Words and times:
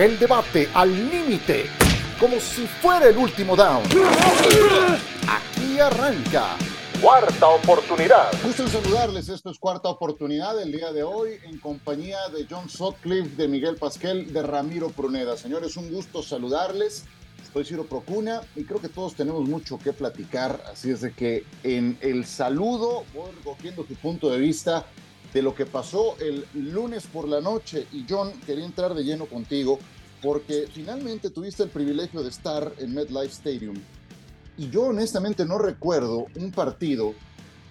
El 0.00 0.18
debate 0.18 0.66
al 0.72 0.90
límite, 1.10 1.66
como 2.18 2.40
si 2.40 2.66
fuera 2.66 3.06
el 3.08 3.18
último 3.18 3.54
down. 3.54 3.82
Aquí 5.28 5.78
arranca. 5.78 6.56
Cuarta 7.02 7.48
oportunidad. 7.48 8.32
Gusto 8.42 8.62
en 8.62 8.70
saludarles. 8.70 9.28
Esto 9.28 9.50
es 9.50 9.58
cuarta 9.58 9.90
oportunidad 9.90 10.58
el 10.62 10.72
día 10.72 10.90
de 10.90 11.02
hoy 11.02 11.32
en 11.44 11.58
compañía 11.58 12.16
de 12.34 12.46
John 12.48 12.70
Sutcliffe, 12.70 13.36
de 13.36 13.46
Miguel 13.46 13.76
Pasquel, 13.76 14.32
de 14.32 14.42
Ramiro 14.42 14.88
Pruneda. 14.88 15.36
Señores, 15.36 15.76
un 15.76 15.92
gusto 15.92 16.22
saludarles. 16.22 17.04
Soy 17.52 17.66
Ciro 17.66 17.84
Procuna 17.84 18.40
y 18.56 18.64
creo 18.64 18.80
que 18.80 18.88
todos 18.88 19.14
tenemos 19.14 19.46
mucho 19.46 19.78
que 19.78 19.92
platicar. 19.92 20.62
Así 20.72 20.90
es 20.90 21.02
de 21.02 21.12
que 21.12 21.44
en 21.62 21.98
el 22.00 22.24
saludo 22.24 23.04
voy 23.12 23.32
recogiendo 23.36 23.84
tu 23.84 23.96
punto 23.96 24.30
de 24.30 24.38
vista 24.38 24.86
de 25.32 25.42
lo 25.42 25.54
que 25.54 25.66
pasó 25.66 26.16
el 26.18 26.46
lunes 26.54 27.06
por 27.06 27.28
la 27.28 27.40
noche. 27.40 27.86
Y 27.92 28.04
John, 28.08 28.32
quería 28.46 28.64
entrar 28.64 28.94
de 28.94 29.04
lleno 29.04 29.26
contigo 29.26 29.78
porque 30.22 30.68
finalmente 30.72 31.30
tuviste 31.30 31.62
el 31.62 31.70
privilegio 31.70 32.22
de 32.22 32.28
estar 32.28 32.72
en 32.78 32.94
MetLife 32.94 33.32
Stadium. 33.32 33.76
Y 34.58 34.68
yo 34.68 34.82
honestamente 34.82 35.44
no 35.46 35.58
recuerdo 35.58 36.26
un 36.36 36.50
partido, 36.50 37.14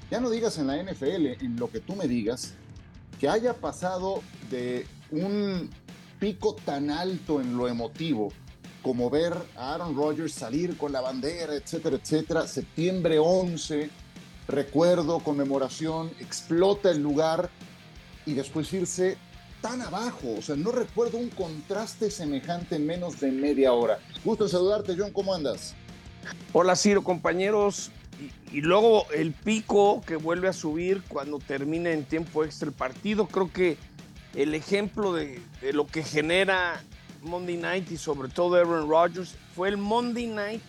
ya 0.10 0.20
no 0.20 0.30
digas 0.30 0.58
en 0.58 0.68
la 0.68 0.82
NFL, 0.82 1.44
en 1.44 1.58
lo 1.58 1.70
que 1.70 1.80
tú 1.80 1.96
me 1.96 2.08
digas, 2.08 2.54
que 3.20 3.30
haya 3.30 3.54
pasado 3.54 4.24
de 4.50 4.88
un 5.12 5.70
pico 6.20 6.56
tan 6.66 6.90
alto 6.90 7.42
en 7.42 7.56
lo 7.58 7.68
emotivo 7.68 8.30
como 8.82 9.10
ver 9.10 9.34
a 9.56 9.74
Aaron 9.74 9.96
Rodgers 9.96 10.34
salir 10.34 10.78
con 10.78 10.92
la 10.92 11.02
bandera, 11.02 11.54
etcétera, 11.54 11.98
etcétera. 11.98 12.48
Septiembre 12.48 13.20
11, 13.20 13.90
recuerdo, 14.50 15.20
conmemoración, 15.20 16.12
explota 16.20 16.90
el 16.92 17.02
lugar 17.02 17.50
y 18.26 18.34
después 18.34 18.72
irse 18.74 19.18
tan 19.62 19.82
abajo. 19.82 20.36
O 20.38 20.42
sea, 20.42 20.56
no 20.56 20.72
recuerdo 20.72 21.18
un 21.18 21.30
contraste 21.30 22.10
semejante 22.10 22.76
en 22.76 22.86
menos 22.86 23.20
de 23.20 23.32
media 23.32 23.74
hora. 23.74 24.00
Gusto 24.26 24.48
saludarte, 24.48 24.96
John, 24.98 25.12
¿cómo 25.12 25.34
andas? 25.34 25.76
Hola, 26.54 26.76
Ciro, 26.76 27.04
compañeros. 27.04 27.92
Y, 28.52 28.62
luego 28.62 29.06
el 29.12 29.32
pico 29.32 30.02
que 30.06 30.18
vuelve 30.18 30.50
a 30.50 30.54
subir 30.54 31.04
cuando 31.08 31.40
termina 31.40 31.92
en 31.92 32.04
tiempo 32.04 32.44
extra 32.44 32.68
el 32.68 32.74
partido. 32.74 33.28
Creo 33.28 33.52
que 33.54 33.78
el 34.36 34.56
ejemplo 34.56 35.14
de, 35.14 35.42
lo 35.72 35.88
que 35.88 36.04
genera 36.04 36.82
Monday 37.22 37.56
Night 37.56 37.92
y 37.92 37.98
sobre 37.98 38.30
todo 38.30 38.56
Aaron 38.56 38.90
Rodgers 38.90 39.36
fue 39.56 39.70
el 39.70 39.78
Monday 39.78 40.28
Night 40.28 40.62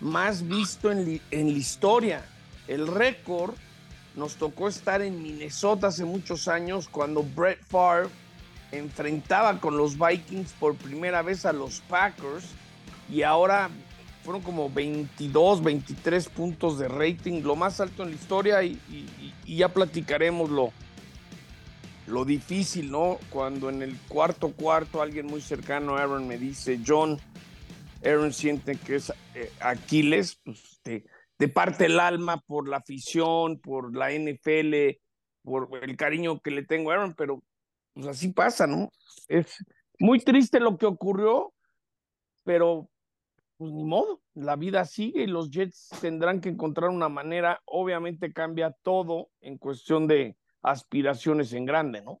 más 0.00 0.46
visto 0.48 0.90
en 0.90 1.20
la 1.30 1.58
historia. 1.58 2.24
El 2.70 2.86
récord 2.86 3.54
nos 4.14 4.36
tocó 4.36 4.68
estar 4.68 5.02
en 5.02 5.20
Minnesota 5.20 5.88
hace 5.88 6.04
muchos 6.04 6.46
años 6.46 6.88
cuando 6.88 7.24
Brett 7.24 7.60
Favre 7.64 8.08
enfrentaba 8.70 9.58
con 9.58 9.76
los 9.76 9.98
Vikings 9.98 10.52
por 10.52 10.76
primera 10.76 11.20
vez 11.22 11.44
a 11.44 11.52
los 11.52 11.80
Packers 11.80 12.44
y 13.10 13.22
ahora 13.22 13.70
fueron 14.22 14.40
como 14.42 14.70
22, 14.70 15.64
23 15.64 16.28
puntos 16.28 16.78
de 16.78 16.86
rating, 16.86 17.42
lo 17.42 17.56
más 17.56 17.80
alto 17.80 18.04
en 18.04 18.10
la 18.10 18.14
historia 18.14 18.62
y, 18.62 18.78
ya 19.44 19.70
platicaremos 19.70 20.48
lo, 20.48 20.72
lo 22.06 22.24
difícil, 22.24 22.88
¿no? 22.88 23.18
Cuando 23.30 23.68
en 23.68 23.82
el 23.82 23.98
cuarto 24.06 24.52
cuarto 24.52 25.02
alguien 25.02 25.26
muy 25.26 25.40
cercano 25.40 25.96
a 25.96 26.02
Aaron 26.02 26.28
me 26.28 26.38
dice, 26.38 26.78
John, 26.86 27.18
Aaron 28.04 28.32
siente 28.32 28.76
que 28.76 28.94
es 28.94 29.12
eh, 29.34 29.50
Aquiles, 29.58 30.38
pues 30.44 30.78
te, 30.84 31.04
te, 31.40 31.48
parte 31.48 31.86
el 31.86 31.98
alma 31.98 32.40
por 32.46 32.68
la 32.68 32.76
afición, 32.76 33.58
por 33.60 33.96
la 33.96 34.12
NFL, 34.12 35.00
por 35.42 35.68
el 35.82 35.96
cariño 35.96 36.40
que 36.40 36.50
le 36.50 36.66
tengo 36.66 36.90
a 36.90 36.94
Aaron, 36.94 37.14
pero 37.14 37.42
pues 37.94 38.06
así 38.06 38.32
pasa, 38.32 38.66
¿no? 38.66 38.90
Es 39.26 39.56
muy 39.98 40.20
triste 40.20 40.60
lo 40.60 40.76
que 40.76 40.84
ocurrió, 40.84 41.54
pero 42.44 42.90
pues 43.56 43.72
ni 43.72 43.84
modo, 43.84 44.22
la 44.34 44.56
vida 44.56 44.84
sigue 44.84 45.22
y 45.22 45.26
los 45.26 45.50
Jets 45.50 45.88
tendrán 46.00 46.40
que 46.40 46.50
encontrar 46.50 46.90
una 46.90 47.08
manera, 47.08 47.60
obviamente 47.64 48.32
cambia 48.32 48.76
todo 48.82 49.30
en 49.40 49.58
cuestión 49.58 50.06
de 50.06 50.36
aspiraciones 50.62 51.52
en 51.54 51.64
grande, 51.64 52.02
¿no? 52.02 52.20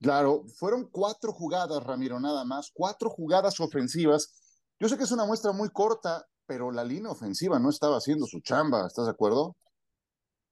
Claro, 0.00 0.44
fueron 0.58 0.90
cuatro 0.90 1.32
jugadas, 1.32 1.82
Ramiro, 1.82 2.20
nada 2.20 2.44
más, 2.44 2.70
cuatro 2.74 3.08
jugadas 3.08 3.58
ofensivas. 3.60 4.60
Yo 4.78 4.88
sé 4.88 4.98
que 4.98 5.04
es 5.04 5.12
una 5.12 5.24
muestra 5.24 5.52
muy 5.52 5.70
corta, 5.70 6.26
pero 6.46 6.70
la 6.70 6.84
línea 6.84 7.10
ofensiva 7.10 7.58
no 7.58 7.70
estaba 7.70 7.96
haciendo 7.96 8.26
su 8.26 8.40
chamba, 8.40 8.86
¿estás 8.86 9.06
de 9.06 9.12
acuerdo? 9.12 9.56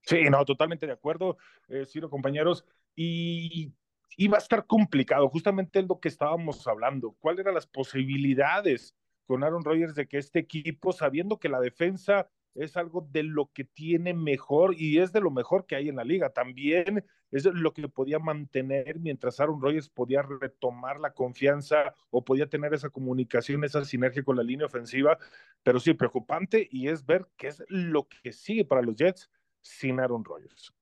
Sí, 0.02 0.24
no, 0.30 0.44
totalmente 0.44 0.86
de 0.86 0.92
acuerdo, 0.92 1.36
eh, 1.68 1.86
Ciro, 1.86 2.10
compañeros. 2.10 2.64
Y 2.94 3.72
iba 4.16 4.36
a 4.36 4.40
estar 4.40 4.66
complicado, 4.66 5.28
justamente 5.28 5.82
lo 5.82 6.00
que 6.00 6.08
estábamos 6.08 6.66
hablando. 6.66 7.16
¿Cuáles 7.20 7.40
eran 7.40 7.54
las 7.54 7.66
posibilidades 7.66 8.94
con 9.26 9.44
Aaron 9.44 9.64
Rodgers 9.64 9.94
de 9.94 10.08
que 10.08 10.18
este 10.18 10.40
equipo, 10.40 10.92
sabiendo 10.92 11.38
que 11.38 11.48
la 11.48 11.60
defensa 11.60 12.28
es 12.54 12.76
algo 12.76 13.06
de 13.10 13.22
lo 13.22 13.50
que 13.52 13.64
tiene 13.64 14.14
mejor 14.14 14.74
y 14.78 14.98
es 14.98 15.12
de 15.12 15.20
lo 15.20 15.30
mejor 15.30 15.66
que 15.66 15.76
hay 15.76 15.88
en 15.88 15.96
la 15.96 16.04
liga. 16.04 16.30
También 16.30 17.04
es 17.30 17.44
lo 17.46 17.72
que 17.72 17.88
podía 17.88 18.18
mantener 18.18 18.98
mientras 18.98 19.40
Aaron 19.40 19.60
Rodgers 19.60 19.88
podía 19.88 20.22
retomar 20.22 21.00
la 21.00 21.14
confianza 21.14 21.94
o 22.10 22.24
podía 22.24 22.48
tener 22.48 22.74
esa 22.74 22.90
comunicación, 22.90 23.64
esa 23.64 23.84
sinergia 23.84 24.22
con 24.22 24.36
la 24.36 24.42
línea 24.42 24.66
ofensiva. 24.66 25.18
Pero 25.62 25.80
sí, 25.80 25.94
preocupante 25.94 26.68
y 26.70 26.88
es 26.88 27.04
ver 27.06 27.26
qué 27.36 27.48
es 27.48 27.62
lo 27.68 28.06
que 28.08 28.32
sigue 28.32 28.64
para 28.64 28.82
los 28.82 28.96
Jets 28.96 29.30
sin 29.60 30.00
Aaron 30.00 30.24
Rodgers. 30.24 30.72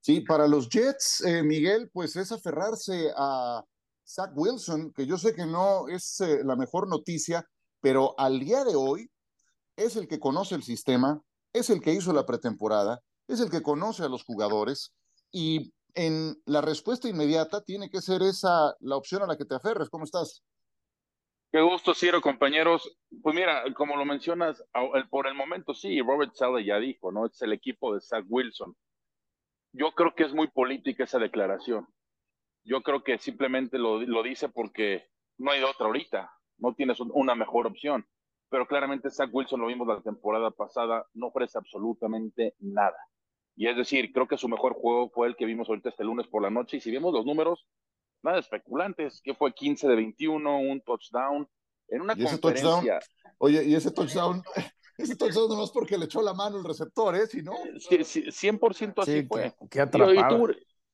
Sí, 0.00 0.20
para 0.22 0.48
los 0.48 0.68
Jets, 0.68 1.22
eh, 1.24 1.42
Miguel, 1.42 1.90
pues 1.92 2.16
es 2.16 2.32
aferrarse 2.32 3.10
a 3.16 3.62
Zach 4.06 4.30
Wilson, 4.34 4.92
que 4.92 5.06
yo 5.06 5.18
sé 5.18 5.34
que 5.34 5.44
no 5.44 5.86
es 5.88 6.20
eh, 6.20 6.42
la 6.42 6.56
mejor 6.56 6.88
noticia, 6.88 7.46
pero 7.80 8.18
al 8.18 8.40
día 8.40 8.64
de 8.64 8.74
hoy 8.74 9.10
es 9.78 9.96
el 9.96 10.08
que 10.08 10.18
conoce 10.18 10.54
el 10.54 10.62
sistema, 10.62 11.22
es 11.52 11.70
el 11.70 11.80
que 11.80 11.92
hizo 11.92 12.12
la 12.12 12.26
pretemporada, 12.26 13.00
es 13.28 13.40
el 13.40 13.50
que 13.50 13.62
conoce 13.62 14.02
a 14.02 14.08
los 14.08 14.24
jugadores 14.24 14.92
y 15.30 15.72
en 15.94 16.36
la 16.46 16.60
respuesta 16.60 17.08
inmediata 17.08 17.62
tiene 17.64 17.88
que 17.88 18.00
ser 18.00 18.22
esa 18.22 18.74
la 18.80 18.96
opción 18.96 19.22
a 19.22 19.26
la 19.26 19.36
que 19.36 19.44
te 19.44 19.54
aferres. 19.54 19.88
¿Cómo 19.88 20.04
estás? 20.04 20.42
Qué 21.50 21.60
gusto, 21.62 21.94
Ciro, 21.94 22.20
compañeros. 22.20 22.98
Pues 23.22 23.34
mira, 23.34 23.62
como 23.74 23.96
lo 23.96 24.04
mencionas, 24.04 24.62
por 25.10 25.26
el 25.26 25.34
momento 25.34 25.74
sí, 25.74 26.00
Robert 26.02 26.34
Sala 26.34 26.60
ya 26.60 26.78
dijo, 26.78 27.10
¿no? 27.10 27.26
Es 27.26 27.40
el 27.40 27.52
equipo 27.52 27.94
de 27.94 28.00
Zach 28.00 28.24
Wilson. 28.28 28.76
Yo 29.72 29.92
creo 29.92 30.14
que 30.14 30.24
es 30.24 30.34
muy 30.34 30.48
política 30.48 31.04
esa 31.04 31.18
declaración. 31.18 31.86
Yo 32.64 32.82
creo 32.82 33.02
que 33.02 33.18
simplemente 33.18 33.78
lo, 33.78 34.00
lo 34.02 34.22
dice 34.22 34.48
porque 34.48 35.08
no 35.38 35.52
hay 35.52 35.62
otra 35.62 35.86
ahorita 35.86 36.30
no 36.58 36.74
tienes 36.74 37.00
una 37.00 37.34
mejor 37.34 37.66
opción. 37.66 38.06
Pero 38.50 38.66
claramente 38.66 39.10
Zach 39.10 39.30
Wilson, 39.32 39.60
lo 39.60 39.66
vimos 39.66 39.86
la 39.86 40.00
temporada 40.00 40.50
pasada, 40.50 41.06
no 41.14 41.26
ofrece 41.26 41.58
absolutamente 41.58 42.54
nada. 42.60 42.96
Y 43.56 43.66
es 43.66 43.76
decir, 43.76 44.12
creo 44.12 44.28
que 44.28 44.38
su 44.38 44.48
mejor 44.48 44.74
juego 44.74 45.10
fue 45.10 45.26
el 45.26 45.36
que 45.36 45.44
vimos 45.44 45.68
ahorita 45.68 45.88
este 45.88 46.04
lunes 46.04 46.26
por 46.28 46.42
la 46.42 46.50
noche. 46.50 46.76
Y 46.76 46.80
si 46.80 46.90
vemos 46.92 47.12
los 47.12 47.26
números, 47.26 47.66
nada 48.22 48.38
especulantes, 48.38 49.20
que 49.22 49.34
fue 49.34 49.52
15 49.52 49.88
de 49.88 49.96
21, 49.96 50.58
un 50.60 50.80
touchdown. 50.80 51.48
En 51.88 52.02
una 52.02 52.14
conferencia. 52.14 53.00
oye, 53.38 53.64
y 53.64 53.74
ese 53.74 53.90
touchdown, 53.90 54.42
ese 54.98 55.16
touchdown 55.16 55.48
no 55.48 55.64
es 55.64 55.70
porque 55.70 55.98
le 55.98 56.04
echó 56.04 56.22
la 56.22 56.34
mano 56.34 56.58
el 56.58 56.64
receptor, 56.64 57.16
¿eh? 57.16 57.26
Si 57.26 57.42
no. 57.42 57.52
100% 57.52 59.02
así 59.02 59.26
fue. 59.26 59.52
Qué 59.70 59.88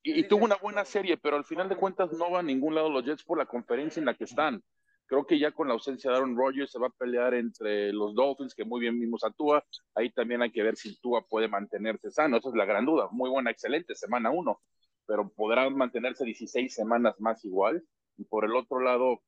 y, 0.07 0.21
y, 0.21 0.29
tuvo, 0.29 0.45
una 0.45 0.57
buena 0.57 0.85
serie, 0.85 1.17
pero 1.17 1.37
al 1.37 1.45
final 1.45 1.69
de 1.69 1.77
cuentas 1.77 2.13
no 2.13 2.31
va 2.31 2.41
a 2.41 2.43
ningún 2.43 2.75
lado 2.75 2.91
los 2.91 3.05
Jets 3.05 3.25
por 3.25 3.39
la 3.39 3.47
conferencia 3.47 4.01
en 4.01 4.07
la 4.07 4.15
que 4.15 4.25
están. 4.25 4.63
Creo 5.07 5.27
que 5.27 5.39
ya 5.39 5.53
con 5.53 5.69
la 5.69 5.75
ausencia 5.75 6.11
de 6.11 6.17
Aaron 6.17 6.37
Rodgers 6.37 6.73
se 6.73 6.79
va 6.79 6.87
a 6.87 6.91
pelear 6.99 7.35
entre 7.35 7.93
los 7.93 8.15
Dolphins, 8.15 8.55
que 8.55 8.65
muy 8.65 8.81
bien 8.81 8.99
vimos 8.99 9.23
a 9.23 9.31
Tua. 9.31 9.63
Ahí 9.95 10.11
también 10.11 10.41
hay 10.43 10.51
que 10.51 10.63
ver 10.63 10.77
si 10.77 10.99
Tua 11.01 11.27
puede 11.27 11.49
mantenerse 11.49 12.11
sano. 12.11 12.39
Esa 12.39 12.49
es 12.49 12.55
la 12.55 12.65
gran 12.65 12.87
duda. 12.87 13.09
Muy 13.11 13.29
buena, 13.29 13.51
excelente 13.51 13.95
semana 13.95 14.31
uno, 14.31 14.61
pero 15.07 15.29
podrá 15.29 15.69
mantenerse 15.69 16.25
16 16.25 16.75
semanas 16.75 17.21
más 17.21 17.45
igual. 17.45 17.85
Y 18.17 18.25
por 18.25 18.45
el 18.45 18.57
otro 18.57 18.81
lado, 18.81 19.21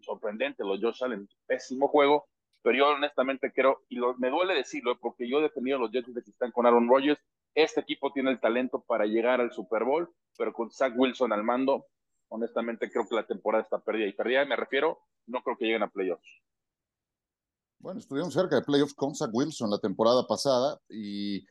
sorprendente, 0.00 0.64
los 0.64 0.80
Josh 0.80 1.04
Allen, 1.04 1.28
pésimo 1.46 1.88
juego. 1.88 2.26
Pero 2.62 2.78
yo 2.78 2.88
honestamente 2.88 3.52
creo, 3.52 3.82
y 3.88 3.98
me 4.18 4.30
duele 4.30 4.54
decirlo, 4.54 4.98
porque 4.98 5.28
yo 5.28 5.38
he 5.38 5.42
defendido 5.42 5.76
a 5.76 5.80
los 5.80 5.90
Jets 5.90 6.12
de 6.12 6.22
que 6.22 6.30
están 6.30 6.50
con 6.50 6.66
Aaron 6.66 6.88
Rodgers. 6.88 7.20
Este 7.54 7.80
equipo 7.80 8.12
tiene 8.12 8.30
el 8.30 8.40
talento 8.40 8.82
para 8.86 9.04
llegar 9.06 9.40
al 9.40 9.52
Super 9.52 9.84
Bowl, 9.84 10.08
pero 10.36 10.52
con 10.52 10.70
Zach 10.70 10.92
Wilson 10.96 11.32
al 11.32 11.44
mando, 11.44 11.86
honestamente 12.28 12.90
creo 12.90 13.06
que 13.08 13.14
la 13.14 13.26
temporada 13.26 13.64
está 13.64 13.78
perdida. 13.78 14.06
Y 14.06 14.12
perdida 14.14 14.44
me 14.44 14.56
refiero, 14.56 15.00
no 15.26 15.42
creo 15.42 15.56
que 15.56 15.64
lleguen 15.64 15.82
a 15.82 15.90
playoffs. 15.90 16.28
Bueno, 17.80 18.00
estuvieron 18.00 18.30
cerca 18.32 18.56
de 18.56 18.62
playoffs 18.62 18.94
con 18.94 19.14
Zach 19.14 19.30
Wilson 19.32 19.70
la 19.70 19.78
temporada 19.78 20.26
pasada 20.26 20.80
y, 20.88 21.46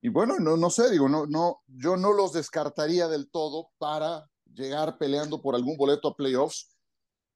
y 0.00 0.08
bueno, 0.08 0.38
no, 0.38 0.56
no 0.56 0.70
sé, 0.70 0.90
digo, 0.90 1.08
no, 1.08 1.26
no, 1.26 1.60
yo 1.66 1.96
no 1.96 2.12
los 2.12 2.32
descartaría 2.32 3.06
del 3.06 3.30
todo 3.30 3.68
para 3.76 4.30
llegar 4.54 4.96
peleando 4.96 5.42
por 5.42 5.54
algún 5.54 5.76
boleto 5.76 6.08
a 6.08 6.16
playoffs, 6.16 6.74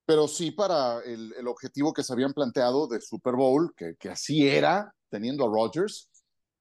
pero 0.06 0.28
sí 0.28 0.50
para 0.50 1.00
el, 1.00 1.34
el 1.34 1.46
objetivo 1.46 1.92
que 1.92 2.02
se 2.02 2.12
habían 2.12 2.32
planteado 2.32 2.86
de 2.86 3.02
Super 3.02 3.34
Bowl, 3.34 3.74
que, 3.76 3.96
que 3.96 4.08
así 4.08 4.48
era, 4.48 4.94
teniendo 5.10 5.44
a 5.44 5.48
Rodgers. 5.48 6.08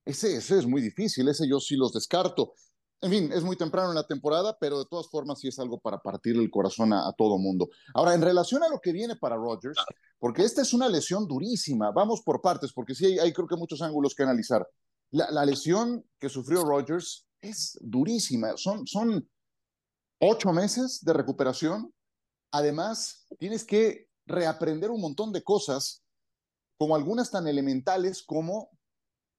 Ese, 0.06 0.36
ese 0.36 0.60
es 0.60 0.68
muy 0.68 0.82
difícil, 0.82 1.30
ese 1.30 1.48
yo 1.48 1.60
sí 1.60 1.78
los 1.78 1.94
descarto. 1.94 2.54
En 3.02 3.10
fin, 3.10 3.32
es 3.34 3.44
muy 3.44 3.56
temprano 3.56 3.90
en 3.90 3.96
la 3.96 4.06
temporada, 4.06 4.56
pero 4.60 4.78
de 4.78 4.86
todas 4.86 5.10
formas 5.10 5.40
sí 5.40 5.48
es 5.48 5.58
algo 5.58 5.80
para 5.80 6.00
partir 6.00 6.36
el 6.36 6.52
corazón 6.52 6.94
a, 6.94 7.12
todo 7.18 7.40
mundo. 7.40 7.70
Ahora, 7.96 8.14
en 8.14 8.22
relación 8.22 8.62
a 8.62 8.70
lo 8.70 8.80
que 8.80 8.92
viene 8.92 9.16
para 9.16 9.36
Rodgers, 9.36 9.80
porque 10.20 10.44
esta 10.44 10.62
es 10.62 10.72
una 10.72 10.88
lesión 10.88 11.28
durísima, 11.28 11.92
vamos 11.92 12.22
por 12.22 12.42
partes, 12.42 12.72
porque 12.72 12.94
sí 12.94 13.18
hay, 13.18 13.34
creo 13.34 13.48
que 13.48 13.56
muchos 13.56 13.82
ángulos 13.82 14.14
que 14.14 14.22
analizar. 14.22 14.68
La, 15.10 15.44
lesión 15.46 16.06
que 16.20 16.30
sufrió 16.30 16.64
Rodgers 16.64 17.28
es 17.42 17.78
durísima, 17.82 18.56
son, 18.56 18.86
son 18.86 19.28
ocho 20.20 20.54
meses 20.54 21.04
de 21.04 21.14
recuperación. 21.14 21.92
Además, 22.52 23.26
tienes 23.40 23.66
que 23.66 24.10
reaprender 24.28 24.92
un 24.92 25.02
montón 25.02 25.34
de 25.34 25.44
cosas, 25.44 26.04
como 26.78 26.96
algunas 26.96 27.32
tan 27.32 27.48
elementales 27.48 28.24
como 28.24 28.70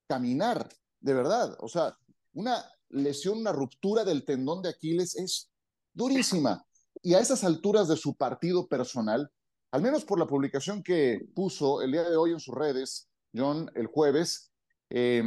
caminar, 0.08 0.68
de 1.00 1.14
verdad. 1.14 1.56
O 1.60 1.68
sea, 1.68 1.96
una 2.34 2.64
lesión, 2.92 3.38
una 3.38 3.52
ruptura 3.52 4.04
del 4.04 4.24
tendón 4.24 4.62
de 4.62 4.68
Aquiles 4.68 5.16
es 5.16 5.50
durísima. 5.92 6.64
Y 7.02 7.14
a 7.14 7.20
esas 7.20 7.42
alturas 7.42 7.88
de 7.88 7.96
su 7.96 8.14
partido 8.16 8.68
personal, 8.68 9.30
al 9.72 9.82
menos 9.82 10.04
por 10.04 10.18
la 10.18 10.26
publicación 10.26 10.82
que 10.82 11.26
puso 11.34 11.82
el 11.82 11.92
día 11.92 12.08
de 12.08 12.16
hoy 12.16 12.32
en 12.32 12.40
sus 12.40 12.54
redes, 12.54 13.08
John, 13.34 13.70
el 13.74 13.86
jueves, 13.86 14.52
eh, 14.90 15.22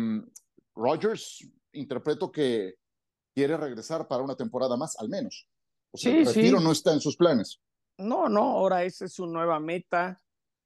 Rogers 0.76 1.48
interpreto 1.74 2.32
que 2.32 2.76
quiere 3.34 3.58
regresar 3.58 4.08
para 4.08 4.24
una 4.24 4.36
temporada 4.36 4.78
más, 4.78 4.96
al 4.98 5.10
menos. 5.10 5.50
O 5.92 5.98
sea, 5.98 6.16
el 6.16 6.26
retiro 6.26 6.60
no 6.60 6.72
está 6.72 6.94
en 6.94 7.02
sus 7.02 7.18
planes. 7.18 7.60
No, 7.98 8.30
no, 8.30 8.42
ahora 8.42 8.84
esa 8.84 9.06
es 9.06 9.14
su 9.14 9.26
nueva 9.26 9.60
meta. 9.60 10.22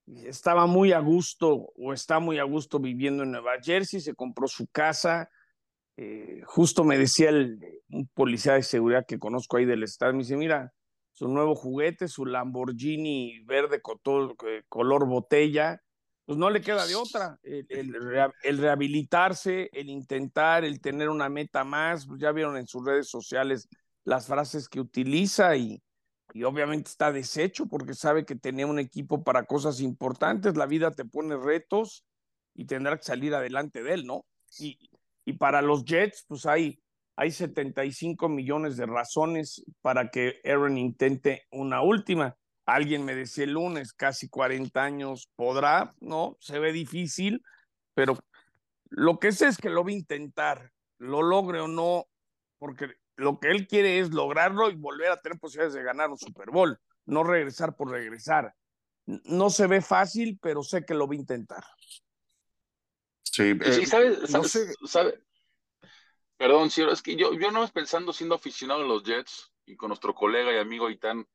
Estaba 0.07 0.66
muy 0.66 0.92
a 0.92 1.00
gusto 1.00 1.72
o 1.75 1.94
está 1.94 2.19
muy 2.19 2.40
a 2.40 2.44
gusto 2.44 2.80
viviendo 2.80 3.24
en 3.24 3.31
Nueva 3.31 3.54
Jersey, 3.62 4.02
se 4.02 4.16
compró 4.16 4.48
su 4.48 4.68
casa, 4.68 5.30
eh, 6.01 6.42
justo 6.46 6.86
me 6.86 6.98
decía 6.98 7.28
el, 7.28 7.60
un 7.90 8.07
policía 8.07 8.54
de 8.54 8.63
seguridad 8.63 9.06
que 9.06 9.19
conozco 9.19 9.57
ahí 9.57 9.66
del 9.66 9.84
estado, 9.84 10.13
me 10.13 10.19
dice, 10.19 10.38
mira, 10.38 10.72
su 11.12 11.28
nuevo 11.28 11.56
juguete, 11.56 12.07
su 12.07 12.25
Lamborghini 12.25 13.42
verde 13.44 13.81
con 13.81 14.00
todo, 14.00 14.34
eh, 14.48 14.63
color 14.69 15.06
botella, 15.06 15.81
pues 16.24 16.38
no 16.38 16.50
le 16.50 16.62
queda 16.62 16.88
de 16.88 16.96
otra. 16.96 17.38
El, 17.44 17.68
el, 18.44 18.57
rehabilitarse, 18.60 19.69
el 19.74 19.90
intentar, 19.90 20.63
el 20.63 20.80
tener 20.80 21.10
una 21.10 21.28
meta 21.28 21.66
más, 21.66 22.07
pues 22.07 22.22
ya 22.22 22.31
vieron 22.31 22.56
en 22.56 22.66
sus 22.66 22.86
redes 22.86 23.10
sociales 23.10 23.68
las 24.06 24.25
frases 24.25 24.69
que 24.69 24.80
utiliza 24.80 25.57
y, 25.57 25.84
y 26.34 26.44
obviamente 26.44 26.90
está 26.90 27.12
deshecho 27.12 27.66
porque 27.66 27.94
sabe 27.94 28.24
que 28.24 28.38
tenía 28.38 28.68
un 28.68 28.80
equipo 28.80 29.25
para 29.25 29.44
cosas 29.44 29.81
importantes, 29.81 30.56
la 30.56 30.66
vida 30.66 30.92
te 30.92 31.04
pone 31.04 31.36
retos 31.36 32.06
y 32.54 32.68
tendrá 32.68 32.95
que 32.95 33.04
salir 33.04 33.36
adelante 33.36 33.84
de 33.84 33.95
él, 33.95 34.06
¿no? 34.06 34.25
Y, 34.60 34.78
y 35.30 35.34
para 35.34 35.62
los 35.62 35.86
Jets, 35.86 36.26
pues 36.28 36.48
hay, 36.48 36.81
hay 37.16 37.30
75 37.30 38.28
millones 38.30 38.78
de 38.78 38.88
razones 38.88 39.64
para 39.84 40.10
que 40.10 40.42
Aaron 40.44 40.76
intente 40.76 41.46
una 41.52 41.84
última. 41.84 42.36
Alguien 42.66 43.06
me 43.06 43.14
decía 43.14 43.44
el 43.44 43.52
lunes, 43.52 43.94
casi 43.94 44.28
40 44.28 44.84
años, 44.84 45.30
podrá, 45.36 45.94
¿no? 46.00 46.36
Se 46.40 46.58
ve 46.58 46.72
difícil, 46.72 47.44
pero 47.94 48.18
lo 48.90 49.20
que 49.20 49.31
sé 49.31 49.50
es 49.50 49.58
que 49.60 49.70
lo 49.70 49.84
va 49.84 49.92
a 49.92 49.94
intentar, 49.94 50.72
lo 50.98 51.22
logre 51.22 51.60
o 51.60 51.68
no, 51.68 52.08
porque 52.58 52.88
lo 53.16 53.40
que 53.40 53.52
él 53.52 53.68
quiere 53.68 54.00
es 54.00 54.10
lograrlo 54.12 54.72
y 54.72 54.78
volver 54.78 55.12
a 55.12 55.22
tener 55.22 55.38
posibilidades 55.38 55.76
de 55.76 55.84
ganar 55.84 56.10
un 56.10 56.18
Super 56.18 56.50
Bowl, 56.50 56.80
no 57.06 57.24
regresar 57.24 57.76
por 57.76 57.92
regresar. 57.92 58.56
No 59.06 59.52
se 59.52 59.68
ve 59.68 59.81
fácil, 59.81 60.40
pero 60.42 60.64
sé 60.64 60.86
que 60.86 60.96
lo 60.96 61.08
va 61.08 61.14
a 61.14 61.18
intentar. 61.18 61.64
Sí, 63.31 63.54
eh, 63.62 63.86
¿sabe, 63.86 65.22
Perdón, 66.38 66.72
Ciro, 66.72 66.92
es 66.92 67.02
que 67.02 67.16
yo, 67.16 67.34
yo 67.34 67.52
no 67.52 67.68
pensando 67.68 68.14
siendo 68.14 68.36
aficionado 68.36 68.81
de 68.81 68.88
los 68.88 69.04
Jets 69.04 69.52
y 69.66 69.76
con 69.76 69.90
nuestro 69.90 70.16
colega 70.16 70.54
y 70.54 70.58
amigo 70.58 70.90
Itán, 70.90 71.28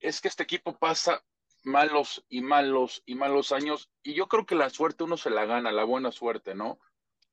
es 0.00 0.20
que 0.20 0.28
este 0.28 0.42
equipo 0.42 0.78
pasa 0.78 1.24
malos 1.62 2.24
y 2.28 2.42
malos 2.42 3.02
y 3.06 3.14
malos 3.14 3.52
años 3.52 3.90
y 4.02 4.14
yo 4.14 4.28
creo 4.28 4.44
que 4.44 4.54
la 4.54 4.68
suerte 4.68 5.04
uno 5.04 5.16
se 5.16 5.30
la 5.30 5.46
gana, 5.46 5.72
la 5.72 5.84
buena 5.84 6.12
suerte, 6.12 6.54
¿no? 6.54 6.78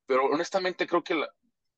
Pero 0.06 0.24
honestamente 0.24 0.86
creo 0.86 1.04
que 1.04 1.16
la, 1.16 1.30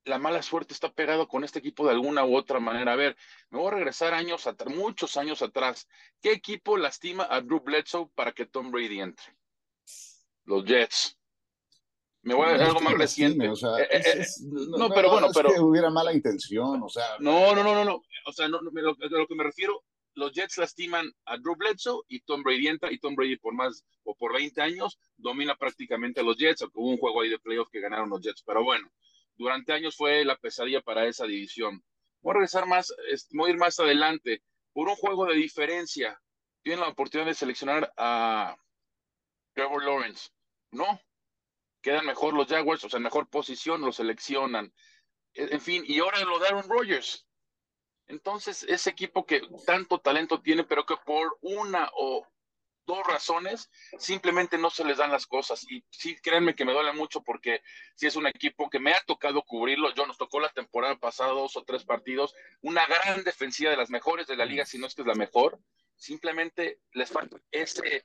la 0.05 0.19
mala 0.19 0.43
suerte 0.43 0.75
está 0.75 0.93
pegado 0.93 1.29
con 1.29 1.45
este 1.45 1.59
equipo 1.59 1.85
de 1.85 1.93
alguna 1.93 2.25
u 2.25 2.37
otra 2.37 2.61
manera. 2.61 2.93
A 2.93 2.97
ver, 2.97 3.17
me 3.51 3.59
voy 3.59 3.69
a 3.69 3.75
regresar 3.77 4.15
años 4.15 4.47
atrás, 4.47 4.75
muchos 4.75 5.17
años 5.17 5.43
atrás. 5.43 5.89
¿Qué 6.21 6.33
equipo 6.33 6.77
lastima 6.77 7.27
a 7.31 7.41
Drew 7.41 7.61
Bledsoe 7.61 8.09
para 8.15 8.33
que 8.33 8.47
Tom 8.47 8.71
Brady 8.71 9.01
entre? 9.01 9.37
Los 10.45 10.65
Jets. 10.65 11.12
Me 12.23 12.35
voy 12.35 12.47
a 12.47 12.67
algo 12.67 12.81
más 12.81 12.95
reciente. 12.95 13.49
O 13.49 13.57
sea, 13.57 13.79
eh, 13.79 13.89
eh, 13.91 14.27
no, 14.79 14.89
pero 14.91 15.11
bueno, 15.11 15.29
pero. 15.35 15.53
que 15.53 15.61
hubiera 15.61 15.91
mala 15.91 16.13
intención, 16.13 16.83
o 16.83 16.89
sea. 16.89 17.05
No, 17.19 17.55
no, 17.55 17.65
no, 17.65 17.75
no, 17.75 17.85
no. 17.85 18.03
O 18.27 18.33
sea, 18.33 18.49
no, 18.49 18.61
lo, 18.61 18.71
lo 18.71 19.27
que 19.27 19.35
me 19.35 19.43
refiero, 19.43 19.83
los 20.15 20.33
Jets 20.33 20.59
lastiman 20.59 21.11
a 21.25 21.37
Drew 21.39 21.57
Bledsoe 21.57 22.03
y 22.09 22.21
Tom 22.21 22.43
Brady 22.43 22.69
entra 22.69 22.93
y 22.93 22.99
Tom 22.99 23.17
Brady 23.17 23.37
por 23.39 23.55
más 23.55 23.85
o 24.05 24.15
por 24.15 24.35
20 24.35 24.61
años 24.61 24.99
domina 25.17 25.57
prácticamente 25.57 26.21
a 26.21 26.23
los 26.23 26.37
Jets, 26.37 26.63
aunque 26.63 26.79
hubo 26.79 26.91
un 26.91 26.99
juego 26.99 27.23
ahí 27.23 27.31
de 27.31 27.39
playoff 27.39 27.69
que 27.73 27.81
ganaron 27.81 28.11
los 28.11 28.21
Jets. 28.21 28.43
Pero 28.47 28.63
bueno, 28.63 28.89
durante 29.37 29.73
años 29.73 29.97
fue 29.97 30.25
la 30.25 30.37
pesadilla 30.37 30.81
para 30.81 31.07
esa 31.07 31.27
división. 31.27 31.83
Voy 32.21 32.31
a 32.31 32.35
regresar 32.35 32.67
más, 32.67 32.95
voy 33.33 33.51
a 33.51 33.53
ir 33.55 33.59
más 33.59 33.81
adelante. 33.81 34.43
Por 34.73 34.89
un 34.89 34.97
juego 34.97 35.27
de 35.27 35.35
diferencia, 35.35 36.21
tienen 36.63 36.81
la 36.81 36.89
oportunidad 36.89 37.27
de 37.27 37.35
seleccionar 37.35 37.93
a 37.97 38.57
Trevor 39.55 39.85
Lawrence. 39.85 40.29
No, 40.71 41.01
quedan 41.83 42.07
mejor 42.07 42.35
los 42.35 42.47
Jaguars, 42.47 42.85
o 42.85 42.89
sea, 42.89 43.01
mejor 43.01 43.29
posición, 43.29 43.83
lo 43.83 43.93
seleccionan. 43.93 44.73
En 45.35 45.61
fin, 45.61 45.85
y 45.87 45.99
ahora 45.99 46.21
lo 46.21 46.43
Aaron 46.43 46.69
Rodgers. 46.69 47.27
Entonces, 48.07 48.65
ese 48.65 48.91
equipo 48.91 49.25
que 49.27 49.43
tanto 49.67 49.99
talento 49.99 50.41
tiene, 50.41 50.65
pero 50.65 50.85
que 50.85 50.97
por 51.05 51.39
una 51.41 51.91
o 51.95 52.27
dos 52.85 53.07
razones 53.07 53.71
simplemente 53.99 54.59
no 54.59 54.71
se 54.71 54.85
les 54.85 54.99
dan 54.99 55.13
las 55.13 55.27
cosas. 55.27 55.65
Y 55.71 55.85
sí, 55.91 56.17
créanme 56.17 56.55
que 56.55 56.65
me 56.65 56.73
duele 56.73 56.93
mucho 56.93 57.23
porque 57.23 57.63
si 57.95 58.07
es 58.07 58.17
un 58.17 58.27
equipo 58.27 58.69
que 58.69 58.81
me 58.81 58.93
ha 58.93 59.01
tocado 59.01 59.43
cubrirlo. 59.43 59.95
Yo 59.95 60.07
nos 60.07 60.19
tocó 60.19 60.41
la 60.41 60.51
temporada 60.51 60.97
pasada 60.97 61.31
dos 61.31 61.57
o 61.57 61.65
tres 61.65 61.85
partidos, 61.85 62.35
una 62.61 62.85
gran 62.87 63.25
defensiva 63.25 63.71
de 63.71 63.77
las 63.77 63.91
mejores 63.91 64.27
de 64.27 64.37
la 64.37 64.45
liga, 64.45 64.67
si 64.67 64.79
no 64.79 64.87
es 64.87 64.95
que 64.95 65.03
es 65.03 65.09
la 65.09 65.15
mejor. 65.15 65.59
Simplemente 65.97 66.81
les 66.93 67.11
falta 67.11 67.39
ese, 67.51 68.05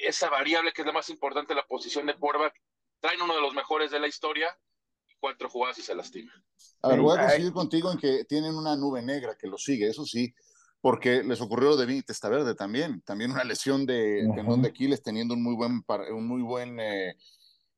esa 0.00 0.28
variable 0.28 0.72
que 0.72 0.82
es 0.82 0.86
la 0.86 0.92
más 0.92 1.08
importante, 1.10 1.54
la 1.54 1.66
posición 1.66 2.06
de 2.06 2.14
quarterback, 2.14 2.60
traen 3.04 3.20
uno 3.20 3.34
de 3.34 3.42
los 3.42 3.52
mejores 3.52 3.90
de 3.90 4.00
la 4.00 4.08
historia, 4.08 4.48
cuatro 5.20 5.50
jugadas 5.50 5.78
y 5.78 5.82
se 5.82 5.94
lastima. 5.94 6.32
A 6.80 6.88
ver, 6.88 7.00
voy 7.02 7.18
a 7.18 7.26
coincidir 7.26 7.52
contigo 7.52 7.92
en 7.92 7.98
que 7.98 8.24
tienen 8.24 8.54
una 8.54 8.76
nube 8.76 9.02
negra 9.02 9.36
que 9.38 9.46
lo 9.46 9.58
sigue, 9.58 9.88
eso 9.88 10.06
sí, 10.06 10.34
porque 10.80 11.22
les 11.22 11.38
ocurrió 11.42 11.70
lo 11.70 11.76
de 11.76 11.84
Vinny 11.84 12.00
Testaverde 12.00 12.54
también, 12.54 13.02
también 13.02 13.30
una 13.30 13.44
lesión 13.44 13.84
de 13.84 14.26
tendón 14.34 14.62
de 14.62 14.68
Aquiles 14.68 15.02
teniendo 15.02 15.34
un 15.34 15.42
muy 15.42 15.54
buen, 15.54 15.84
un 16.14 16.26
muy 16.26 16.40
buen 16.40 16.80
eh, 16.80 17.14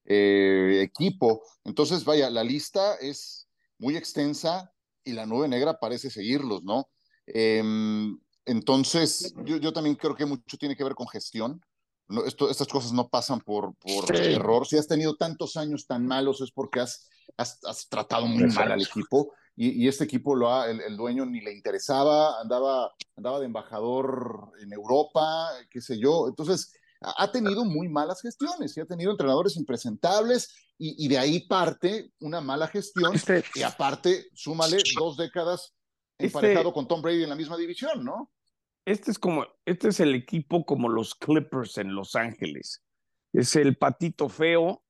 eh, 0.04 0.82
equipo. 0.82 1.42
Entonces, 1.64 2.04
vaya, 2.04 2.30
la 2.30 2.44
lista 2.44 2.94
es 3.00 3.48
muy 3.78 3.96
extensa 3.96 4.72
y 5.02 5.12
la 5.12 5.26
nube 5.26 5.48
negra 5.48 5.80
parece 5.80 6.08
seguirlos, 6.08 6.62
¿no? 6.62 6.88
Em, 7.26 8.16
entonces, 8.44 9.34
yo, 9.44 9.56
yo, 9.56 9.72
también 9.72 9.96
creo 9.96 10.14
que 10.14 10.24
mucho 10.24 10.56
tiene 10.56 10.76
que 10.76 10.84
ver 10.84 10.94
con 10.94 11.08
gestión 11.08 11.60
esto, 12.26 12.50
estas 12.50 12.68
cosas 12.68 12.92
no 12.92 13.08
pasan 13.08 13.40
por, 13.40 13.74
por 13.76 14.14
error. 14.14 14.66
Si 14.66 14.76
has 14.76 14.86
tenido 14.86 15.16
tantos 15.16 15.56
años 15.56 15.86
tan 15.86 16.06
malos 16.06 16.40
es 16.40 16.50
porque 16.50 16.80
has, 16.80 17.08
has, 17.36 17.88
tratado 17.88 18.26
muy 18.26 18.44
mal 18.52 18.72
al 18.72 18.82
equipo 18.82 19.32
y, 19.56 19.84
y, 19.84 19.88
este 19.88 20.04
equipo 20.04 20.34
lo 20.34 20.52
ha, 20.52 20.70
el, 20.70 20.96
dueño 20.96 21.24
ni 21.26 21.40
le 21.40 21.52
interesaba, 21.52 22.40
andaba, 22.40 22.92
andaba 23.16 23.40
de 23.40 23.46
embajador 23.46 24.52
en 24.60 24.72
Europa, 24.72 25.48
qué 25.70 25.80
sé 25.80 25.98
yo. 25.98 26.28
Entonces, 26.28 26.72
ha 27.00 27.30
tenido 27.30 27.64
muy 27.64 27.88
malas 27.88 28.20
gestiones 28.22 28.76
y 28.76 28.80
ha 28.80 28.86
tenido 28.86 29.10
entrenadores 29.10 29.56
impresentables 29.56 30.54
y, 30.78 31.04
y 31.04 31.08
de 31.08 31.18
ahí 31.18 31.40
parte 31.46 32.12
una 32.20 32.40
mala 32.40 32.68
gestión 32.68 33.14
este 33.14 33.44
y 33.54 33.62
aparte 33.62 34.26
súmale 34.34 34.78
dos 34.98 35.16
décadas 35.16 35.74
este 36.18 36.26
emparejado 36.26 36.72
con 36.72 36.88
Tom 36.88 37.02
Brady 37.02 37.22
en 37.22 37.28
la 37.28 37.36
misma 37.36 37.56
división, 37.56 38.04
¿no? 38.04 38.30
Este 38.86 39.10
es 39.10 39.18
como, 39.18 39.44
este 39.64 39.88
es 39.88 39.98
el 39.98 40.14
equipo 40.14 40.64
como 40.64 40.88
los 40.88 41.16
Clippers 41.16 41.76
en 41.78 41.94
Los 41.94 42.14
Ángeles. 42.14 42.84
Es 43.32 43.56
el 43.56 43.76
patito 43.76 44.28
feo. 44.28 44.84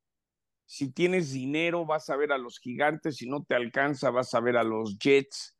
Si 0.66 0.92
tienes 0.92 1.32
dinero, 1.32 1.86
vas 1.86 2.10
a 2.10 2.16
ver 2.16 2.30
a 2.30 2.38
los 2.38 2.58
gigantes. 2.58 3.16
Si 3.16 3.28
no 3.28 3.44
te 3.44 3.54
alcanza, 3.54 4.10
vas 4.10 4.34
a 4.34 4.40
ver 4.40 4.58
a 4.58 4.64
los 4.64 4.98
Jets. 4.98 5.56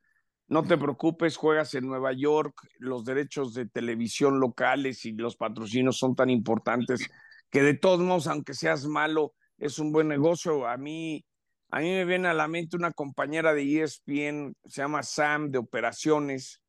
No 0.47 0.63
te 0.63 0.77
preocupes, 0.77 1.35
juegas 1.35 1.73
en 1.73 1.87
Nueva 1.87 2.13
York. 2.13 2.53
Los 2.77 3.03
derechos 3.05 3.55
de 3.55 3.65
televisión 3.65 4.39
locales 4.39 5.03
y 5.05 5.13
los 5.13 5.35
patrocinios 5.35 5.97
son 5.97 6.15
tan 6.15 6.29
importantes 6.29 7.09
que 7.49 7.63
de 7.63 7.73
todos 7.73 8.01
modos, 8.01 8.27
aunque 8.27 8.53
seas 8.53 8.85
malo, 8.85 9.33
es 9.57 9.79
un 9.79 9.91
buen 9.91 10.07
negocio. 10.07 10.67
A 10.67 10.77
mí, 10.77 11.25
a 11.71 11.79
mí 11.79 11.89
me 11.89 12.05
viene 12.05 12.27
a 12.27 12.35
la 12.35 12.47
mente 12.47 12.77
una 12.77 12.91
compañera 12.91 13.53
de 13.55 13.81
ESPN, 13.81 14.55
se 14.65 14.81
llama 14.81 15.01
Sam, 15.01 15.49
de 15.49 15.57
operaciones 15.57 16.61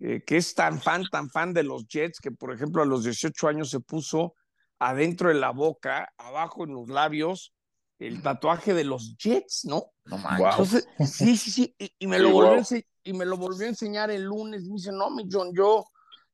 eh, 0.00 0.22
que 0.26 0.36
es 0.36 0.54
tan 0.54 0.80
fan, 0.80 1.04
tan 1.10 1.30
fan 1.30 1.52
de 1.52 1.62
los 1.62 1.86
Jets, 1.86 2.20
que 2.20 2.30
por 2.30 2.52
ejemplo 2.52 2.82
a 2.82 2.86
los 2.86 3.04
18 3.04 3.48
años 3.48 3.70
se 3.70 3.80
puso 3.80 4.34
adentro 4.78 5.28
de 5.28 5.36
la 5.36 5.50
boca, 5.50 6.12
abajo 6.18 6.64
en 6.64 6.74
los 6.74 6.88
labios, 6.88 7.54
el 7.98 8.22
tatuaje 8.22 8.74
de 8.74 8.84
los 8.84 9.16
Jets, 9.16 9.64
¿no? 9.64 9.92
No 10.04 10.18
Entonces, 10.30 10.86
sí, 11.06 11.36
sí, 11.36 11.50
sí, 11.50 11.76
y, 11.98 12.06
me 12.06 12.18
lo 12.18 12.30
volvió 12.30 12.60
a 12.60 12.64
y 13.04 13.12
me 13.12 13.24
lo 13.24 13.36
volvió 13.36 13.66
a 13.66 13.70
enseñar 13.70 14.10
el 14.10 14.24
lunes. 14.24 14.64
Me 14.64 14.74
dice, 14.74 14.92
no, 14.92 15.10
mi 15.10 15.28
John, 15.30 15.52
yo, 15.54 15.86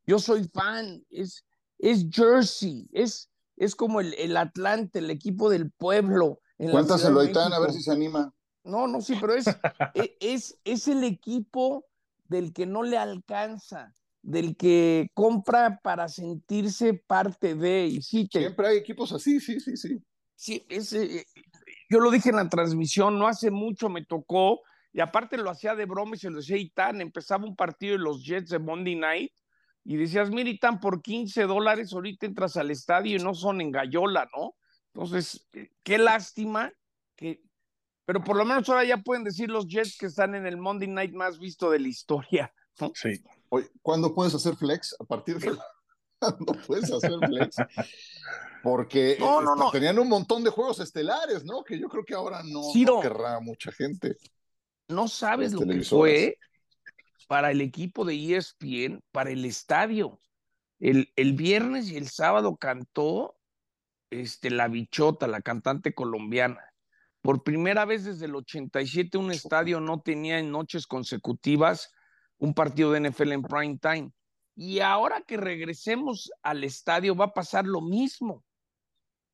yo 0.06 0.18
soy 0.18 0.48
fan, 0.52 1.04
es, 1.10 1.44
es 1.78 2.06
Jersey, 2.10 2.88
es, 2.92 3.30
es 3.56 3.74
como 3.74 4.00
el, 4.00 4.14
el 4.14 4.36
Atlante, 4.36 5.00
el 5.00 5.10
equipo 5.10 5.50
del 5.50 5.70
pueblo. 5.70 6.40
Cuéntaselo, 6.56 7.20
Aitán, 7.20 7.52
a 7.52 7.58
ver 7.58 7.72
si 7.72 7.82
se 7.82 7.92
anima. 7.92 8.32
No, 8.64 8.86
no, 8.86 9.00
sí, 9.00 9.16
pero 9.20 9.34
es, 9.34 9.46
e, 9.94 10.16
es, 10.20 10.58
es 10.64 10.88
el 10.88 11.04
equipo 11.04 11.86
del 12.30 12.52
que 12.52 12.64
no 12.64 12.84
le 12.84 12.96
alcanza, 12.96 13.92
del 14.22 14.56
que 14.56 15.10
compra 15.14 15.80
para 15.82 16.08
sentirse 16.08 16.94
parte 16.94 17.54
de. 17.54 17.86
Y 17.86 18.02
sí, 18.02 18.28
Siempre 18.30 18.68
hay 18.68 18.78
equipos 18.78 19.12
así, 19.12 19.40
sí, 19.40 19.58
sí, 19.58 19.76
sí. 19.76 20.02
Sí, 20.36 20.64
ese, 20.70 21.26
yo 21.90 21.98
lo 22.00 22.10
dije 22.10 22.30
en 22.30 22.36
la 22.36 22.48
transmisión, 22.48 23.18
no 23.18 23.26
hace 23.26 23.50
mucho 23.50 23.90
me 23.90 24.06
tocó, 24.06 24.60
y 24.92 25.00
aparte 25.00 25.36
lo 25.36 25.50
hacía 25.50 25.74
de 25.74 25.84
broma 25.84 26.14
y 26.14 26.18
se 26.18 26.30
lo 26.30 26.36
decía 26.36 26.56
Itán, 26.56 27.00
empezaba 27.00 27.44
un 27.44 27.56
partido 27.56 27.92
de 27.92 27.98
los 27.98 28.24
Jets 28.24 28.50
de 28.50 28.58
Monday 28.58 28.94
Night, 28.94 29.32
y 29.84 29.96
decías, 29.96 30.30
mira, 30.30 30.48
Itán, 30.48 30.78
por 30.78 31.02
15 31.02 31.42
dólares 31.42 31.92
ahorita 31.92 32.26
entras 32.26 32.56
al 32.56 32.70
estadio 32.70 33.16
y 33.16 33.22
no 33.22 33.34
son 33.34 33.60
en 33.60 33.70
gallola, 33.70 34.28
¿no? 34.36 34.54
Entonces, 34.94 35.48
eh, 35.52 35.70
qué 35.82 35.98
lástima 35.98 36.72
que, 37.16 37.42
pero 38.10 38.24
por 38.24 38.36
lo 38.36 38.44
menos 38.44 38.68
ahora 38.68 38.82
ya 38.82 38.96
pueden 38.96 39.22
decir 39.22 39.48
los 39.50 39.68
Jets 39.68 39.96
que 39.96 40.06
están 40.06 40.34
en 40.34 40.44
el 40.44 40.56
Monday 40.56 40.88
Night 40.88 41.12
más 41.12 41.38
visto 41.38 41.70
de 41.70 41.78
la 41.78 41.86
historia. 41.86 42.52
Sí. 42.92 43.22
Oye, 43.50 43.70
¿cuándo 43.82 44.12
puedes 44.12 44.34
hacer 44.34 44.56
flex? 44.56 44.96
A 44.98 45.04
partir 45.04 45.38
de 45.38 45.56
cuándo 46.18 46.52
puedes 46.66 46.90
hacer 46.90 47.12
flex? 47.24 47.54
Porque 48.64 49.12
este, 49.12 49.24
tenían 49.70 50.00
un 50.00 50.08
montón 50.08 50.42
de 50.42 50.50
juegos 50.50 50.80
estelares, 50.80 51.44
¿no? 51.44 51.62
Que 51.62 51.78
yo 51.78 51.88
creo 51.88 52.04
que 52.04 52.14
ahora 52.14 52.42
no, 52.42 52.62
querrá 53.00 53.38
mucha 53.38 53.70
gente. 53.70 54.16
No 54.88 55.06
sabes 55.06 55.52
lo 55.52 55.60
que 55.60 55.84
fue 55.84 56.36
para 57.28 57.52
el 57.52 57.60
equipo 57.60 58.04
de 58.04 58.36
ESPN, 58.36 59.04
para 59.12 59.30
el 59.30 59.44
estadio. 59.44 60.20
El, 60.80 61.12
el 61.14 61.34
viernes 61.34 61.88
y 61.88 61.96
el 61.96 62.08
sábado 62.08 62.56
cantó 62.56 63.38
este, 64.10 64.50
La 64.50 64.66
Bichota, 64.66 65.28
la 65.28 65.42
cantante 65.42 65.94
colombiana. 65.94 66.69
Por 67.22 67.42
primera 67.42 67.84
vez 67.84 68.04
desde 68.04 68.26
el 68.26 68.34
87 68.34 69.18
un 69.18 69.30
estadio 69.30 69.80
no 69.80 70.00
tenía 70.00 70.38
en 70.38 70.50
noches 70.50 70.86
consecutivas 70.86 71.92
un 72.38 72.54
partido 72.54 72.92
de 72.92 73.10
NFL 73.10 73.32
en 73.32 73.42
prime 73.42 73.78
time. 73.78 74.12
Y 74.56 74.80
ahora 74.80 75.22
que 75.22 75.36
regresemos 75.36 76.30
al 76.42 76.64
estadio 76.64 77.14
va 77.14 77.26
a 77.26 77.34
pasar 77.34 77.66
lo 77.66 77.80
mismo. 77.80 78.44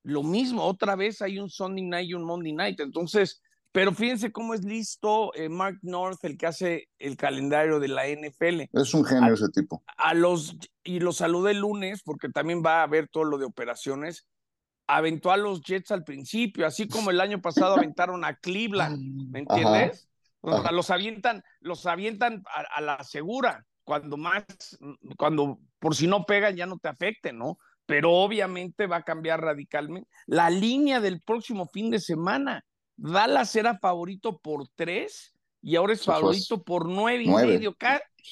Lo 0.02 0.22
mismo, 0.22 0.62
otra 0.62 0.94
vez 0.94 1.22
hay 1.22 1.38
un 1.38 1.48
Sunday 1.48 1.84
night 1.84 2.10
y 2.10 2.14
un 2.14 2.24
Monday 2.24 2.52
night. 2.52 2.80
Entonces, 2.80 3.42
pero 3.72 3.92
fíjense 3.92 4.32
cómo 4.32 4.54
es 4.54 4.64
listo 4.64 5.34
eh, 5.34 5.48
Mark 5.48 5.78
North, 5.82 6.24
el 6.24 6.38
que 6.38 6.46
hace 6.46 6.88
el 6.98 7.16
calendario 7.16 7.78
de 7.78 7.88
la 7.88 8.04
NFL. 8.08 8.62
Es 8.72 8.94
un 8.94 9.04
genio 9.04 9.34
ese 9.34 9.48
tipo. 9.50 9.82
A 9.96 10.14
los, 10.14 10.56
y 10.82 11.00
lo 11.00 11.12
saludé 11.12 11.52
el 11.52 11.58
lunes 11.58 12.02
porque 12.04 12.28
también 12.28 12.62
va 12.64 12.82
a 12.82 12.86
ver 12.86 13.08
todo 13.08 13.24
lo 13.24 13.38
de 13.38 13.44
operaciones 13.44 14.26
aventó 14.86 15.30
a 15.30 15.36
los 15.36 15.60
Jets 15.62 15.90
al 15.90 16.04
principio, 16.04 16.66
así 16.66 16.88
como 16.88 17.10
el 17.10 17.20
año 17.20 17.40
pasado 17.40 17.74
aventaron 17.74 18.24
a 18.24 18.36
Cleveland, 18.36 18.98
¿me 19.30 19.40
entiendes? 19.40 20.08
Los 20.42 20.90
avientan, 20.90 21.42
los 21.60 21.86
avientan 21.86 22.44
a, 22.74 22.80
la 22.80 23.02
segura, 23.02 23.66
cuando 23.82 24.16
más, 24.16 24.44
cuando 25.16 25.58
por 25.80 25.96
si 25.96 26.06
no 26.06 26.24
pegan 26.24 26.54
ya 26.54 26.66
no 26.66 26.78
te 26.78 26.88
afecten, 26.88 27.38
¿no? 27.38 27.58
Pero 27.84 28.12
obviamente 28.12 28.86
va 28.86 28.96
a 28.96 29.02
cambiar 29.02 29.40
radicalmente. 29.40 30.08
La 30.26 30.50
línea 30.50 31.00
del 31.00 31.20
próximo 31.20 31.66
fin 31.66 31.90
de 31.90 31.98
semana, 31.98 32.64
Dallas 32.96 33.56
era 33.56 33.78
favorito 33.78 34.38
por 34.38 34.68
tres 34.74 35.34
y 35.62 35.74
ahora 35.74 35.94
es 35.94 36.04
favorito 36.04 36.62
por 36.62 36.88
nueve 36.88 37.24
y 37.24 37.28
medio. 37.28 37.76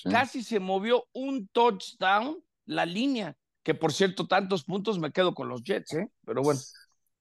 Casi 0.04 0.42
se 0.44 0.60
movió 0.60 1.06
un 1.12 1.48
touchdown 1.48 2.36
la 2.66 2.86
línea 2.86 3.36
que 3.64 3.74
por 3.74 3.92
cierto, 3.92 4.28
tantos 4.28 4.64
puntos 4.64 4.98
me 4.98 5.10
quedo 5.10 5.34
con 5.34 5.48
los 5.48 5.62
Jets, 5.64 5.94
¿eh? 5.94 6.10
Pero 6.24 6.42
bueno. 6.42 6.60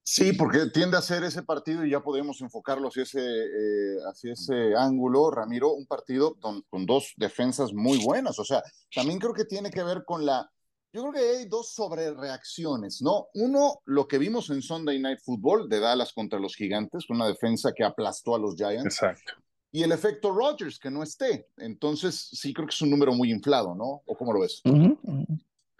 Sí, 0.06 0.34
porque 0.34 0.66
tiende 0.66 0.98
a 0.98 1.02
ser 1.02 1.24
ese 1.24 1.42
partido 1.42 1.84
y 1.84 1.90
ya 1.90 2.00
podemos 2.00 2.38
enfocarlo 2.42 2.88
hacia 2.88 3.04
ese, 3.04 3.20
eh, 3.20 3.96
hacia 4.06 4.34
ese 4.34 4.74
ángulo, 4.76 5.30
Ramiro, 5.30 5.72
un 5.72 5.86
partido 5.86 6.36
con, 6.38 6.62
dos 6.84 7.14
defensas 7.16 7.72
muy 7.72 8.04
buenas. 8.04 8.38
O 8.38 8.44
sea, 8.44 8.62
también 8.94 9.18
creo 9.18 9.32
que 9.32 9.46
tiene 9.46 9.70
que 9.70 9.82
ver 9.82 10.04
con 10.04 10.26
la... 10.26 10.50
Yo 10.92 11.00
creo 11.00 11.12
que 11.12 11.38
hay 11.38 11.48
dos 11.48 11.72
sobrereacciones, 11.72 13.00
¿no? 13.00 13.28
Uno, 13.32 13.80
lo 13.86 14.06
que 14.06 14.18
vimos 14.18 14.50
en 14.50 14.60
Sunday 14.60 15.00
Night 15.00 15.20
Football 15.24 15.70
de 15.70 15.80
Dallas 15.80 16.12
contra 16.12 16.38
los 16.38 16.54
Gigantes, 16.54 17.08
una 17.08 17.26
defensa 17.26 17.72
que 17.72 17.82
aplastó 17.82 18.34
a 18.34 18.38
los 18.38 18.56
Giants. 18.56 18.84
Exacto. 18.84 19.32
Y 19.72 19.82
el 19.82 19.90
efecto 19.90 20.32
Rodgers, 20.32 20.78
que 20.78 20.90
no 20.90 21.02
esté. 21.02 21.48
Entonces, 21.56 22.28
sí 22.30 22.52
creo 22.52 22.68
que 22.68 22.74
es 22.74 22.82
un 22.82 22.90
número 22.90 23.14
muy 23.14 23.32
inflado, 23.32 23.74
¿no? 23.74 24.02
¿O 24.04 24.16
cómo 24.16 24.34
lo 24.34 24.40
ves? 24.40 24.60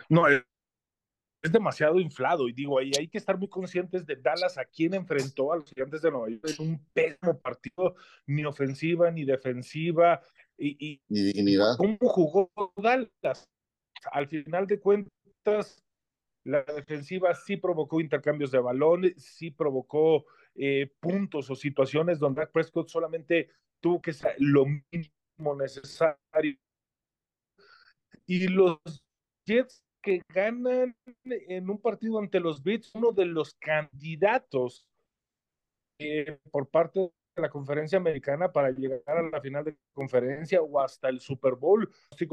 No, 0.08 0.24
es 1.44 1.52
demasiado 1.52 2.00
inflado. 2.00 2.48
Y 2.48 2.52
digo, 2.52 2.78
ahí 2.78 2.90
hay 2.98 3.06
que 3.06 3.18
estar 3.18 3.38
muy 3.38 3.48
conscientes 3.48 4.06
de 4.06 4.16
Dallas 4.16 4.56
a 4.56 4.64
quién 4.64 4.94
enfrentó 4.94 5.52
a 5.52 5.56
los 5.56 5.68
gigantes 5.68 6.00
de 6.00 6.10
Nueva 6.10 6.30
York 6.30 6.44
en 6.58 6.68
un 6.68 6.84
pésimo 6.94 7.38
partido, 7.38 7.94
ni 8.26 8.46
ofensiva 8.46 9.10
ni 9.10 9.24
defensiva. 9.24 10.22
Y, 10.56 11.00
y, 11.10 11.58
¿Cómo 11.76 11.98
jugó 12.00 12.50
Dallas? 12.76 13.46
Al 14.10 14.26
final 14.26 14.66
de 14.66 14.80
cuentas, 14.80 15.82
la 16.44 16.62
defensiva 16.62 17.34
sí 17.34 17.58
provocó 17.58 18.00
intercambios 18.00 18.50
de 18.50 18.60
balones, 18.60 19.14
sí 19.18 19.50
provocó 19.50 20.24
eh, 20.54 20.90
puntos 20.98 21.50
o 21.50 21.54
situaciones 21.54 22.18
donde 22.18 22.40
Dak 22.40 22.52
Prescott 22.52 22.88
solamente 22.88 23.50
tuvo 23.80 24.00
que 24.00 24.14
ser 24.14 24.34
lo 24.38 24.64
mínimo 24.64 25.56
necesario. 25.58 26.56
Y 28.26 28.48
los 28.48 28.78
Jets 29.46 29.84
que 30.04 30.22
ganan 30.28 30.94
en 31.24 31.70
un 31.70 31.80
partido 31.80 32.18
ante 32.18 32.38
los 32.38 32.62
Beats, 32.62 32.94
uno 32.94 33.10
de 33.10 33.24
los 33.24 33.54
candidatos 33.54 34.86
eh, 35.98 36.38
por 36.50 36.68
parte 36.68 37.00
de 37.00 37.42
la 37.42 37.48
conferencia 37.48 37.98
americana 37.98 38.52
para 38.52 38.70
llegar 38.70 39.02
a 39.06 39.22
la 39.22 39.40
final 39.40 39.64
de 39.64 39.76
conferencia 39.94 40.60
o 40.60 40.78
hasta 40.78 41.08
el 41.08 41.20
Super 41.20 41.54
Bowl, 41.54 41.90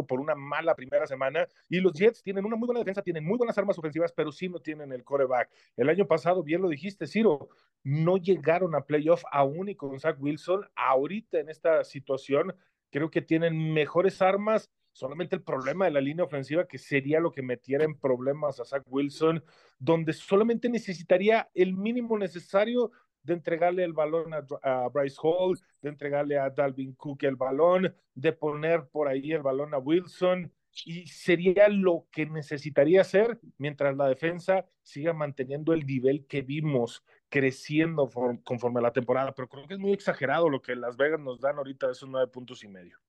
por 0.08 0.20
una 0.20 0.36
mala 0.36 0.76
primera 0.76 1.08
semana. 1.08 1.48
Y 1.70 1.80
los 1.80 1.94
Jets 1.94 2.22
tienen 2.22 2.46
una 2.46 2.58
muy 2.58 2.68
buena 2.68 2.82
defensa, 2.82 3.02
tienen 3.02 3.26
muy 3.26 3.38
buenas 3.38 3.58
armas 3.58 3.80
ofensivas, 3.80 4.12
pero 4.12 4.32
sí 4.32 4.50
no 4.50 4.60
tienen 4.60 4.92
el 4.92 5.04
coreback. 5.04 5.50
El 5.78 5.90
año 5.90 6.06
pasado, 6.06 6.44
bien 6.44 6.62
lo 6.62 6.70
dijiste, 6.70 7.08
Ciro, 7.08 7.50
no 7.84 8.18
llegaron 8.18 8.76
a 8.76 8.86
playoff 8.86 9.24
aún 9.32 9.70
y 9.70 9.76
con 9.76 10.00
Zach 10.00 10.18
Wilson. 10.20 10.70
Ahorita 10.76 11.40
en 11.40 11.50
esta 11.50 11.84
situación, 11.86 12.54
creo 12.92 13.10
que 13.10 13.22
tienen 13.22 13.74
mejores 13.74 14.22
armas 14.22 14.70
solamente 14.92 15.36
el 15.36 15.44
problema 15.44 15.86
de 15.86 15.92
la 15.92 16.02
línea 16.02 16.26
ofensiva, 16.26 16.68
que 16.68 16.78
sería 16.78 17.20
lo 17.20 17.32
que 17.32 17.42
metiera 17.42 17.84
en 17.84 17.98
problemas 17.98 18.60
a 18.60 18.66
Zach 18.66 18.84
Wilson, 18.88 19.44
donde 19.80 20.14
solamente 20.14 20.70
necesitaría 20.70 21.50
el 21.54 21.74
mínimo 21.74 22.18
necesario 22.18 22.92
de 23.24 23.34
entregarle 23.34 23.84
el 23.84 23.94
balón 23.94 24.34
a, 24.34 24.88
Bryce 24.90 25.18
Hall, 25.22 25.60
de 25.82 25.90
entregarle 25.90 26.38
a 26.38 26.50
Dalvin 26.50 26.94
Cook 26.94 27.24
el 27.24 27.36
balón, 27.36 27.96
de 28.16 28.34
poner 28.34 28.88
por 28.88 29.08
ahí 29.08 29.32
el 29.32 29.44
balón 29.44 29.74
a 29.74 29.78
Wilson, 29.78 30.52
y 30.86 31.06
sería 31.08 31.68
lo 31.68 32.08
que 32.12 32.26
necesitaría 32.26 33.02
hacer 33.02 33.40
mientras 33.58 33.96
la 33.98 34.08
defensa 34.08 34.66
siga 34.82 35.14
manteniendo 35.14 35.74
el 35.74 35.86
nivel 35.86 36.26
que 36.28 36.42
vimos 36.42 37.04
creciendo 37.30 38.10
conforme 38.44 38.80
a 38.80 38.84
la 38.84 38.94
temporada, 38.94 39.34
pero 39.34 39.50
creo 39.50 39.68
que 39.68 39.74
es 39.74 39.80
muy 39.80 39.92
exagerado 39.92 40.50
lo 40.50 40.62
que 40.62 40.76
Las 40.76 40.98
Vegas 40.98 41.20
nos 41.20 41.42
dan 41.42 41.58
ahorita 41.58 41.88
de 41.88 41.94
esos 41.94 42.10
nueve 42.10 42.32
puntos 42.32 42.64
y 42.64 42.68
medio. 42.68 43.00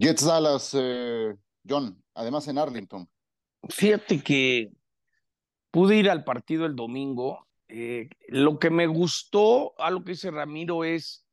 Jets 0.00 0.24
Dallas, 0.24 0.70
eh, 0.72 1.34
John, 1.68 2.02
además 2.14 2.48
en 2.48 2.56
Arlington. 2.56 3.06
Fíjate 3.68 4.22
que 4.22 4.70
pude 5.70 5.96
ir 5.96 6.08
al 6.08 6.24
partido 6.24 6.64
el 6.64 6.74
domingo. 6.74 7.46
Eh, 7.68 8.08
lo 8.28 8.58
que 8.58 8.70
me 8.70 8.86
gustó, 8.86 9.78
algo 9.78 10.02
que 10.02 10.12
dice 10.12 10.30
Ramiro, 10.30 10.84
es, 10.84 11.26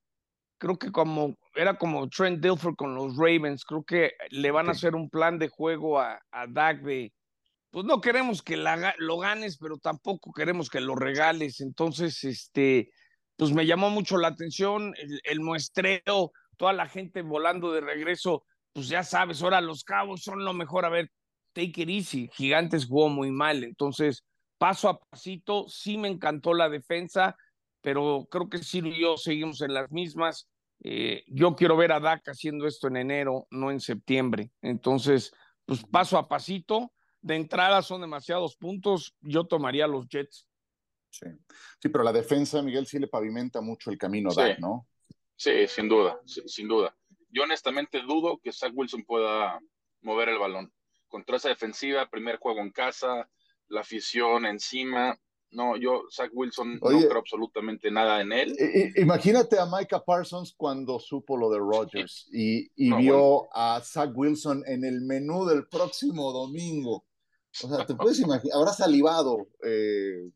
creo 0.57 0.77
que 0.77 0.91
como 0.91 1.37
era 1.55 1.77
como 1.77 2.09
Trent 2.09 2.43
Dilfer 2.43 2.75
con 2.75 2.93
los 2.93 3.15
Ravens, 3.15 3.63
creo 3.63 3.85
que 3.85 4.11
le 4.31 4.51
van 4.51 4.67
a 4.67 4.73
hacer 4.73 4.95
un 4.95 5.09
plan 5.09 5.39
de 5.39 5.47
juego 5.47 6.01
a, 6.01 6.21
a 6.29 6.45
Dak 6.45 6.81
de, 6.81 7.13
pues 7.71 7.85
no 7.85 8.01
queremos 8.01 8.43
que 8.43 8.57
lo 8.57 9.17
ganes, 9.17 9.57
pero 9.57 9.77
tampoco 9.77 10.33
queremos 10.33 10.69
que 10.69 10.81
lo 10.81 10.95
regales. 10.95 11.61
Entonces, 11.61 12.21
este, 12.25 12.91
pues 13.37 13.53
me 13.53 13.65
llamó 13.65 13.89
mucho 13.89 14.17
la 14.17 14.27
atención 14.27 14.93
el, 14.97 15.21
el 15.23 15.39
muestreo, 15.39 16.33
toda 16.57 16.73
la 16.73 16.89
gente 16.89 17.21
volando 17.21 17.71
de 17.71 17.79
regreso 17.79 18.43
pues 18.77 18.89
ya 18.89 19.03
sabes, 19.03 19.41
ahora 19.41 19.59
los 19.59 19.83
cabos 19.83 20.21
son 20.21 20.45
lo 20.45 20.53
mejor. 20.53 20.85
A 20.85 20.89
ver, 20.89 21.09
take 21.51 21.81
it 21.81 21.89
easy. 21.89 22.29
Gigantes 22.31 22.85
jugó 22.85 23.09
muy 23.09 23.31
mal. 23.31 23.63
Entonces, 23.63 24.23
paso 24.59 24.87
a 24.87 24.99
pasito, 24.99 25.67
sí 25.67 25.97
me 25.97 26.07
encantó 26.07 26.53
la 26.53 26.69
defensa, 26.69 27.35
pero 27.81 28.27
creo 28.29 28.47
que 28.47 28.59
sí 28.59 28.83
y 28.85 29.01
yo 29.01 29.17
seguimos 29.17 29.61
en 29.61 29.73
las 29.73 29.89
mismas. 29.89 30.47
Eh, 30.83 31.23
yo 31.25 31.55
quiero 31.55 31.75
ver 31.75 31.91
a 31.91 31.99
Dak 31.99 32.29
haciendo 32.29 32.67
esto 32.67 32.87
en 32.87 32.97
enero, 32.97 33.47
no 33.49 33.71
en 33.71 33.79
septiembre. 33.79 34.51
Entonces, 34.61 35.33
pues 35.65 35.83
paso 35.83 36.19
a 36.19 36.27
pasito. 36.27 36.93
De 37.19 37.35
entrada 37.35 37.81
son 37.81 38.01
demasiados 38.01 38.57
puntos. 38.57 39.15
Yo 39.21 39.45
tomaría 39.45 39.87
los 39.87 40.07
Jets. 40.07 40.45
Sí. 41.09 41.25
sí, 41.81 41.89
pero 41.89 42.03
la 42.03 42.13
defensa, 42.13 42.61
Miguel, 42.61 42.85
sí 42.85 42.99
le 42.99 43.07
pavimenta 43.07 43.59
mucho 43.59 43.89
el 43.89 43.97
camino 43.97 44.29
a 44.29 44.35
Dak, 44.35 44.59
¿no? 44.59 44.87
Sí, 45.35 45.67
sin 45.67 45.89
duda, 45.89 46.21
sin 46.25 46.67
duda. 46.67 46.95
Yo 47.29 47.43
honestamente 47.43 48.01
dudo 48.01 48.39
que 48.41 48.51
Zach 48.51 48.71
Wilson 48.73 49.03
pueda 49.03 49.59
mover 50.01 50.29
el 50.29 50.39
balón. 50.39 50.71
Contra 51.07 51.37
esa 51.37 51.49
defensiva, 51.49 52.09
primer 52.09 52.37
juego 52.37 52.59
en 52.59 52.71
casa, 52.71 53.29
la 53.67 53.81
afición 53.81 54.45
encima. 54.45 55.17
No, 55.51 55.77
yo, 55.77 56.03
Zach 56.11 56.29
Wilson, 56.33 56.73
no 56.73 56.79
creo 56.79 57.19
absolutamente 57.19 57.89
nada 57.89 58.21
en 58.21 58.33
él. 58.33 58.93
Imagínate 58.97 59.57
a 59.57 59.65
Micah 59.65 60.03
Parsons 60.03 60.53
cuando 60.57 60.99
supo 60.99 61.37
lo 61.37 61.49
de 61.49 61.59
Rodgers 61.59 62.27
y, 62.33 62.69
vio 62.75 63.47
a 63.53 63.81
Zach 63.81 64.11
Wilson 64.13 64.63
en 64.67 64.83
el 64.83 65.01
menú 65.01 65.45
del 65.45 65.67
próximo 65.67 66.33
domingo. 66.33 67.05
O 67.63 67.67
sea, 67.69 67.85
te 67.85 67.95
puedes 67.95 68.19
imaginar, 68.19 68.57
habrá 68.57 68.73
salivado 68.73 69.47
eh, 69.63 70.29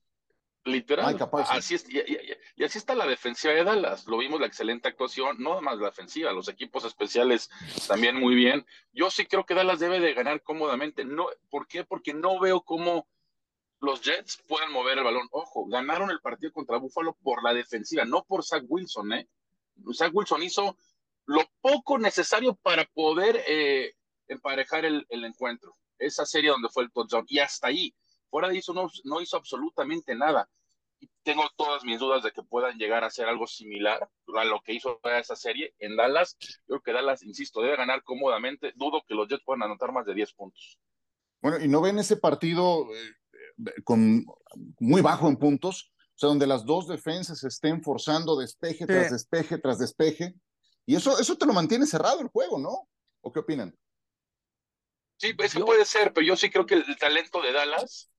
Literal. 0.64 1.18
Así 1.50 1.74
es, 1.74 1.86
y, 1.90 2.64
así 2.64 2.78
está 2.78 2.94
la 2.94 3.08
defensiva 3.08 3.54
de 3.54 3.64
Dallas. 3.64 4.06
Lo 4.06 4.20
vimos 4.20 4.40
la 4.40 4.46
excelente 4.46 4.88
actuación, 4.88 5.38
no 5.40 5.60
más 5.60 5.80
la 5.80 5.88
defensiva, 5.88 6.32
los 6.32 6.50
equipos 6.50 6.86
especiales 6.86 7.50
también 7.88 8.16
muy 8.16 8.36
bien. 8.36 8.66
Yo 8.94 9.10
sí 9.10 9.26
creo 9.26 9.46
que 9.46 9.56
Dallas 9.56 9.80
debe 9.80 10.00
de 10.00 10.14
ganar 10.14 10.44
cómodamente. 10.44 11.04
No, 11.04 11.28
¿Por 11.50 11.68
qué? 11.68 11.84
Porque 11.84 12.14
no 12.14 12.40
veo 12.40 12.62
cómo 12.62 13.08
los 13.80 14.02
Jets 14.02 14.44
puedan 14.48 14.72
mover 14.72 15.00
el 15.00 15.04
balón. 15.04 15.28
Ojo, 15.32 15.66
ganaron 15.66 16.12
el 16.12 16.22
partido 16.22 16.54
contra 16.54 16.78
Buffalo 16.78 17.18
por 17.24 17.44
la 17.44 17.56
defensiva, 17.56 18.06
no 18.06 18.24
por 18.24 18.44
Zach 18.44 18.64
Wilson, 18.68 19.14
¿eh? 19.14 19.28
Zach 19.94 20.12
Wilson 20.14 20.44
hizo 20.44 20.78
lo 21.26 21.42
poco 21.60 21.98
necesario 21.98 22.54
para 22.54 22.86
poder 22.86 23.44
eh, 23.48 23.96
emparejar 24.28 24.86
el, 24.86 25.08
el 25.10 25.26
encuentro. 25.26 25.76
Esa 25.98 26.26
serie 26.26 26.52
donde 26.52 26.70
fue 26.70 26.84
el 26.84 26.92
touchdown. 26.92 27.26
Y 27.28 27.40
hasta 27.40 27.68
ahí 27.68 27.96
Fuera 28.32 28.48
de 28.48 28.58
eso, 28.58 28.74
no, 28.74 28.90
no 29.04 29.22
hizo 29.22 29.36
absolutamente 29.36 30.16
nada. 30.16 30.50
tengo 31.22 31.44
todas 31.58 31.84
mis 31.84 32.00
dudas 32.00 32.24
de 32.24 32.32
que 32.32 32.42
puedan 32.42 32.78
llegar 32.78 33.04
a 33.04 33.08
hacer 33.08 33.28
algo 33.28 33.46
similar 33.46 34.10
a 34.36 34.46
lo 34.46 34.62
que 34.62 34.74
hizo 34.74 35.02
esa 35.04 35.36
serie 35.36 35.76
en 35.80 35.98
Dallas. 35.98 36.38
Yo 36.40 36.80
creo 36.80 36.82
que 36.82 36.94
Dallas, 36.94 37.24
insisto, 37.24 37.62
debe 37.62 37.76
ganar 37.76 38.04
cómodamente. 38.04 38.72
Dudo 38.76 39.04
que 39.06 39.16
los 39.16 39.28
Jets 39.28 39.44
puedan 39.44 39.64
anotar 39.64 39.92
más 39.92 40.06
de 40.06 40.14
10 40.14 40.34
puntos. 40.34 40.80
Bueno, 41.42 41.60
y 41.60 41.68
no 41.68 41.82
ven 41.82 42.00
ese 42.00 42.16
partido 42.16 42.88
eh, 42.96 43.82
con 43.84 44.26
muy 44.80 45.02
bajo 45.02 45.28
en 45.28 45.36
puntos, 45.36 45.92
o 45.98 46.18
sea, 46.18 46.30
donde 46.30 46.48
las 46.48 46.66
dos 46.66 46.88
defensas 46.88 47.44
estén 47.44 47.84
forzando 47.84 48.40
despeje 48.40 48.86
tras 48.86 49.12
despeje 49.12 49.58
tras 49.58 49.78
despeje. 49.78 50.36
Y 50.86 50.96
eso, 50.96 51.20
eso 51.20 51.36
te 51.36 51.46
lo 51.46 51.52
mantiene 51.52 51.86
cerrado 51.86 52.22
el 52.22 52.30
juego, 52.30 52.60
¿no? 52.60 52.88
¿O 53.20 53.32
qué 53.32 53.40
opinan? 53.40 53.76
Sí, 55.18 55.36
eso 55.38 55.66
puede 55.66 55.86
ser, 55.86 56.14
pero 56.14 56.26
yo 56.26 56.38
sí 56.38 56.50
creo 56.50 56.66
que 56.66 56.76
el 56.76 56.98
talento 56.98 57.42
de 57.42 57.52
Dallas 57.52 58.10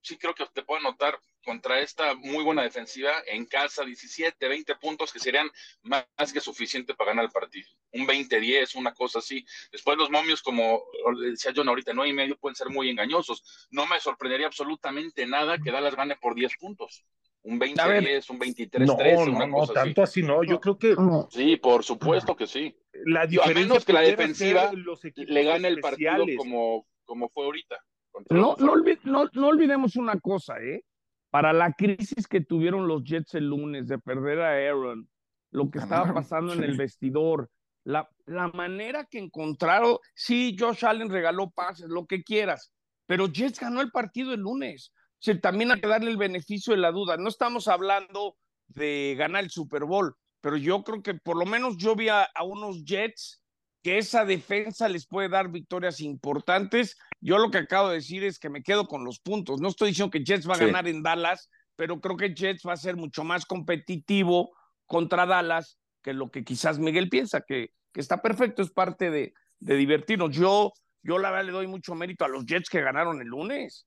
sí 0.00 0.16
creo 0.16 0.34
que 0.34 0.46
te 0.52 0.62
puedo 0.62 0.80
anotar 0.80 1.18
contra 1.44 1.80
esta 1.80 2.14
muy 2.14 2.44
buena 2.44 2.62
defensiva 2.62 3.10
en 3.26 3.46
casa 3.46 3.84
17, 3.84 4.48
20 4.48 4.76
puntos 4.76 5.12
que 5.12 5.18
serían 5.18 5.48
más, 5.82 6.04
que 6.32 6.40
suficiente 6.40 6.94
para 6.94 7.12
ganar 7.12 7.24
el 7.24 7.30
partido. 7.30 7.68
Un 7.92 8.06
20-10, 8.06 8.74
una 8.74 8.92
cosa 8.92 9.20
así. 9.20 9.44
Después 9.72 9.96
los 9.96 10.10
momios, 10.10 10.42
como 10.42 10.82
decía 11.30 11.52
John 11.54 11.68
ahorita, 11.68 11.94
no 11.94 12.04
y 12.04 12.12
medio 12.12 12.36
pueden 12.36 12.54
ser 12.54 12.68
muy 12.68 12.90
engañosos. 12.90 13.66
No 13.70 13.86
me 13.86 13.98
sorprendería 13.98 14.46
absolutamente 14.46 15.26
nada 15.26 15.58
que 15.58 15.70
Dallas 15.70 15.96
gane 15.96 16.16
por 16.16 16.34
10 16.34 16.52
puntos. 16.58 17.04
Un 17.42 17.58
20-10, 17.58 18.30
un 18.30 18.40
23-13, 18.40 19.32
no, 19.32 19.46
no, 19.46 19.46
no, 19.46 19.66
tanto 19.68 20.02
así. 20.02 20.22
no. 20.22 20.44
Yo 20.44 20.60
creo 20.60 20.76
que. 20.76 20.94
Sí, 21.30 21.56
por 21.56 21.82
supuesto 21.82 22.36
que 22.36 22.46
sí. 22.46 22.76
La 22.92 23.26
diferencia 23.26 23.62
a 23.62 23.64
menos 23.64 23.84
que 23.86 23.92
la 23.92 24.00
defensiva 24.02 24.70
le 25.14 25.44
gane 25.44 25.68
el 25.68 25.80
partido 25.80 26.26
como, 26.36 26.86
como 27.04 27.30
fue 27.30 27.44
ahorita. 27.44 27.82
No, 28.30 28.56
no, 28.58 29.48
olvidemos 29.48 29.96
una 29.96 30.18
cosa, 30.20 30.58
¿eh? 30.60 30.84
Para 31.30 31.52
la 31.52 31.72
crisis 31.72 32.26
que 32.26 32.40
tuvieron 32.40 32.88
los 32.88 33.04
Jets 33.04 33.34
el 33.34 33.48
lunes 33.48 33.88
de 33.88 33.98
perder 33.98 34.40
a 34.40 34.52
Aaron, 34.52 35.08
lo 35.50 35.70
que 35.70 35.78
estaba 35.78 36.12
pasando 36.14 36.52
en 36.52 36.64
el 36.64 36.76
vestidor, 36.76 37.50
la, 37.84 38.08
la 38.26 38.48
manera 38.48 39.04
que 39.04 39.18
encontraron, 39.18 39.98
sí, 40.14 40.56
Josh 40.58 40.84
Allen 40.84 41.10
regaló 41.10 41.50
pases, 41.50 41.88
lo 41.88 42.06
que 42.06 42.22
quieras, 42.22 42.72
pero 43.06 43.26
Jets 43.26 43.60
ganó 43.60 43.80
el 43.80 43.90
partido 43.90 44.32
el 44.32 44.40
lunes. 44.40 44.92
O 45.26 45.38
también 45.38 45.72
hay 45.72 45.80
que 45.80 45.88
darle 45.88 46.10
el 46.10 46.16
beneficio 46.16 46.72
de 46.72 46.80
la 46.80 46.92
duda. 46.92 47.16
No 47.16 47.28
estamos 47.28 47.66
hablando 47.66 48.36
de 48.68 49.16
ganar 49.18 49.42
el 49.42 49.50
Super 49.50 49.84
Bowl, 49.84 50.14
pero 50.40 50.56
yo 50.56 50.84
creo 50.84 51.02
que 51.02 51.14
por 51.14 51.36
lo 51.36 51.44
menos 51.44 51.76
yo 51.76 51.96
vi 51.96 52.08
a 52.08 52.28
unos 52.44 52.84
Jets 52.84 53.42
que 53.88 53.96
esa 53.96 54.26
defensa 54.26 54.86
les 54.86 55.06
puede 55.06 55.30
dar 55.30 55.48
victorias 55.48 56.02
importantes. 56.02 56.98
Yo 57.22 57.38
lo 57.38 57.50
que 57.50 57.56
acabo 57.56 57.88
de 57.88 57.94
decir 57.94 58.22
es 58.22 58.38
que 58.38 58.50
me 58.50 58.62
quedo 58.62 58.86
con 58.86 59.02
los 59.02 59.18
puntos. 59.18 59.62
No 59.62 59.68
estoy 59.68 59.88
diciendo 59.88 60.10
que 60.10 60.22
Jets 60.22 60.46
va 60.46 60.56
a 60.56 60.58
ganar 60.58 60.86
en 60.86 61.02
Dallas, 61.02 61.48
pero 61.74 61.98
creo 61.98 62.18
que 62.18 62.34
Jets 62.34 62.64
va 62.68 62.74
a 62.74 62.76
ser 62.76 62.96
mucho 62.96 63.24
más 63.24 63.46
competitivo 63.46 64.50
contra 64.84 65.24
Dallas 65.24 65.78
que 66.02 66.12
lo 66.12 66.30
que 66.30 66.44
quizás 66.44 66.78
Miguel 66.78 67.08
piensa, 67.08 67.40
que, 67.40 67.70
que 67.90 68.00
está 68.02 68.20
perfecto, 68.20 68.60
es 68.60 68.70
parte 68.70 69.10
de, 69.10 69.32
de 69.58 69.76
divertirnos. 69.76 70.36
Yo, 70.36 70.74
yo 71.02 71.16
la 71.16 71.30
verdad 71.30 71.46
le 71.46 71.52
doy 71.52 71.66
mucho 71.66 71.94
mérito 71.94 72.26
a 72.26 72.28
los 72.28 72.44
Jets 72.44 72.68
que 72.68 72.82
ganaron 72.82 73.22
el 73.22 73.28
lunes. 73.28 73.86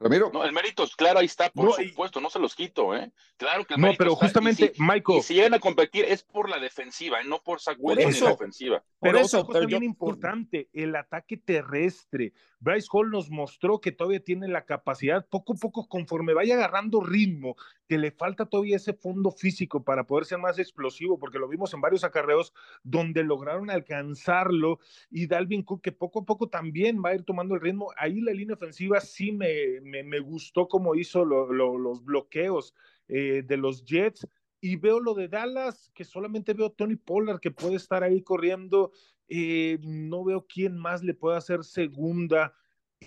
Ramiro. 0.00 0.30
No, 0.32 0.44
el 0.44 0.52
mérito, 0.52 0.86
claro, 0.96 1.18
ahí 1.18 1.26
está, 1.26 1.50
por 1.50 1.74
supuesto, 1.74 2.22
no 2.22 2.30
se 2.30 2.38
los 2.38 2.54
quito, 2.54 2.96
¿eh? 2.96 3.12
Claro 3.36 3.66
que 3.66 3.74
el 3.74 3.80
No, 3.80 3.92
pero 3.98 4.16
justamente, 4.16 4.72
Michael. 4.78 5.18
Y 5.18 5.22
si 5.22 5.34
llegan 5.34 5.52
a 5.52 5.58
competir 5.58 6.06
es 6.06 6.22
por 6.22 6.48
la 6.48 6.58
defensiva, 6.58 7.20
¿eh? 7.20 7.24
no 7.26 7.42
por 7.42 7.60
Zach 7.60 7.76
Wilson 7.78 8.28
la 8.28 8.32
ofensiva. 8.32 8.82
Pero 8.98 9.18
eso, 9.18 9.46
es 9.54 9.66
bien 9.66 9.82
importante, 9.82 10.70
el 10.72 10.96
ataque 10.96 11.36
terrestre. 11.36 12.32
Bryce 12.60 12.88
Hall 12.90 13.10
nos 13.10 13.30
mostró 13.30 13.80
que 13.80 13.92
todavía 13.92 14.20
tiene 14.24 14.48
la 14.48 14.64
capacidad, 14.64 15.26
poco 15.28 15.52
a 15.52 15.56
poco, 15.56 15.86
conforme 15.86 16.32
vaya 16.32 16.54
agarrando 16.54 17.02
ritmo, 17.02 17.56
que 17.90 17.98
le 17.98 18.12
falta 18.12 18.46
todavía 18.46 18.76
ese 18.76 18.92
fondo 18.92 19.32
físico 19.32 19.82
para 19.82 20.06
poder 20.06 20.24
ser 20.24 20.38
más 20.38 20.60
explosivo, 20.60 21.18
porque 21.18 21.40
lo 21.40 21.48
vimos 21.48 21.74
en 21.74 21.80
varios 21.80 22.04
acarreos 22.04 22.54
donde 22.84 23.24
lograron 23.24 23.68
alcanzarlo 23.68 24.78
y 25.10 25.26
Dalvin 25.26 25.64
Cook, 25.64 25.82
que 25.82 25.90
poco 25.90 26.20
a 26.20 26.24
poco 26.24 26.48
también 26.48 27.02
va 27.04 27.08
a 27.08 27.16
ir 27.16 27.24
tomando 27.24 27.56
el 27.56 27.60
ritmo. 27.60 27.90
Ahí 27.96 28.20
la 28.20 28.30
línea 28.30 28.54
ofensiva 28.54 29.00
sí 29.00 29.32
me, 29.32 29.80
me, 29.82 30.20
gustó 30.20 30.68
cómo 30.68 30.94
hizo 30.94 31.24
los 31.24 32.04
bloqueos 32.04 32.76
eh, 33.08 33.42
de 33.44 33.56
los 33.56 33.84
Jets. 33.84 34.24
Y 34.60 34.76
veo 34.76 35.00
lo 35.00 35.14
de 35.14 35.26
Dallas, 35.26 35.90
que 35.92 36.04
solamente 36.04 36.54
veo 36.54 36.70
Tony 36.70 36.94
Pollard 36.94 37.40
que 37.40 37.50
puede 37.50 37.74
estar 37.74 38.04
ahí 38.04 38.22
corriendo 38.22 38.92
eh, 39.32 39.78
no 39.82 40.24
veo 40.24 40.44
quién 40.46 40.76
más 40.76 41.02
le 41.02 41.14
pueda 41.14 41.38
hacer 41.38 41.64
segunda. 41.64 42.54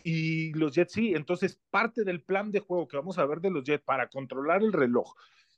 Y 0.04 0.54
los 0.54 0.74
Jets 0.74 0.94
sí, 0.94 1.14
entonces 1.14 1.60
parte 1.70 2.04
del 2.04 2.22
plan 2.22 2.52
de 2.52 2.60
juego 2.60 2.88
que 2.88 2.98
vamos 2.98 3.20
a 3.20 3.26
ver 3.26 3.40
de 3.42 3.52
los 3.52 3.64
Jets 3.64 3.84
para 3.84 4.08
controlar 4.08 4.64
el 4.64 4.74
reloj 4.74 5.14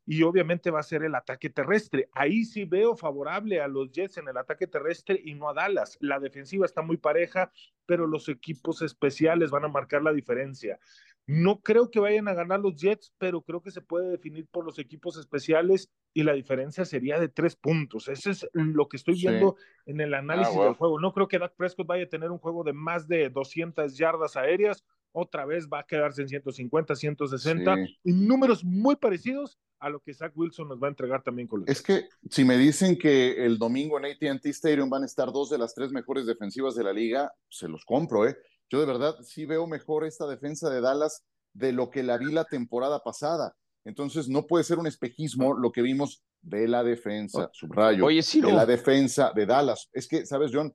y 0.05 0.21
obviamente 0.23 0.69
va 0.69 0.79
a 0.79 0.83
ser 0.83 1.03
el 1.03 1.15
ataque 1.15 1.49
terrestre. 1.49 2.09
Ahí 2.13 2.45
sí 2.45 2.65
veo 2.65 2.95
favorable 2.95 3.61
a 3.61 3.67
los 3.67 3.91
Jets 3.91 4.17
en 4.17 4.27
el 4.27 4.37
ataque 4.37 4.67
terrestre 4.67 5.19
y 5.23 5.33
no 5.33 5.49
a 5.49 5.53
Dallas. 5.53 5.97
La 5.99 6.19
defensiva 6.19 6.65
está 6.65 6.81
muy 6.81 6.97
pareja, 6.97 7.51
pero 7.85 8.05
los 8.05 8.29
equipos 8.29 8.81
especiales 8.81 9.49
van 9.49 9.65
a 9.65 9.69
marcar 9.69 10.03
la 10.03 10.13
diferencia. 10.13 10.79
No 11.27 11.61
creo 11.61 11.89
que 11.89 11.99
vayan 11.99 12.27
a 12.27 12.33
ganar 12.33 12.59
los 12.59 12.75
Jets, 12.75 13.11
pero 13.17 13.41
creo 13.41 13.61
que 13.61 13.71
se 13.71 13.81
puede 13.81 14.09
definir 14.09 14.47
por 14.47 14.63
los 14.63 14.77
equipos 14.77 15.17
especiales 15.17 15.89
y 16.13 16.23
la 16.23 16.33
diferencia 16.33 16.85
sería 16.85 17.19
de 17.19 17.29
tres 17.29 17.55
puntos. 17.55 18.07
Eso 18.07 18.29
es 18.29 18.47
lo 18.53 18.87
que 18.87 18.97
estoy 18.97 19.15
viendo 19.15 19.55
en 19.85 20.01
el 20.01 20.13
análisis 20.13 20.55
ah, 20.55 20.65
del 20.65 20.75
juego. 20.75 20.99
No 20.99 21.13
creo 21.13 21.27
que 21.27 21.39
Dak 21.39 21.55
Prescott 21.55 21.87
vaya 21.87 22.03
a 22.03 22.09
tener 22.09 22.29
un 22.29 22.37
juego 22.37 22.63
de 22.63 22.73
más 22.73 23.07
de 23.07 23.29
200 23.29 23.97
yardas 23.97 24.35
aéreas. 24.35 24.85
Otra 25.11 25.45
vez 25.45 25.67
va 25.71 25.79
a 25.79 25.85
quedarse 25.85 26.21
en 26.21 26.27
150, 26.27 26.95
160 26.95 27.75
y 28.03 28.13
números 28.13 28.63
muy 28.63 28.95
parecidos 28.95 29.57
a 29.79 29.89
lo 29.89 29.99
que 30.01 30.13
Zach 30.13 30.31
Wilson 30.35 30.67
nos 30.67 30.81
va 30.81 30.87
a 30.87 30.89
entregar 30.89 31.23
también 31.23 31.47
con 31.47 31.61
los 31.61 31.69
Es 31.69 31.81
que 31.81 32.09
si 32.29 32.43
me 32.43 32.57
dicen 32.57 32.97
que 32.97 33.45
el 33.45 33.57
domingo 33.57 33.97
en 33.97 34.05
AT&T 34.05 34.49
Stadium 34.49 34.89
van 34.89 35.03
a 35.03 35.05
estar 35.05 35.31
dos 35.31 35.49
de 35.49 35.57
las 35.57 35.73
tres 35.73 35.91
mejores 35.91 36.25
defensivas 36.25 36.75
de 36.75 36.83
la 36.83 36.93
liga, 36.93 37.31
se 37.49 37.67
los 37.67 37.85
compro, 37.85 38.27
¿eh? 38.27 38.35
Yo 38.69 38.79
de 38.79 38.85
verdad 38.85 39.15
sí 39.21 39.45
veo 39.45 39.67
mejor 39.67 40.05
esta 40.05 40.27
defensa 40.27 40.69
de 40.69 40.81
Dallas 40.81 41.23
de 41.53 41.71
lo 41.71 41.89
que 41.89 42.03
la 42.03 42.17
vi 42.17 42.31
la 42.31 42.45
temporada 42.45 43.03
pasada. 43.03 43.55
Entonces 43.85 44.27
no 44.27 44.47
puede 44.47 44.63
ser 44.63 44.79
un 44.79 44.87
espejismo 44.87 45.53
lo 45.53 45.71
que 45.71 45.81
vimos 45.81 46.23
de 46.41 46.67
la 46.67 46.83
defensa, 46.83 47.49
subrayo, 47.53 48.05
Oye, 48.05 48.21
de 48.21 48.51
la 48.51 48.65
defensa 48.65 49.31
de 49.33 49.45
Dallas. 49.45 49.89
Es 49.93 50.07
que, 50.07 50.25
¿sabes, 50.25 50.51
John? 50.53 50.73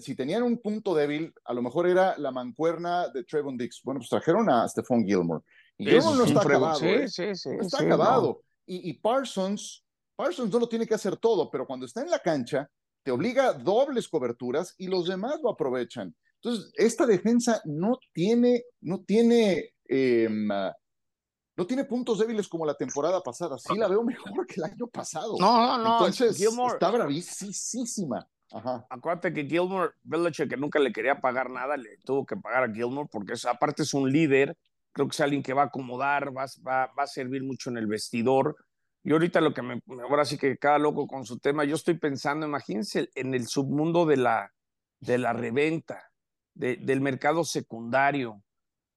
si 0.00 0.14
tenían 0.14 0.42
un 0.42 0.58
punto 0.58 0.94
débil, 0.94 1.32
a 1.44 1.54
lo 1.54 1.62
mejor 1.62 1.88
era 1.88 2.16
la 2.18 2.30
mancuerna 2.30 3.08
de 3.08 3.24
Trevon 3.24 3.56
Dix. 3.56 3.80
Bueno, 3.82 4.00
pues 4.00 4.10
trajeron 4.10 4.48
a 4.50 4.68
Stephon 4.68 5.04
Gilmore. 5.04 5.42
Y 5.78 5.86
Gilmore 5.86 6.18
no 6.18 6.24
está 6.24 6.40
acabado. 6.40 6.84
¿eh? 6.84 7.08
Sí, 7.08 7.34
sí, 7.34 7.50
está 7.60 7.82
acabado. 7.82 8.42
Y, 8.66 8.90
y, 8.90 8.92
Parsons, 8.94 9.84
Parsons 10.16 10.52
no 10.52 10.58
lo 10.58 10.68
tiene 10.68 10.86
que 10.86 10.94
hacer 10.94 11.16
todo, 11.16 11.50
pero 11.50 11.66
cuando 11.66 11.86
está 11.86 12.02
en 12.02 12.10
la 12.10 12.18
cancha, 12.18 12.68
te 13.02 13.10
obliga 13.10 13.52
dobles 13.52 14.08
coberturas 14.08 14.74
y 14.78 14.88
los 14.88 15.08
demás 15.08 15.40
lo 15.42 15.50
aprovechan. 15.50 16.14
Entonces, 16.44 16.72
esta 16.76 17.06
defensa 17.06 17.62
no 17.64 17.98
tiene, 18.12 18.64
no 18.82 19.02
tiene, 19.02 19.70
em, 19.86 20.48
no 20.48 21.66
tiene 21.66 21.84
puntos 21.84 22.18
débiles 22.18 22.48
como 22.48 22.66
la 22.66 22.74
temporada 22.74 23.22
pasada. 23.22 23.56
Sí 23.58 23.76
la 23.78 23.88
veo 23.88 24.04
mejor 24.04 24.46
que 24.46 24.54
el 24.56 24.64
año 24.64 24.86
pasado. 24.88 25.36
No, 25.40 25.56
no, 25.56 25.78
no. 25.78 26.06
Entonces, 26.06 26.38
está 26.40 26.90
bravísima. 26.90 28.28
Ajá. 28.52 28.86
Acuérdate 28.90 29.32
que 29.32 29.46
Gilmore, 29.46 29.92
Belichick, 30.02 30.50
que 30.50 30.56
nunca 30.56 30.78
le 30.78 30.92
quería 30.92 31.20
pagar 31.20 31.50
nada, 31.50 31.76
le 31.76 31.96
tuvo 32.04 32.26
que 32.26 32.36
pagar 32.36 32.64
a 32.64 32.72
Gilmore 32.72 33.08
porque 33.10 33.34
aparte 33.48 33.82
es 33.82 33.94
un 33.94 34.12
líder 34.12 34.56
creo 34.94 35.08
que 35.08 35.14
es 35.14 35.20
alguien 35.20 35.42
que 35.42 35.52
va 35.52 35.62
a 35.62 35.66
acomodar, 35.66 36.34
va, 36.34 36.46
va, 36.66 36.86
va 36.98 37.02
a 37.02 37.06
servir 37.06 37.42
mucho 37.42 37.68
en 37.68 37.76
el 37.76 37.86
vestidor. 37.86 38.56
Y 39.02 39.12
ahorita 39.12 39.40
lo 39.40 39.52
que 39.52 39.60
me, 39.60 39.82
ahora 40.08 40.24
sí 40.24 40.38
que 40.38 40.56
cada 40.56 40.78
loco 40.78 41.06
con 41.06 41.26
su 41.26 41.38
tema, 41.38 41.64
yo 41.64 41.74
estoy 41.74 41.98
pensando, 41.98 42.46
imagínense 42.46 43.10
en 43.14 43.34
el 43.34 43.46
submundo 43.46 44.06
de 44.06 44.16
la, 44.16 44.52
de 45.00 45.18
la 45.18 45.32
reventa, 45.34 46.10
de, 46.54 46.76
del 46.76 47.00
mercado 47.00 47.44
secundario, 47.44 48.42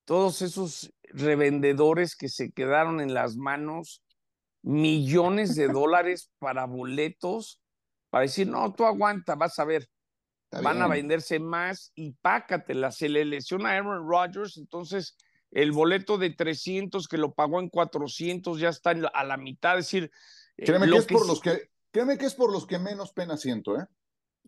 todos 0.05 0.41
esos 0.41 0.93
revendedores 1.03 2.15
que 2.15 2.29
se 2.29 2.51
quedaron 2.51 3.01
en 3.01 3.13
las 3.13 3.35
manos 3.35 4.03
millones 4.61 5.55
de 5.55 5.67
dólares 5.67 6.31
para 6.39 6.65
boletos, 6.65 7.61
para 8.09 8.23
decir, 8.23 8.47
no, 8.47 8.73
tú 8.73 8.85
aguanta, 8.85 9.35
vas 9.35 9.59
a 9.59 9.65
ver, 9.65 9.89
van 10.51 10.81
a 10.81 10.87
venderse 10.87 11.39
más 11.39 11.91
y 11.93 12.13
pácatela, 12.13 12.91
se 12.91 13.09
le 13.09 13.25
lesiona 13.25 13.71
a 13.71 13.73
Aaron 13.73 14.07
Rodgers, 14.07 14.57
entonces 14.57 15.17
el 15.51 15.71
boleto 15.71 16.17
de 16.17 16.29
300 16.29 17.07
que 17.07 17.17
lo 17.17 17.33
pagó 17.33 17.59
en 17.59 17.69
400 17.69 18.59
ya 18.59 18.69
está 18.69 18.91
a 18.91 19.23
la 19.23 19.37
mitad, 19.37 19.77
es 19.77 19.85
decir... 19.85 20.11
Eh, 20.57 20.65
créeme, 20.65 20.89
que 20.89 20.97
es 20.97 21.05
por 21.05 21.27
los 21.27 21.41
que, 21.41 21.69
créeme 21.91 22.17
que 22.17 22.25
es 22.25 22.35
por 22.35 22.51
los 22.51 22.65
que 22.65 22.79
menos 22.79 23.11
pena 23.11 23.37
siento, 23.37 23.79
¿eh? 23.79 23.85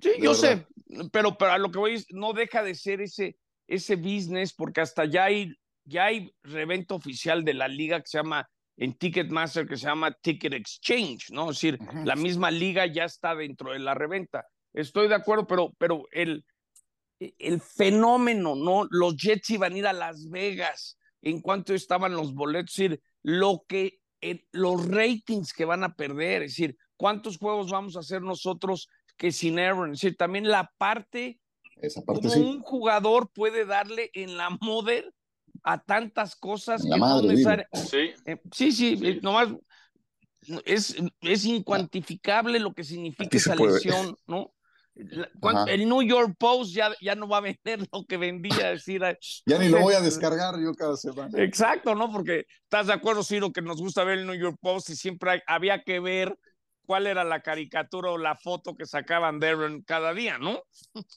Sí, 0.02 0.12
yo 0.20 0.34
sé, 0.34 0.66
pero, 1.12 1.38
pero 1.38 1.52
a 1.52 1.58
lo 1.58 1.72
que 1.72 1.80
voy 1.80 2.04
no 2.12 2.34
deja 2.34 2.64
de 2.64 2.76
ser 2.76 3.02
ese, 3.02 3.38
ese 3.68 3.96
business, 3.96 4.54
porque 4.54 4.82
hasta 4.82 5.06
ya 5.06 5.26
hay, 5.26 5.54
ya 5.84 6.06
hay 6.06 6.32
reventa 6.44 6.96
oficial 6.96 7.44
de 7.44 7.54
la 7.54 7.68
liga 7.68 8.00
que 8.00 8.08
se 8.08 8.18
llama, 8.18 8.50
en 8.78 8.98
Ticketmaster, 8.98 9.68
que 9.68 9.78
se 9.78 9.88
llama 9.88 10.12
Ticket 10.22 10.54
Exchange, 10.54 11.32
¿no? 11.32 11.52
Es 11.52 11.58
decir, 11.58 11.78
la 12.06 12.16
misma 12.16 12.50
liga 12.50 12.86
ya 12.86 13.04
está 13.04 13.36
dentro 13.36 13.74
de 13.74 13.80
la 13.80 13.94
reventa. 13.94 14.46
Estoy 14.74 15.10
de 15.10 15.16
acuerdo, 15.16 15.46
pero, 15.46 15.74
pero 15.78 16.06
el, 16.12 16.46
el 17.20 17.60
fenómeno, 17.60 18.56
¿no? 18.56 18.88
Los 18.90 19.18
Jets 19.18 19.50
iban 19.50 19.74
a 19.74 19.78
ir 19.78 19.88
a 19.88 19.94
Las 19.94 20.30
Vegas 20.30 20.98
en 21.22 21.42
cuanto 21.42 21.74
estaban 21.74 22.14
los 22.14 22.34
boletos, 22.34 22.72
es 22.72 22.90
decir, 22.90 23.04
lo 23.22 23.66
que, 23.68 24.00
los 24.52 24.88
ratings 24.88 25.54
que 25.54 25.66
van 25.66 25.84
a 25.84 25.96
perder, 25.96 26.44
es 26.44 26.52
decir, 26.52 26.78
cuántos 26.96 27.38
juegos 27.38 27.72
vamos 27.72 27.96
a 27.96 28.00
hacer 28.00 28.22
nosotros 28.22 28.88
que 29.20 29.34
sin 29.34 29.60
Aaron, 29.60 29.92
es 29.92 30.00
decir, 30.00 30.16
también 30.18 30.48
la 30.48 30.72
parte, 30.78 31.40
Esa 31.76 32.02
parte 32.02 32.22
como 32.22 32.34
sí. 32.34 32.40
un 32.40 32.62
jugador 32.62 33.30
puede 33.32 33.66
darle 33.66 34.10
en 34.14 34.38
la 34.38 34.50
model 34.62 35.14
a 35.62 35.78
tantas 35.84 36.38
cosas 36.38 36.84
En 36.86 36.90
la 36.90 36.96
que 36.96 37.00
madre, 37.02 37.28
no 37.28 37.34
dile. 37.36 37.68
Sí, 37.74 38.12
eh, 38.26 38.42
sí, 38.52 38.72
sí, 38.72 38.98
eh, 39.04 39.20
nomás 39.22 39.50
es, 40.66 40.96
es 41.22 41.46
incuantificable 41.46 42.60
lo 42.60 42.74
que 42.74 42.86
significa 42.86 43.36
esa 43.38 43.56
puede. 43.56 43.74
lesión, 43.74 44.16
¿no? 44.26 44.54
La- 44.96 45.30
el 45.68 45.88
New 45.88 46.02
York 46.02 46.36
Post 46.40 46.74
ya, 46.74 46.92
ya 47.02 47.16
no 47.16 47.28
va 47.28 47.38
a 47.38 47.42
vender 47.42 47.86
lo 47.92 48.06
que 48.06 48.16
vendía, 48.16 48.72
es 48.72 48.86
decir, 48.86 49.02
Ya 49.46 49.60
ni 49.60 49.68
lo 49.68 49.82
voy 49.82 49.96
a 49.96 50.02
descargar 50.02 50.56
yo 50.62 50.74
cada 50.76 50.96
semana. 50.96 51.44
Exacto, 51.44 51.94
¿no? 51.94 52.10
Porque 52.10 52.46
estás 52.64 52.88
de 52.88 52.94
acuerdo, 52.94 53.22
Ciro, 53.24 53.52
que 53.52 53.62
nos 53.62 53.82
gusta 53.82 54.06
ver 54.06 54.20
el 54.20 54.28
New 54.28 54.40
York 54.40 54.58
Post 54.62 54.92
y 54.92 54.96
siempre 54.96 55.32
hay- 55.32 55.42
había 55.46 55.84
que 55.84 56.00
ver 56.00 56.38
cuál 56.90 57.06
era 57.06 57.24
la 57.24 57.44
caricatura 57.44 58.10
o 58.10 58.18
la 58.18 58.36
foto 58.36 58.76
que 58.76 58.88
sacaban 58.88 59.40
de 59.40 59.50
Aaron 59.50 59.84
cada 59.84 60.12
día, 60.12 60.40
¿no? 60.40 60.64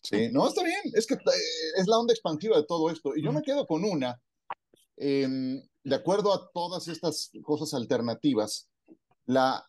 Sí, 0.02 0.28
no, 0.30 0.46
está 0.46 0.62
bien. 0.62 0.82
Es 0.92 1.06
que 1.06 1.14
eh, 1.14 1.78
es 1.78 1.86
la 1.88 1.98
onda 1.98 2.12
expansiva 2.12 2.58
de 2.58 2.66
todo 2.66 2.90
esto. 2.90 3.16
Y 3.16 3.22
yo 3.22 3.32
me 3.32 3.40
quedo 3.40 3.66
con 3.66 3.82
una. 3.82 4.20
em, 4.98 5.62
de 5.82 5.94
acuerdo 5.94 6.30
a 6.34 6.50
todas 6.52 6.88
estas 6.88 7.30
cosas 7.42 7.72
alternativas, 7.72 8.68
la 9.24 9.66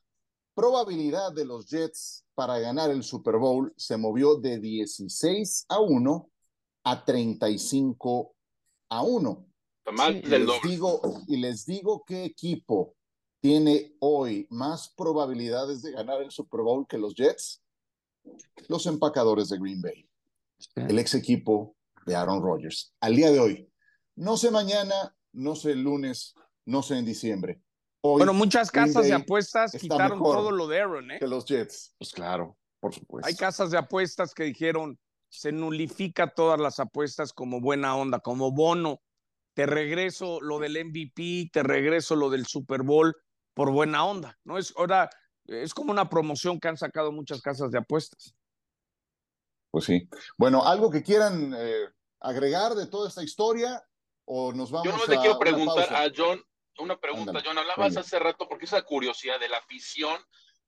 probabilidad 0.54 1.32
de 1.32 1.46
los 1.46 1.68
Jets 1.70 2.26
para 2.36 2.60
ganar 2.60 2.92
el 2.92 3.04
Super 3.04 3.38
Bowl 3.38 3.74
se 3.78 3.96
movió 3.96 4.36
de 4.36 4.60
16 4.60 5.68
a 5.70 5.80
1 5.80 6.30
a 6.84 7.06
35 7.06 8.36
a 8.90 9.04
1. 9.04 9.48
más 9.94 10.08
Sí. 10.10 10.22
Y 10.22 10.28
del 10.28 10.46
les 10.46 10.48
doble. 10.48 10.70
digo, 10.70 11.02
y 11.30 11.38
les 11.38 11.66
digo 11.66 12.04
qué 12.06 12.26
equipo 12.26 12.94
tiene 13.44 13.94
hoy 14.00 14.48
más 14.50 14.88
probabilidades 14.96 15.82
de 15.82 15.92
ganar 15.92 16.22
el 16.22 16.32
Super 16.32 16.62
Bowl 16.62 16.88
que 16.88 16.98
los 16.98 17.14
Jets. 17.14 17.62
Los 18.70 18.86
empacadores 18.86 19.50
de 19.50 19.60
Green 19.60 19.82
Bay, 19.82 20.10
el 20.76 20.98
ex 20.98 21.14
equipo 21.14 21.76
de 22.06 22.16
Aaron 22.16 22.42
Rodgers. 22.42 22.96
Al 23.02 23.18
día 23.18 23.32
de 23.32 23.42
hoy, 23.42 23.70
no 24.16 24.38
sé 24.38 24.50
mañana, 24.50 25.14
no 25.34 25.58
sé 25.58 25.72
el 25.72 25.84
lunes, 25.84 26.36
no 26.66 26.82
sé 26.82 26.98
en 26.98 27.04
diciembre. 27.04 27.62
Hoy 28.00 28.20
Bueno, 28.20 28.34
muchas 28.34 28.72
casas 28.72 29.08
de 29.08 29.14
apuestas 29.14 29.74
quitaron 29.74 30.20
todo 30.20 30.50
lo 30.50 30.66
de 30.68 30.80
Aaron, 30.80 31.12
¿eh? 31.12 31.20
que 31.20 31.28
los 31.28 31.44
Jets. 31.46 31.96
Pues 31.98 32.14
claro, 32.14 32.58
por 32.80 32.94
supuesto. 32.94 33.28
Hay 33.28 33.36
casas 33.36 33.72
de 33.72 33.78
apuestas 33.78 34.34
que 34.34 34.46
dijeron, 34.46 34.98
se 35.28 35.52
nulifica 35.52 36.34
todas 36.34 36.62
las 36.62 36.80
apuestas 36.80 37.34
como 37.34 37.60
buena 37.60 37.98
onda, 37.98 38.20
como 38.20 38.54
bono. 38.54 39.02
Te 39.54 39.66
regreso 39.66 40.40
lo 40.40 40.60
del 40.60 40.78
MVP, 40.86 41.50
te 41.52 41.62
regreso 41.62 42.16
lo 42.16 42.30
del 42.30 42.46
Super 42.46 42.84
Bowl 42.84 43.14
por 43.54 43.72
buena 43.72 44.06
onda, 44.06 44.38
¿no? 44.44 44.58
Es 44.58 44.74
ahora 44.78 45.10
es 45.46 45.74
como 45.74 45.92
una 45.92 46.10
promoción 46.10 46.60
que 46.60 46.68
han 46.70 46.78
sacado 46.78 47.12
muchas 47.12 47.42
casas 47.42 47.70
de 47.72 47.78
apuestas. 47.78 48.34
Pues 49.72 49.86
sí. 49.86 50.08
Bueno, 50.38 50.64
¿algo 50.66 50.90
que 50.92 51.04
quieran 51.04 51.54
eh, 51.58 51.86
agregar 52.20 52.74
de 52.76 52.88
toda 52.88 53.10
esta 53.10 53.24
historia? 53.24 53.84
¿O 54.26 54.54
nos 54.54 54.72
vamos 54.72 54.86
Yo 54.88 54.96
no 54.98 55.04
a 55.04 55.08
le 55.08 55.18
quiero 55.20 55.40
preguntar 55.40 55.88
pausa? 55.90 56.04
a 56.04 56.12
John, 56.16 56.42
una 56.78 56.98
pregunta, 56.98 57.34
John, 57.44 57.58
hablabas 57.58 57.90
venga. 57.90 58.02
hace 58.02 58.20
rato 58.20 58.48
porque 58.48 58.66
esa 58.66 58.82
curiosidad 58.84 59.40
de 59.40 59.50
la 59.50 59.58
afición, 59.58 60.18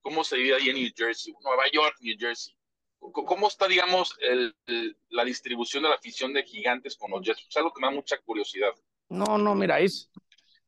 cómo 0.01 0.23
se 0.23 0.35
vive 0.37 0.55
ahí 0.57 0.69
en 0.69 0.75
New 0.75 0.91
Jersey, 0.95 1.33
Nueva 1.41 1.63
York, 1.71 1.95
New 2.01 2.15
Jersey. 2.19 2.53
¿Cómo 2.99 3.47
está, 3.47 3.67
digamos, 3.67 4.15
el- 4.19 4.55
el- 4.65 4.97
la 5.09 5.23
distribución 5.23 5.83
de 5.83 5.89
la 5.89 5.95
afición 5.95 6.33
de 6.33 6.43
gigantes 6.43 6.97
con 6.97 7.11
los 7.11 7.21
Jets? 7.21 7.45
Es 7.47 7.55
algo 7.57 7.71
que 7.71 7.79
me 7.79 7.87
da 7.87 7.93
mucha 7.93 8.17
curiosidad. 8.21 8.71
No, 9.09 9.37
no, 9.37 9.53
mira, 9.53 9.79
es, 9.79 10.09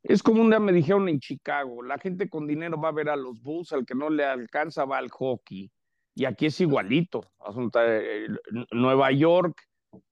es 0.07 0.23
como 0.23 0.41
un 0.41 0.49
día 0.49 0.59
me 0.59 0.71
dijeron 0.71 1.09
en 1.09 1.19
Chicago, 1.19 1.83
la 1.83 1.97
gente 1.97 2.29
con 2.29 2.47
dinero 2.47 2.79
va 2.79 2.89
a 2.89 2.93
ver 2.93 3.09
a 3.09 3.15
los 3.15 3.41
Bulls, 3.41 3.73
al 3.73 3.85
que 3.85 3.93
no 3.95 4.09
le 4.09 4.23
alcanza 4.23 4.85
va 4.85 4.97
al 4.99 5.09
hockey. 5.09 5.69
Y 6.15 6.25
aquí 6.25 6.47
es 6.47 6.59
igualito. 6.61 7.23
Asunta, 7.39 7.81
eh, 7.85 8.27
Nueva 8.71 9.11
York, 9.11 9.61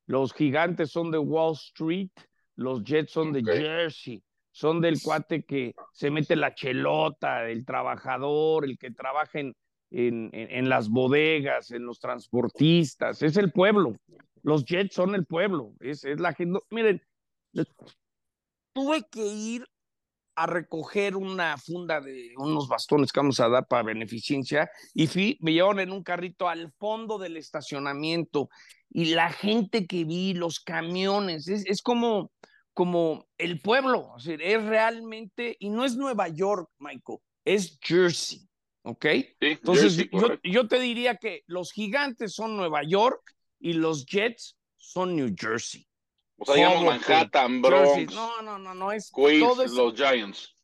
los 0.06 0.34
gigantes 0.34 0.92
son 0.92 1.12
de 1.12 1.18
Wall 1.18 1.54
Street, 1.54 2.12
los 2.56 2.84
Jets 2.84 3.12
son 3.12 3.32
de. 3.34 3.42
Jersey, 3.44 4.22
son 4.52 4.82
del 4.82 5.02
cuate 5.02 5.44
que 5.44 5.74
se 5.94 6.12
mete 6.12 6.36
la 6.36 6.54
chelota, 6.54 7.50
el 7.50 7.66
trabajador, 7.66 8.66
el 8.66 8.78
que 8.78 8.92
trabaja 8.92 9.40
en, 9.40 9.56
en, 9.92 10.30
en- 10.34 10.70
las 10.70 10.90
bodegas, 10.90 11.72
en 11.72 11.86
los 11.86 12.00
transportistas, 12.00 13.22
es 13.22 13.36
el 13.38 13.52
pueblo. 13.52 13.96
Los 14.44 14.64
Jets 14.66 14.94
son 14.94 15.16
el 15.16 15.26
pueblo, 15.26 15.74
es, 15.80 16.06
es 16.06 16.20
la 16.20 16.34
gente. 16.34 16.60
miren, 16.70 17.02
tuve 18.74 19.04
que 19.10 19.26
ir 19.26 19.66
a 20.36 20.46
recoger 20.46 21.16
una 21.16 21.58
funda 21.58 22.02
de 22.02 22.34
unos 22.38 22.68
bastones 22.68 23.12
que 23.12 23.20
vamos 23.20 23.40
a 23.40 23.50
dar 23.50 23.68
para 23.68 23.84
beneficencia 23.84 24.70
y 24.94 25.08
fui, 25.08 25.38
me 25.42 25.54
llevaron 25.54 25.80
en 25.80 25.92
un 25.92 26.04
carrito 26.04 26.50
al 26.50 26.72
fondo 26.74 27.18
del 27.18 27.38
estacionamiento 27.38 28.50
y 28.90 29.06
la 29.14 29.32
gente 29.32 29.88
que 29.88 30.06
vi, 30.06 30.34
los 30.34 30.60
camiones, 30.60 31.48
es, 31.48 31.66
es 31.66 31.82
como, 31.82 32.32
como 32.74 33.28
el 33.38 33.62
pueblo, 33.62 34.12
o 34.16 34.20
sea, 34.20 34.38
es 34.40 34.64
realmente, 34.64 35.56
y 35.60 35.70
no 35.70 35.86
es 35.86 35.96
Nueva 35.96 36.28
York, 36.28 36.70
Michael, 36.80 37.20
es 37.46 37.78
Jersey, 37.82 38.48
¿ok? 38.84 39.06
Sí, 39.06 39.36
Entonces, 39.40 39.96
Jersey, 39.96 40.10
yo, 40.12 40.22
correcto. 40.22 40.50
yo 40.50 40.68
te 40.68 40.80
diría 40.80 41.16
que 41.18 41.44
los 41.48 41.72
gigantes 41.72 42.34
son 42.34 42.58
Nueva 42.58 42.84
York 42.84 43.22
y 43.60 43.74
los 43.74 44.06
Jets 44.06 44.58
son 44.78 45.16
New 45.16 45.34
Jersey. 45.38 45.88
O 46.38 46.46
sea, 46.46 46.56
digamos 46.56 46.84
Manhattan, 46.86 47.62
Jersey. 47.64 48.06
Bronx, 48.06 48.14
No, 48.16 48.42
no, 48.42 48.58
no, 48.60 48.74
no 48.74 48.92
es 48.92 49.12
Queens, 49.12 49.72
los 49.72 49.94
Giants. 49.96 50.56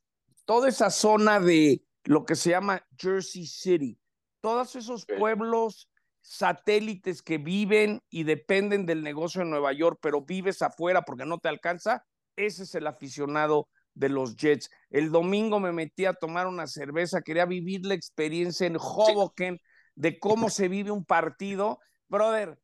toda 0.45 0.69
esa 0.69 0.89
zona 0.89 1.39
de 1.39 1.83
lo 2.03 2.25
que 2.25 2.35
se 2.35 2.49
llama 2.49 2.85
Jersey 2.97 3.45
City, 3.45 3.99
todos 4.41 4.75
esos 4.75 5.05
pueblos 5.05 5.89
satélites 6.19 7.21
que 7.21 7.37
viven 7.37 8.01
y 8.09 8.23
dependen 8.23 8.85
del 8.85 9.03
negocio 9.03 9.41
en 9.41 9.49
Nueva 9.49 9.73
York, 9.73 9.99
pero 10.01 10.21
vives 10.21 10.61
afuera 10.61 11.01
porque 11.03 11.25
no 11.25 11.39
te 11.39 11.49
alcanza, 11.49 12.05
ese 12.35 12.63
es 12.63 12.75
el 12.75 12.87
aficionado 12.87 13.67
de 13.93 14.09
los 14.09 14.35
Jets. 14.35 14.69
El 14.89 15.11
domingo 15.11 15.59
me 15.59 15.71
metí 15.71 16.05
a 16.05 16.13
tomar 16.13 16.47
una 16.47 16.67
cerveza, 16.67 17.21
quería 17.21 17.45
vivir 17.45 17.85
la 17.85 17.93
experiencia 17.93 18.67
en 18.67 18.77
Hoboken 18.77 19.59
de 19.95 20.19
cómo 20.19 20.49
se 20.49 20.67
vive 20.67 20.91
un 20.91 21.05
partido. 21.05 21.79
Brother, 22.11 22.59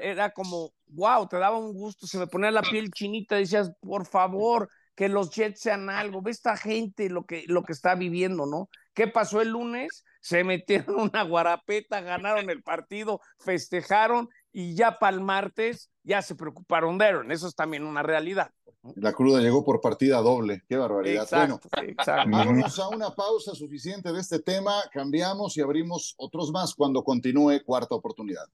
era 0.00 0.30
como, 0.30 0.72
wow, 0.86 1.28
te 1.28 1.36
daba 1.36 1.58
un 1.58 1.74
gusto, 1.74 2.06
se 2.06 2.16
me 2.16 2.26
ponía 2.26 2.50
la 2.50 2.62
piel 2.62 2.90
chinita, 2.90 3.36
decías, 3.36 3.70
por 3.80 4.06
favor, 4.06 4.70
que 4.94 5.10
los 5.10 5.30
Jets 5.30 5.60
sean 5.60 5.90
algo. 5.90 6.22
Ve 6.22 6.30
esta 6.30 6.56
gente 6.56 7.10
lo 7.10 7.26
que, 7.26 7.44
lo 7.46 7.62
que 7.62 7.74
está 7.74 7.94
viviendo, 7.94 8.46
¿no? 8.46 8.70
¿Qué 8.94 9.06
pasó 9.06 9.42
el 9.42 9.50
lunes? 9.50 10.02
Se 10.22 10.44
metieron 10.44 10.98
una 10.98 11.22
guarapeta, 11.24 12.00
ganaron 12.00 12.48
el 12.48 12.62
partido, 12.62 13.20
festejaron 13.38 14.30
y 14.58 14.74
ya 14.74 14.98
para 14.98 15.14
el 15.14 15.22
martes 15.22 15.90
ya 16.02 16.22
se 16.22 16.34
preocuparon 16.34 16.96
de 16.96 17.04
Aaron. 17.04 17.30
Eso 17.30 17.46
es 17.46 17.54
también 17.54 17.84
una 17.84 18.02
realidad. 18.02 18.52
La 18.94 19.12
cruda 19.12 19.42
llegó 19.42 19.62
por 19.62 19.82
partida 19.82 20.16
doble. 20.22 20.62
Qué 20.66 20.78
barbaridad. 20.78 21.24
Exacto, 21.24 21.60
Bueno, 21.76 21.90
exacto. 21.90 22.30
vámonos 22.30 22.78
a 22.78 22.88
una 22.88 23.10
pausa 23.10 23.54
suficiente 23.54 24.10
de 24.10 24.18
este 24.18 24.38
tema. 24.38 24.72
Cambiamos 24.90 25.58
y 25.58 25.60
abrimos 25.60 26.14
otros 26.16 26.52
más 26.52 26.74
cuando 26.74 27.04
continúe 27.04 27.62
cuarta 27.66 27.96
oportunidad. 27.96 28.46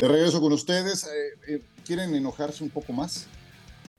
De 0.00 0.08
regreso 0.08 0.40
con 0.40 0.54
ustedes. 0.54 1.04
Eh, 1.04 1.54
eh, 1.56 1.62
¿Quieren 1.84 2.14
enojarse 2.14 2.64
un 2.64 2.70
poco 2.70 2.94
más? 2.94 3.28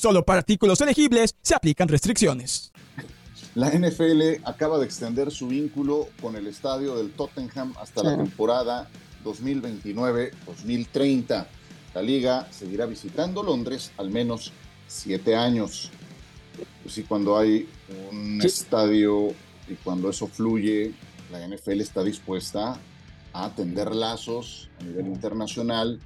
Solo 0.00 0.24
para 0.24 0.38
artículos 0.38 0.80
elegibles 0.80 1.36
se 1.42 1.54
aplican 1.54 1.86
restricciones. 1.86 2.72
La 3.54 3.68
NFL 3.68 4.42
acaba 4.44 4.78
de 4.78 4.86
extender 4.86 5.30
su 5.30 5.48
vínculo 5.48 6.08
con 6.22 6.36
el 6.36 6.46
estadio 6.46 6.96
del 6.96 7.10
Tottenham 7.10 7.74
hasta 7.78 8.02
la 8.02 8.16
temporada 8.16 8.88
2029-2030. 9.22 11.46
La 11.92 12.00
liga 12.00 12.48
seguirá 12.50 12.86
visitando 12.86 13.42
Londres 13.42 13.92
al 13.98 14.08
menos 14.08 14.54
siete 14.86 15.36
años. 15.36 15.90
Pues 16.82 16.94
sí, 16.94 17.02
cuando 17.02 17.36
hay 17.36 17.68
un 18.10 18.40
estadio 18.40 19.34
y 19.68 19.74
cuando 19.84 20.08
eso 20.08 20.28
fluye, 20.28 20.94
la 21.30 21.46
NFL 21.46 21.82
está 21.82 22.02
dispuesta 22.02 22.78
a 23.34 23.54
tender 23.54 23.94
lazos 23.94 24.70
a 24.80 24.84
nivel 24.84 25.08
internacional. 25.08 26.00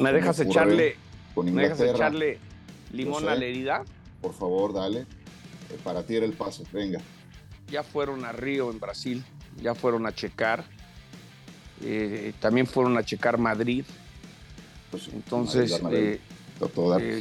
¿Me 0.00 0.12
dejas 0.12 0.40
echarle, 0.40 0.96
¿me 1.36 1.62
dejas 1.62 1.82
echarle 1.82 2.40
limón 2.92 3.28
a 3.28 3.34
la 3.34 3.44
herida? 3.44 3.84
Por 4.20 4.34
favor, 4.34 4.72
dale. 4.72 5.00
Eh, 5.00 5.78
para 5.82 6.02
ti 6.02 6.16
era 6.16 6.26
el 6.26 6.32
paso, 6.32 6.64
venga. 6.72 7.00
Ya 7.68 7.82
fueron 7.82 8.24
a 8.24 8.32
Río, 8.32 8.70
en 8.70 8.78
Brasil, 8.78 9.24
ya 9.60 9.74
fueron 9.74 10.06
a 10.06 10.14
checar. 10.14 10.64
Eh, 11.80 12.32
también 12.38 12.66
fueron 12.66 12.96
a 12.96 13.04
checar 13.04 13.38
Madrid. 13.38 13.84
Pues 14.90 15.08
Entonces, 15.08 15.80
eh, 15.90 16.20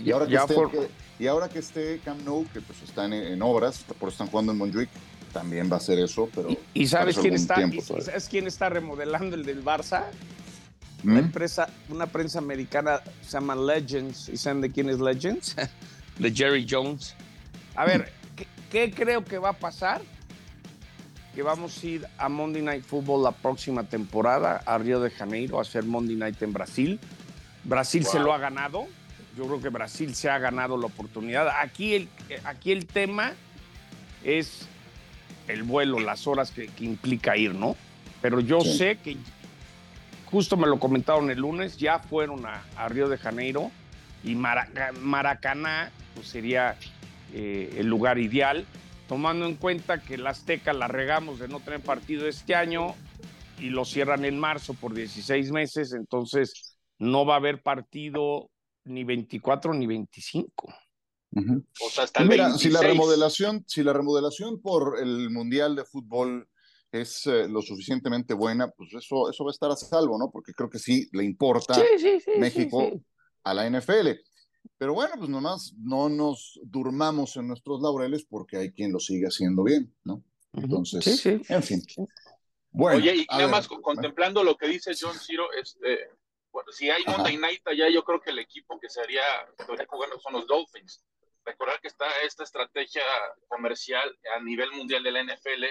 y, 0.04 0.12
ahora 0.12 0.28
que 0.28 0.36
esté, 0.36 0.90
y 1.20 1.28
ahora 1.28 1.50
que 1.50 1.60
esté 1.60 2.00
Camp 2.04 2.22
Nou, 2.26 2.46
que 2.52 2.62
pues 2.62 2.82
están 2.84 3.14
en, 3.14 3.42
obras, 3.42 3.86
por 3.98 4.10
están 4.10 4.28
jugando 4.28 4.52
en 4.52 4.58
Montjuic, 4.58 4.90
también 5.32 5.72
va 5.72 5.78
a 5.78 5.80
ser 5.80 5.98
eso, 6.00 6.30
pero... 6.36 6.50
¿Y, 6.74 6.88
sabes 6.88 7.18
quién 7.18 7.34
está, 7.34 7.56
sabes 8.02 8.28
quién 8.30 8.46
está 8.46 8.70
remodelando 8.70 9.36
el 9.36 9.46
del 9.46 9.64
Barça? 9.64 10.04
Una, 11.04 11.14
¿Mm? 11.16 11.18
empresa, 11.18 11.70
una 11.90 12.06
prensa 12.06 12.40
americana 12.40 13.02
se 13.22 13.32
llama 13.32 13.56
Legends. 13.56 14.30
¿Y 14.30 14.38
saben 14.38 14.62
de 14.62 14.72
quién 14.72 14.90
es 14.90 15.00
Legends? 15.00 15.56
de 16.20 16.32
Jerry 16.32 16.66
Jones. 16.70 17.16
A 17.76 17.86
ver, 17.86 18.12
¿qué, 18.70 18.92
creo 18.92 19.24
que 19.24 19.38
va 19.38 19.50
a 19.50 19.54
pasar? 19.54 20.02
Que 21.34 21.42
vamos 21.42 21.82
a 21.82 21.88
ir 21.88 22.08
a 22.18 22.30
Monday 22.30 22.62
Night 22.62 22.84
Football 22.84 23.24
la 23.24 23.32
próxima 23.32 23.84
temporada 23.84 24.62
a 24.66 24.78
Río 24.78 25.00
de 25.00 25.10
Janeiro 25.10 25.60
a 25.60 25.62
hacer 25.62 25.84
Monday 25.84 26.16
Night 26.16 26.42
en 26.42 26.54
Brasil. 26.54 27.00
Brasil 27.64 28.06
se 28.06 28.20
lo 28.20 28.34
ha 28.34 28.38
ganado. 28.38 28.88
Yo 29.38 29.46
creo 29.46 29.62
que 29.62 29.70
Brasil 29.70 30.14
se 30.14 30.30
ha 30.30 30.38
ganado 30.40 30.78
la 30.78 30.88
oportunidad. 30.88 31.48
Aquí 31.62 31.94
el, 31.96 32.10
aquí 32.44 32.72
el 32.72 32.86
tema 32.86 33.34
es 34.24 34.68
el 35.48 35.64
vuelo, 35.64 36.00
las 36.00 36.28
horas 36.28 36.52
que, 36.52 36.70
implica 36.80 37.38
ir, 37.38 37.56
¿no? 37.56 37.76
Pero 38.22 38.40
yo 38.40 38.62
sé 38.62 38.98
que, 38.98 39.18
justo 40.32 40.58
me 40.58 40.68
lo 40.68 40.80
comentaron 40.80 41.30
el 41.30 41.40
lunes, 41.40 41.78
ya 41.78 42.00
fueron 42.00 42.46
a, 42.46 42.88
Río 42.88 43.10
de 43.10 43.18
Janeiro 43.18 43.72
y 44.24 44.36
Maracaná 44.36 45.92
pues 46.16 46.28
sería 46.28 46.78
eh, 47.34 47.76
el 47.78 47.88
lugar 47.88 48.18
ideal, 48.18 48.66
tomando 49.08 49.46
en 49.46 49.56
cuenta 49.56 50.02
que 50.02 50.18
la 50.18 50.32
Azteca 50.32 50.74
la 50.74 50.88
regamos 50.88 51.40
de 51.40 51.48
no 51.48 51.60
tener 51.60 51.82
partido 51.82 52.28
este 52.28 52.56
año 52.56 52.96
y 53.60 53.70
lo 53.70 53.86
cierran 53.86 54.26
en 54.26 54.40
marzo 54.40 54.74
por 54.74 54.94
16 54.94 55.52
meses, 55.52 55.94
entonces 55.94 56.78
no 56.98 57.26
va 57.26 57.36
a 57.36 57.38
haber 57.38 57.62
partido 57.62 58.50
ni 58.86 59.04
24 59.04 59.74
ni 59.74 59.86
25. 59.86 60.74
O 61.34 61.90
sea, 61.90 62.04
hasta 62.04 62.24
el 62.24 62.58
si 62.58 62.70
la 62.70 62.82
remodelación, 62.82 63.64
si 63.68 63.84
la 63.84 63.94
remodelación 63.94 64.62
por 64.62 65.00
el 65.00 65.30
Mundial 65.30 65.76
de 65.76 65.86
Fútbol 65.86 66.50
es 66.92 67.26
eh, 67.28 67.48
lo 67.48 67.62
suficientemente 67.62 68.34
buena, 68.34 68.70
pues 68.70 68.94
eso, 68.94 69.30
eso 69.30 69.44
va 69.44 69.52
a 69.52 69.54
estar 69.54 69.72
a 69.72 69.76
salvo, 69.76 70.18
¿no? 70.18 70.30
Porque 70.30 70.54
creo 70.54 70.70
que 70.70 70.80
sí 70.80 71.10
le 71.14 71.24
importa 71.24 71.82
México 72.38 72.92
a 73.44 73.54
la 73.54 73.70
NFL. 73.70 74.10
Pero 74.78 74.94
bueno, 74.94 75.14
pues 75.18 75.30
nomás 75.30 75.74
no 75.80 76.10
nos 76.10 76.60
durmamos 76.64 77.36
en 77.38 77.48
nuestros 77.48 77.82
laureles 77.82 78.26
porque 78.26 78.58
hay 78.58 78.72
quien 78.72 78.92
lo 78.92 79.00
sigue 79.00 79.26
haciendo 79.26 79.64
bien, 79.64 79.94
¿no? 80.04 80.24
Entonces, 80.54 81.26
en 81.26 81.64
fin. 81.64 81.82
Bueno, 82.72 82.98
Oye, 82.98 83.16
y 83.16 83.26
nada 83.30 83.48
más 83.48 83.68
contemplando 83.68 84.44
lo 84.44 84.56
que 84.56 84.68
dice 84.68 84.92
John 85.00 85.18
Ciro, 85.18 85.52
este, 85.54 86.10
bueno, 86.52 86.72
si 86.72 86.90
hay 86.90 87.04
Monday 87.06 87.38
Night 87.38 87.68
allá, 87.68 87.90
yo 87.90 88.04
creo 88.04 88.22
que 88.22 88.32
el 88.32 88.40
equipo 88.40 88.80
que 88.80 88.90
sería, 88.90 89.24
que 89.56 89.64
estaría 89.64 89.88
jugando 89.88 90.20
son 90.20 90.34
los 90.34 90.48
Dolphins 90.48 91.04
recordar 91.46 91.80
que 91.82 91.88
está 91.88 92.06
esta 92.26 92.44
estrategia 92.44 93.04
comercial 93.48 94.18
a 94.36 94.44
nivel 94.44 94.72
mundial 94.72 95.04
de 95.04 95.12
la 95.12 95.24
NFL 95.24 95.66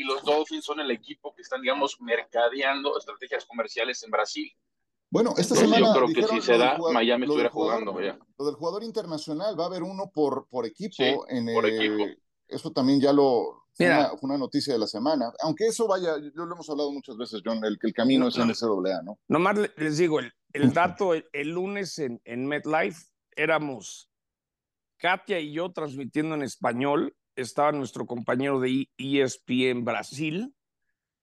y 0.00 0.04
los 0.04 0.22
Dolphins 0.24 0.64
son 0.64 0.80
el 0.80 0.90
equipo 0.90 1.34
que 1.34 1.42
están, 1.42 1.60
digamos, 1.60 2.00
mercadeando 2.00 2.96
estrategias 2.96 3.44
comerciales 3.44 4.02
en 4.02 4.10
Brasil. 4.10 4.50
Bueno, 5.10 5.34
esta 5.36 5.54
semana. 5.54 5.78
Yo 5.78 5.92
creo 5.92 6.06
que 6.08 6.22
si 6.34 6.40
se 6.40 6.56
da, 6.56 6.78
Miami 6.92 7.24
estuviera 7.24 7.50
jugando 7.50 8.00
ya. 8.00 8.18
Lo 8.38 8.46
del 8.46 8.54
jugador 8.54 8.82
internacional, 8.82 9.58
va 9.58 9.64
a 9.64 9.66
haber 9.66 9.82
uno 9.82 10.10
por, 10.14 10.48
por 10.48 10.64
equipo. 10.64 11.26
en, 11.28 11.52
por 11.52 11.66
equipo. 11.66 12.04
Eso 12.48 12.72
también 12.72 13.00
ya 13.00 13.12
lo. 13.12 13.66
Fue 13.74 13.86
una, 14.22 14.36
noticia 14.36 14.72
de 14.74 14.78
la 14.78 14.86
semana. 14.86 15.32
Aunque 15.42 15.66
eso 15.66 15.86
vaya, 15.86 16.16
yo 16.18 16.44
lo 16.44 16.54
hemos 16.54 16.68
hablado 16.68 16.92
muchas 16.92 17.16
veces, 17.16 17.40
John, 17.44 17.64
el 17.64 17.78
que 17.78 17.86
el 17.86 17.94
camino 17.94 18.28
es 18.28 18.36
en 18.36 18.48
NCAA, 18.48 19.02
¿no? 19.02 19.18
Nomás 19.28 19.56
les 19.76 19.96
digo, 19.96 20.18
el, 20.18 20.32
el 20.52 20.72
dato, 20.74 21.14
el, 21.14 21.26
el, 21.32 21.50
lunes 21.50 21.98
en, 21.98 22.20
en 22.24 22.46
MetLife 22.46 23.06
éramos 23.36 24.10
Katia 24.98 25.40
y 25.40 25.52
yo 25.52 25.72
transmitiendo 25.72 26.34
en 26.34 26.42
español, 26.42 27.16
estaba 27.36 27.72
nuestro 27.72 28.06
compañero 28.06 28.60
de 28.60 28.88
ESPN 28.98 29.84
Brasil, 29.84 30.54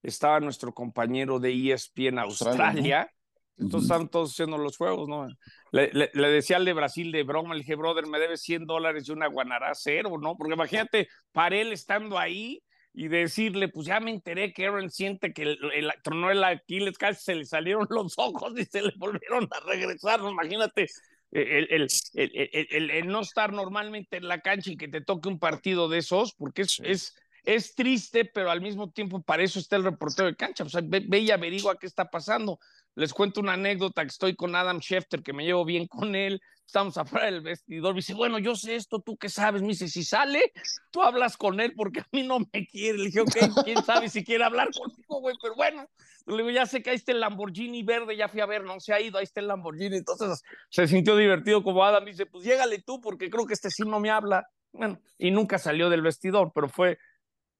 estaba 0.02 0.40
nuestro 0.40 0.72
compañero 0.72 1.38
de 1.38 1.72
ESPN 1.72 2.18
Australia, 2.18 3.10
entonces 3.56 3.86
estaban 3.86 4.08
todos 4.08 4.32
haciendo 4.32 4.56
los 4.56 4.76
juegos, 4.76 5.08
¿no? 5.08 5.26
Le, 5.72 5.90
decía 6.14 6.58
al 6.58 6.64
de 6.64 6.72
Brasil 6.72 7.10
de 7.10 7.24
broma, 7.24 7.54
le 7.54 7.60
dije, 7.60 7.74
brother, 7.74 8.06
me 8.06 8.20
debes 8.20 8.42
100 8.42 8.66
dólares 8.66 9.08
y 9.08 9.12
una 9.12 9.26
guanará 9.26 9.74
cero, 9.74 10.16
¿no? 10.20 10.36
Porque 10.36 10.54
imagínate, 10.54 11.08
para 11.32 11.56
él 11.56 11.72
estando 11.72 12.18
ahí 12.18 12.62
y 12.92 13.08
decirle, 13.08 13.68
pues 13.68 13.86
ya 13.86 14.00
me 14.00 14.10
enteré 14.10 14.52
que 14.52 14.66
Aaron 14.66 14.90
siente 14.90 15.32
que 15.32 15.42
el, 15.42 15.58
el, 15.74 15.92
tronó 16.02 16.30
el 16.30 16.42
Aquiles, 16.44 16.96
casi 16.98 17.22
se 17.22 17.34
le 17.34 17.44
salieron 17.44 17.86
los 17.90 18.14
ojos 18.18 18.52
y 18.56 18.64
se 18.64 18.82
le 18.82 18.92
volvieron 18.96 19.48
a 19.50 19.60
regresar, 19.60 20.20
imagínate 20.20 20.86
el, 21.30 21.88
el, 22.14 22.90
el, 22.90 23.06
no 23.06 23.20
estar 23.20 23.52
normalmente 23.52 24.16
en 24.16 24.28
la 24.28 24.40
cancha 24.40 24.72
y 24.72 24.76
que 24.76 24.88
te 24.88 25.00
toque 25.00 25.28
un 25.28 25.38
partido 25.38 25.88
de 25.88 25.98
esos, 25.98 26.34
porque 26.34 26.62
es, 26.62 26.80
es, 26.80 27.14
es 27.48 27.74
triste, 27.74 28.26
pero 28.26 28.50
al 28.50 28.60
mismo 28.60 28.90
tiempo 28.90 29.22
para 29.22 29.42
eso 29.42 29.58
está 29.58 29.76
el 29.76 29.84
reportero 29.84 30.28
de 30.28 30.36
cancha. 30.36 30.64
O 30.64 30.68
sea, 30.68 30.82
ve, 30.84 31.18
y 31.18 31.30
averigua 31.30 31.78
qué 31.78 31.86
está 31.86 32.04
pasando. 32.04 32.60
Les 32.94 33.14
cuento 33.14 33.40
una 33.40 33.54
anécdota 33.54 34.02
que 34.02 34.08
estoy 34.08 34.36
con 34.36 34.54
Adam 34.54 34.80
Schefter, 34.80 35.22
que 35.22 35.32
me 35.32 35.46
llevo 35.46 35.64
bien 35.64 35.86
con 35.86 36.14
él. 36.14 36.42
Estamos 36.66 36.98
afuera 36.98 37.24
del 37.24 37.40
vestidor. 37.40 37.94
Me 37.94 38.00
dice, 38.00 38.12
bueno, 38.12 38.38
yo 38.38 38.54
sé 38.54 38.74
esto, 38.74 39.00
¿tú 39.00 39.16
qué 39.16 39.30
sabes? 39.30 39.62
Me 39.62 39.68
dice, 39.68 39.88
si 39.88 40.04
sale, 40.04 40.52
tú 40.90 41.02
hablas 41.02 41.38
con 41.38 41.58
él 41.58 41.72
porque 41.74 42.00
a 42.00 42.08
mí 42.12 42.22
no 42.22 42.40
me 42.40 42.66
quiere. 42.66 42.98
Le 42.98 43.04
dije, 43.06 43.20
ok, 43.20 43.64
quién 43.64 43.82
sabe 43.82 44.10
si 44.10 44.22
quiere 44.22 44.44
hablar 44.44 44.68
contigo, 44.70 45.20
güey, 45.20 45.34
pero 45.40 45.54
bueno. 45.54 45.88
Le 46.26 46.36
digo, 46.36 46.50
ya 46.50 46.66
sé 46.66 46.82
que 46.82 46.90
ahí 46.90 46.96
está 46.96 47.12
el 47.12 47.20
Lamborghini 47.20 47.82
verde, 47.82 48.14
ya 48.14 48.28
fui 48.28 48.42
a 48.42 48.46
ver, 48.46 48.62
no 48.62 48.78
se 48.78 48.92
ha 48.92 49.00
ido, 49.00 49.16
ahí 49.16 49.24
está 49.24 49.40
el 49.40 49.48
Lamborghini. 49.48 49.96
Entonces 49.96 50.42
se 50.68 50.86
sintió 50.86 51.16
divertido 51.16 51.62
como 51.62 51.82
Adam. 51.82 52.04
dice, 52.04 52.26
pues 52.26 52.44
llégale 52.44 52.82
tú 52.82 53.00
porque 53.00 53.30
creo 53.30 53.46
que 53.46 53.54
este 53.54 53.70
sí 53.70 53.84
no 53.84 54.00
me 54.00 54.10
habla. 54.10 54.46
Bueno, 54.70 55.00
y 55.16 55.30
nunca 55.30 55.58
salió 55.58 55.88
del 55.88 56.02
vestidor, 56.02 56.52
pero 56.54 56.68
fue, 56.68 56.98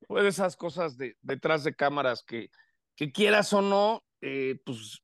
de 0.09 0.29
esas 0.29 0.57
cosas 0.57 0.97
de, 0.97 1.17
detrás 1.23 1.65
de 1.65 1.75
cámaras 1.75 2.23
que, 2.23 2.51
que 2.97 3.13
quieras 3.13 3.53
o 3.53 3.63
no, 3.63 4.05
eh, 4.21 4.57
pues 4.65 5.03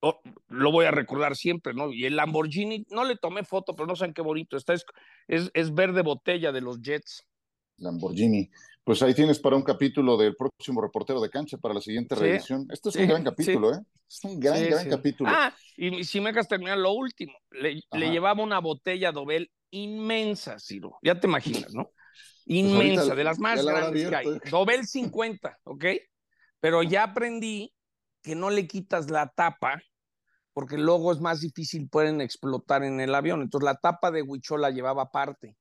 oh, 0.00 0.20
lo 0.48 0.72
voy 0.72 0.86
a 0.86 0.90
recordar 0.90 1.36
siempre, 1.36 1.74
¿no? 1.74 1.92
Y 1.92 2.06
el 2.06 2.16
Lamborghini, 2.16 2.86
no 2.90 3.04
le 3.04 3.16
tomé 3.16 3.44
foto, 3.44 3.74
pero 3.74 3.86
no 3.86 3.96
saben 3.96 4.14
qué 4.14 4.22
bonito 4.22 4.56
está, 4.56 4.74
es, 4.74 4.84
es, 5.28 5.74
verde 5.74 6.02
botella 6.02 6.52
de 6.52 6.60
los 6.60 6.80
Jets. 6.80 7.26
Lamborghini. 7.76 8.50
Pues 8.84 9.02
ahí 9.02 9.14
tienes 9.14 9.38
para 9.38 9.56
un 9.56 9.62
capítulo 9.62 10.16
del 10.16 10.34
próximo 10.34 10.80
reportero 10.80 11.20
de 11.20 11.30
cancha 11.30 11.58
para 11.58 11.74
la 11.74 11.80
siguiente 11.80 12.14
revisión. 12.14 12.66
Este 12.70 12.88
es 12.88 12.96
un 12.96 13.06
gran 13.06 13.22
capítulo, 13.22 13.74
¿eh? 13.74 13.78
Es 14.08 14.24
un 14.24 14.40
gran, 14.40 14.64
gran 14.68 14.88
capítulo. 14.88 15.30
Ah, 15.32 15.54
y 15.76 16.02
si 16.04 16.20
me 16.20 16.30
dejas 16.30 16.48
terminar 16.48 16.78
lo 16.78 16.92
último, 16.92 17.32
le, 17.50 17.80
llevaba 17.92 18.42
una 18.42 18.58
botella 18.58 19.12
Dobel 19.12 19.50
inmensa, 19.70 20.58
Ciro. 20.58 20.98
Ya 21.02 21.20
te 21.20 21.28
imaginas, 21.28 21.72
¿no? 21.74 21.90
Pues 22.46 22.58
inmensa, 22.58 23.14
de 23.14 23.24
las 23.24 23.38
más 23.38 23.64
grandes 23.64 24.08
que 24.08 24.16
hay. 24.16 24.26
Dobel 24.50 24.86
50, 24.86 25.58
¿ok? 25.64 25.84
Pero 26.60 26.82
ya 26.82 27.04
aprendí 27.04 27.74
que 28.22 28.34
no 28.34 28.50
le 28.50 28.66
quitas 28.66 29.10
la 29.10 29.28
tapa 29.28 29.80
porque 30.52 30.76
luego 30.76 31.12
es 31.12 31.20
más 31.20 31.40
difícil, 31.40 31.88
pueden 31.88 32.20
explotar 32.20 32.82
en 32.82 33.00
el 33.00 33.14
avión. 33.14 33.42
Entonces 33.42 33.64
la 33.64 33.76
tapa 33.76 34.10
de 34.10 34.22
Huichola 34.22 34.70
llevaba 34.70 35.02
aparte. 35.02 35.56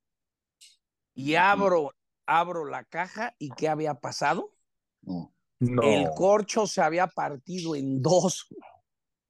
Y 1.14 1.36
abro, 1.36 1.94
abro 2.26 2.66
la 2.66 2.84
caja 2.84 3.36
y 3.38 3.50
¿qué 3.52 3.68
había 3.68 3.94
pasado? 3.94 4.54
No. 5.02 5.34
El 5.60 6.10
corcho 6.16 6.66
se 6.68 6.82
había 6.82 7.08
partido 7.08 7.76
en 7.76 8.02
dos. 8.02 8.48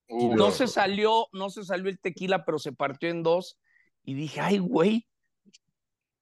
no 0.08 0.52
se 0.52 0.68
salió, 0.68 1.28
no 1.34 1.50
se 1.50 1.63
salió 1.63 1.89
el 1.89 2.00
tequila, 2.00 2.46
pero 2.46 2.60
se 2.60 2.72
partió 2.72 3.10
en 3.10 3.24
dos. 3.24 3.60
Y 4.04 4.13
dije, 4.13 4.39
ay, 4.39 4.60
güey, 4.60 5.08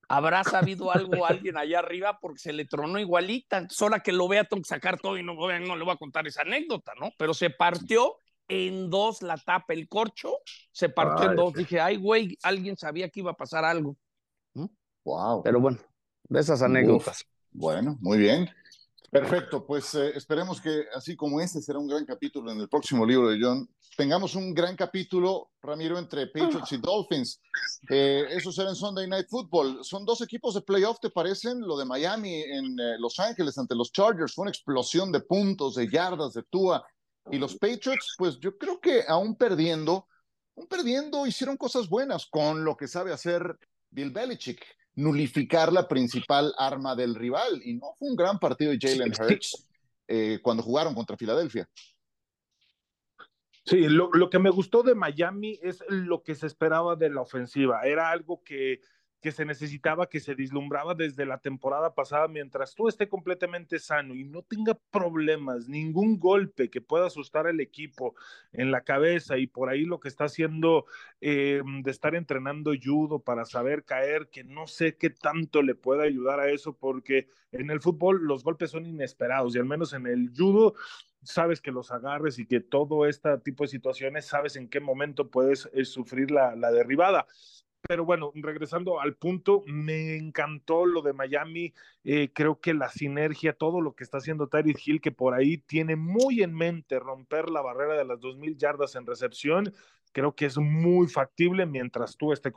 habrá 0.07 0.43
sabido 0.43 0.91
algo 0.91 1.25
alguien 1.25 1.57
allá 1.57 1.79
arriba 1.79 2.19
porque 2.19 2.39
se 2.39 2.53
le 2.53 2.65
tronó 2.65 2.99
igualita. 2.99 3.57
Entonces, 3.57 3.81
ahora 3.81 3.99
que 3.99 4.11
lo 4.11 4.27
vea, 4.27 4.43
tengo 4.43 4.61
que 4.61 4.69
sacar 4.69 4.99
todo 4.99 5.17
y 5.17 5.23
no, 5.23 5.33
no 5.33 5.75
le 5.75 5.83
voy 5.83 5.93
a 5.93 5.97
contar 5.97 6.27
esa 6.27 6.41
anécdota, 6.41 6.93
¿no? 6.99 7.11
Pero 7.17 7.33
se 7.33 7.49
partió 7.49 8.17
en 8.47 8.89
dos 8.89 9.21
la 9.21 9.37
tapa, 9.37 9.73
el 9.73 9.89
corcho 9.89 10.37
se 10.71 10.89
partió 10.89 11.29
en 11.29 11.35
dos. 11.35 11.53
Dije, 11.53 11.79
ay, 11.79 11.97
güey, 11.97 12.37
alguien 12.43 12.77
sabía 12.77 13.09
que 13.09 13.19
iba 13.19 13.31
a 13.31 13.37
pasar 13.37 13.65
algo. 13.65 13.97
Wow. 15.03 15.41
Pero 15.43 15.59
bueno, 15.59 15.77
de 16.27 16.39
esas 16.39 16.61
anécdotas. 16.61 17.25
bueno, 17.51 17.97
muy 18.01 18.17
bien. 18.17 18.49
Perfecto, 19.09 19.65
pues 19.65 19.95
eh, 19.95 20.11
esperemos 20.15 20.59
que 20.59 20.83
así 20.93 21.15
como 21.15 21.39
este 21.39 21.61
será 21.61 21.79
un 21.79 21.87
gran 21.87 22.05
capítulo 22.05 22.51
en 22.51 22.59
el 22.59 22.67
próximo 22.67 23.05
libro 23.05 23.29
de 23.29 23.39
John, 23.41 23.69
tengamos 23.95 24.35
un 24.35 24.53
gran 24.53 24.75
capítulo, 24.75 25.51
Ramiro, 25.61 25.97
entre 25.97 26.27
Patriots 26.27 26.73
y 26.73 26.77
Dolphins. 26.77 27.41
Eh, 27.89 28.25
eso 28.29 28.51
será 28.51 28.69
en 28.69 28.75
Sunday 28.75 29.07
Night 29.07 29.27
Football. 29.29 29.83
Son 29.85 30.03
dos 30.03 30.19
equipos 30.19 30.55
de 30.55 30.61
playoff, 30.61 30.99
¿te 30.99 31.09
parecen? 31.09 31.61
Lo 31.61 31.77
de 31.77 31.85
Miami 31.85 32.41
en 32.41 32.77
eh, 32.79 32.97
Los 32.99 33.17
Ángeles 33.19 33.57
ante 33.57 33.75
los 33.75 33.93
Chargers 33.93 34.33
fue 34.35 34.43
una 34.43 34.51
explosión 34.51 35.09
de 35.11 35.21
puntos, 35.21 35.75
de 35.75 35.89
yardas, 35.89 36.33
de 36.33 36.43
Tua. 36.43 36.85
Y 37.31 37.37
los 37.37 37.55
Patriots, 37.55 38.15
pues 38.17 38.37
yo 38.39 38.57
creo 38.57 38.79
que 38.81 39.03
aún 39.07 39.35
perdiendo, 39.35 40.07
aún 40.57 40.67
perdiendo, 40.67 41.25
hicieron 41.25 41.55
cosas 41.55 41.87
buenas 41.87 42.25
con 42.25 42.65
lo 42.65 42.75
que 42.75 42.89
sabe 42.89 43.13
hacer 43.13 43.57
Bill 43.89 44.11
Belichick 44.11 44.63
nulificar 44.97 45.71
la 45.71 45.87
principal 45.87 46.53
arma 46.57 46.95
del 46.95 47.15
rival. 47.15 47.61
Y 47.63 47.75
no 47.75 47.93
fue 47.97 48.09
un 48.09 48.15
gran 48.15 48.39
partido 48.39 48.71
de 48.71 48.79
Jalen 48.81 49.13
Hurts 49.13 49.67
eh, 50.07 50.39
cuando 50.41 50.63
jugaron 50.63 50.93
contra 50.93 51.15
Filadelfia. 51.15 51.69
Sí, 53.63 53.87
lo, 53.89 54.09
lo, 54.11 54.29
que 54.29 54.39
me 54.39 54.49
gustó 54.49 54.81
de 54.81 54.95
Miami 54.95 55.59
es 55.61 55.83
lo 55.89 56.23
que 56.23 56.35
se 56.35 56.47
esperaba 56.47 56.95
de 56.95 57.09
la 57.09 57.21
ofensiva. 57.21 57.81
Era 57.83 58.09
algo 58.09 58.41
que 58.43 58.79
que 59.21 59.31
se 59.31 59.45
necesitaba, 59.45 60.09
que 60.09 60.19
se 60.19 60.35
dislumbraba 60.35 60.93
desde 60.93 61.25
la 61.25 61.39
temporada 61.39 61.95
pasada, 61.95 62.27
mientras 62.27 62.75
tú 62.75 62.87
esté 62.87 63.09
completamente 63.09 63.79
sano 63.79 64.13
y 64.13 64.23
no 64.23 64.43
tenga 64.43 64.77
problemas, 64.91 65.67
ningún 65.67 66.19
golpe 66.19 66.69
que 66.69 66.81
pueda 66.81 67.07
asustar 67.07 67.47
al 67.47 67.59
equipo 67.59 68.15
en 68.51 68.71
la 68.71 68.81
cabeza 68.81 69.37
y 69.37 69.47
por 69.47 69.69
ahí 69.69 69.85
lo 69.85 69.99
que 69.99 70.07
está 70.07 70.25
haciendo 70.25 70.85
eh, 71.21 71.61
de 71.65 71.91
estar 71.91 72.15
entrenando 72.15 72.71
judo 72.81 73.19
para 73.19 73.45
saber 73.45 73.83
caer, 73.85 74.29
que 74.29 74.43
no 74.43 74.67
sé 74.67 74.97
qué 74.97 75.09
tanto 75.09 75.63
le 75.63 75.73
pueda 75.73 76.03
ayudar 76.03 76.39
a 76.39 76.51
eso, 76.51 76.77
porque 76.77 77.27
en 77.51 77.71
el 77.71 77.81
fútbol 77.81 78.23
los 78.23 78.43
golpes 78.43 78.71
son 78.71 78.85
inesperados 78.85 79.55
y 79.55 79.59
al 79.59 79.65
menos 79.65 79.93
en 79.93 80.05
el 80.05 80.31
judo 80.35 80.75
sabes 81.23 81.59
que 81.59 81.71
los 81.71 81.91
agarres 81.91 82.37
y 82.39 82.45
que 82.45 82.59
todo 82.59 83.05
este 83.05 83.37
tipo 83.39 83.63
de 83.63 83.69
situaciones 83.69 84.27
sabes 84.27 84.55
en 84.55 84.69
qué 84.69 84.79
momento 84.79 85.29
puedes 85.29 85.67
eh, 85.73 85.85
sufrir 85.85 86.29
la, 86.31 86.55
la 86.55 86.71
derribada 86.71 87.25
pero 87.87 88.05
bueno, 88.05 88.31
regresando 88.35 88.99
al 88.99 89.15
punto, 89.15 89.63
me 89.65 90.17
encantó 90.17 90.85
lo 90.85 91.01
de 91.01 91.13
Miami. 91.13 91.73
Eh, 92.03 92.31
creo 92.33 92.59
que 92.59 92.73
la 92.73 92.89
sinergia, 92.89 93.53
todo 93.53 93.81
lo 93.81 93.95
que 93.95 94.03
está 94.03 94.17
haciendo 94.17 94.47
Tyreek 94.47 94.85
Hill, 94.85 95.01
que 95.01 95.11
por 95.11 95.33
ahí 95.33 95.57
tiene 95.57 95.95
muy 95.95 96.43
en 96.43 96.53
mente 96.53 96.99
romper 96.99 97.49
la 97.49 97.61
barrera 97.61 97.95
de 97.95 98.05
las 98.05 98.19
2.000 98.19 98.57
yardas 98.57 98.95
en 98.95 99.05
recepción, 99.05 99.73
creo 100.11 100.35
que 100.35 100.45
es 100.45 100.57
muy 100.57 101.07
factible 101.07 101.65
mientras 101.65 102.17
tú 102.17 102.33
estés 102.33 102.51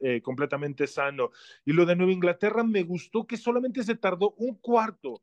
eh, 0.00 0.22
completamente 0.22 0.86
sano. 0.86 1.30
Y 1.64 1.72
lo 1.72 1.84
de 1.84 1.96
Nueva 1.96 2.12
Inglaterra, 2.12 2.62
me 2.62 2.82
gustó 2.82 3.26
que 3.26 3.36
solamente 3.36 3.82
se 3.82 3.96
tardó 3.96 4.34
un 4.38 4.54
cuarto. 4.56 5.22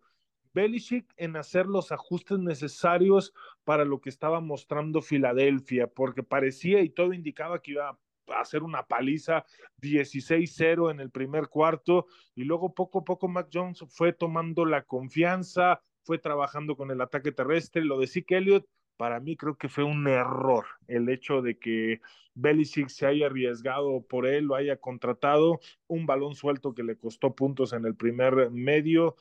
Belichick 0.54 1.06
en 1.16 1.36
hacer 1.36 1.68
los 1.68 1.92
ajustes 1.92 2.40
necesarios 2.40 3.34
para 3.64 3.86
lo 3.86 4.02
que 4.02 4.10
estaba 4.10 4.42
mostrando 4.42 5.02
Filadelfia, 5.02 5.88
porque 5.88 6.24
parecía 6.24 6.82
y 6.82 6.90
todo 6.90 7.14
indicaba 7.14 7.62
que 7.62 7.72
iba 7.72 7.98
hacer 8.34 8.64
una 8.64 8.84
paliza 8.84 9.46
16-0 9.82 10.92
en 10.92 11.00
el 11.00 11.10
primer 11.10 11.48
cuarto 11.48 12.08
y 12.36 12.44
luego 12.44 12.74
poco 12.74 13.00
a 13.00 13.04
poco 13.04 13.28
Mac 13.28 13.50
Jones 13.52 13.84
fue 13.90 14.14
tomando 14.14 14.66
la 14.66 14.84
confianza, 14.84 15.82
fue 16.04 16.18
trabajando 16.18 16.76
con 16.76 16.92
el 16.92 17.02
ataque 17.02 17.32
terrestre, 17.32 17.84
lo 17.84 18.00
de 18.00 18.08
Zeke 18.08 18.38
Elliott 18.38 18.66
para 19.00 19.22
mí 19.22 19.38
creo 19.38 19.56
que 19.56 19.70
fue 19.70 19.86
un 19.86 20.08
error 20.10 20.66
el 20.88 21.08
hecho 21.08 21.42
de 21.42 21.58
que 21.58 22.02
Belichick 22.36 22.90
se 22.90 23.06
haya 23.06 23.28
arriesgado 23.28 24.02
por 24.02 24.28
él, 24.28 24.44
lo 24.44 24.56
haya 24.56 24.76
contratado, 24.76 25.62
un 25.88 26.06
balón 26.06 26.36
suelto 26.36 26.74
que 26.74 26.84
le 26.84 26.98
costó 26.98 27.34
puntos 27.34 27.72
en 27.72 27.86
el 27.86 27.96
primer 27.96 28.52
medio, 28.52 29.16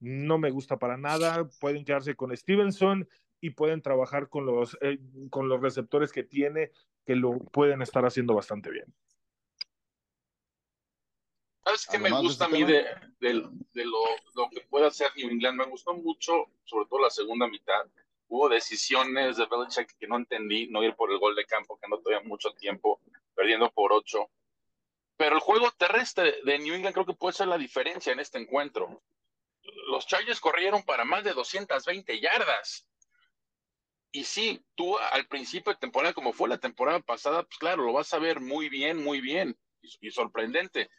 no 0.00 0.38
me 0.38 0.50
gusta 0.50 0.80
para 0.80 0.96
nada, 0.96 1.48
pueden 1.60 1.84
quedarse 1.84 2.16
con 2.16 2.36
Stevenson 2.36 3.08
y 3.40 3.50
pueden 3.50 3.82
trabajar 3.82 4.28
con 4.28 4.46
los, 4.46 4.76
eh, 4.82 4.98
con 5.30 5.48
los 5.48 5.60
receptores 5.60 6.12
que 6.12 6.22
tiene, 6.22 6.72
que 7.06 7.16
lo 7.16 7.38
pueden 7.38 7.82
estar 7.82 8.04
haciendo 8.04 8.34
bastante 8.34 8.70
bien. 8.70 8.94
¿Sabes 11.64 11.86
qué 11.86 11.98
me 11.98 12.10
gusta 12.10 12.46
a 12.46 12.48
mí 12.48 12.64
de, 12.64 12.84
de, 13.20 13.34
lo, 13.84 14.02
lo, 14.34 14.50
que 14.50 14.60
puede 14.62 14.86
hacer 14.86 15.10
New 15.16 15.30
England? 15.30 15.58
Me 15.58 15.66
gustó 15.66 15.94
mucho, 15.94 16.46
sobre 16.64 16.86
todo 16.88 17.00
la 17.00 17.10
segunda 17.10 17.46
mitad. 17.46 17.86
Hubo 18.28 18.48
decisiones 18.48 19.36
de 19.36 19.46
Belichick 19.46 19.96
que 19.98 20.06
no 20.06 20.16
entendí, 20.16 20.68
no 20.68 20.82
ir 20.82 20.94
por 20.94 21.10
el 21.10 21.18
gol 21.18 21.34
de 21.34 21.44
campo, 21.46 21.78
que 21.78 21.88
no 21.88 21.98
todavía 21.98 22.26
mucho 22.26 22.52
tiempo, 22.52 23.00
perdiendo 23.34 23.70
por 23.70 23.92
ocho. 23.92 24.30
Pero 25.16 25.36
el 25.36 25.40
juego 25.40 25.70
terrestre 25.72 26.36
de 26.44 26.58
New 26.58 26.74
England 26.74 26.94
creo 26.94 27.06
que 27.06 27.14
puede 27.14 27.34
ser 27.34 27.48
la 27.48 27.58
diferencia 27.58 28.12
en 28.12 28.20
este 28.20 28.38
encuentro. 28.38 29.02
Los 29.90 30.06
Chargers 30.06 30.40
corrieron 30.40 30.82
para 30.82 31.04
más 31.04 31.24
de 31.24 31.32
220 31.32 32.20
yardas 32.20 32.89
y 34.12 34.24
sí, 34.24 34.64
tú 34.74 34.98
al 34.98 35.26
principio 35.26 35.72
de 35.72 35.78
temporada, 35.78 36.12
como 36.12 36.32
fue 36.32 36.48
la 36.48 36.58
temporada 36.58 37.00
pasada, 37.00 37.44
pues 37.44 37.58
claro, 37.58 37.84
lo 37.84 37.92
vas 37.92 38.12
a 38.12 38.18
ver 38.18 38.40
muy 38.40 38.68
bien, 38.68 39.02
muy 39.02 39.20
bien 39.20 39.56
y, 40.00 40.10
sorprendente. 40.10 40.90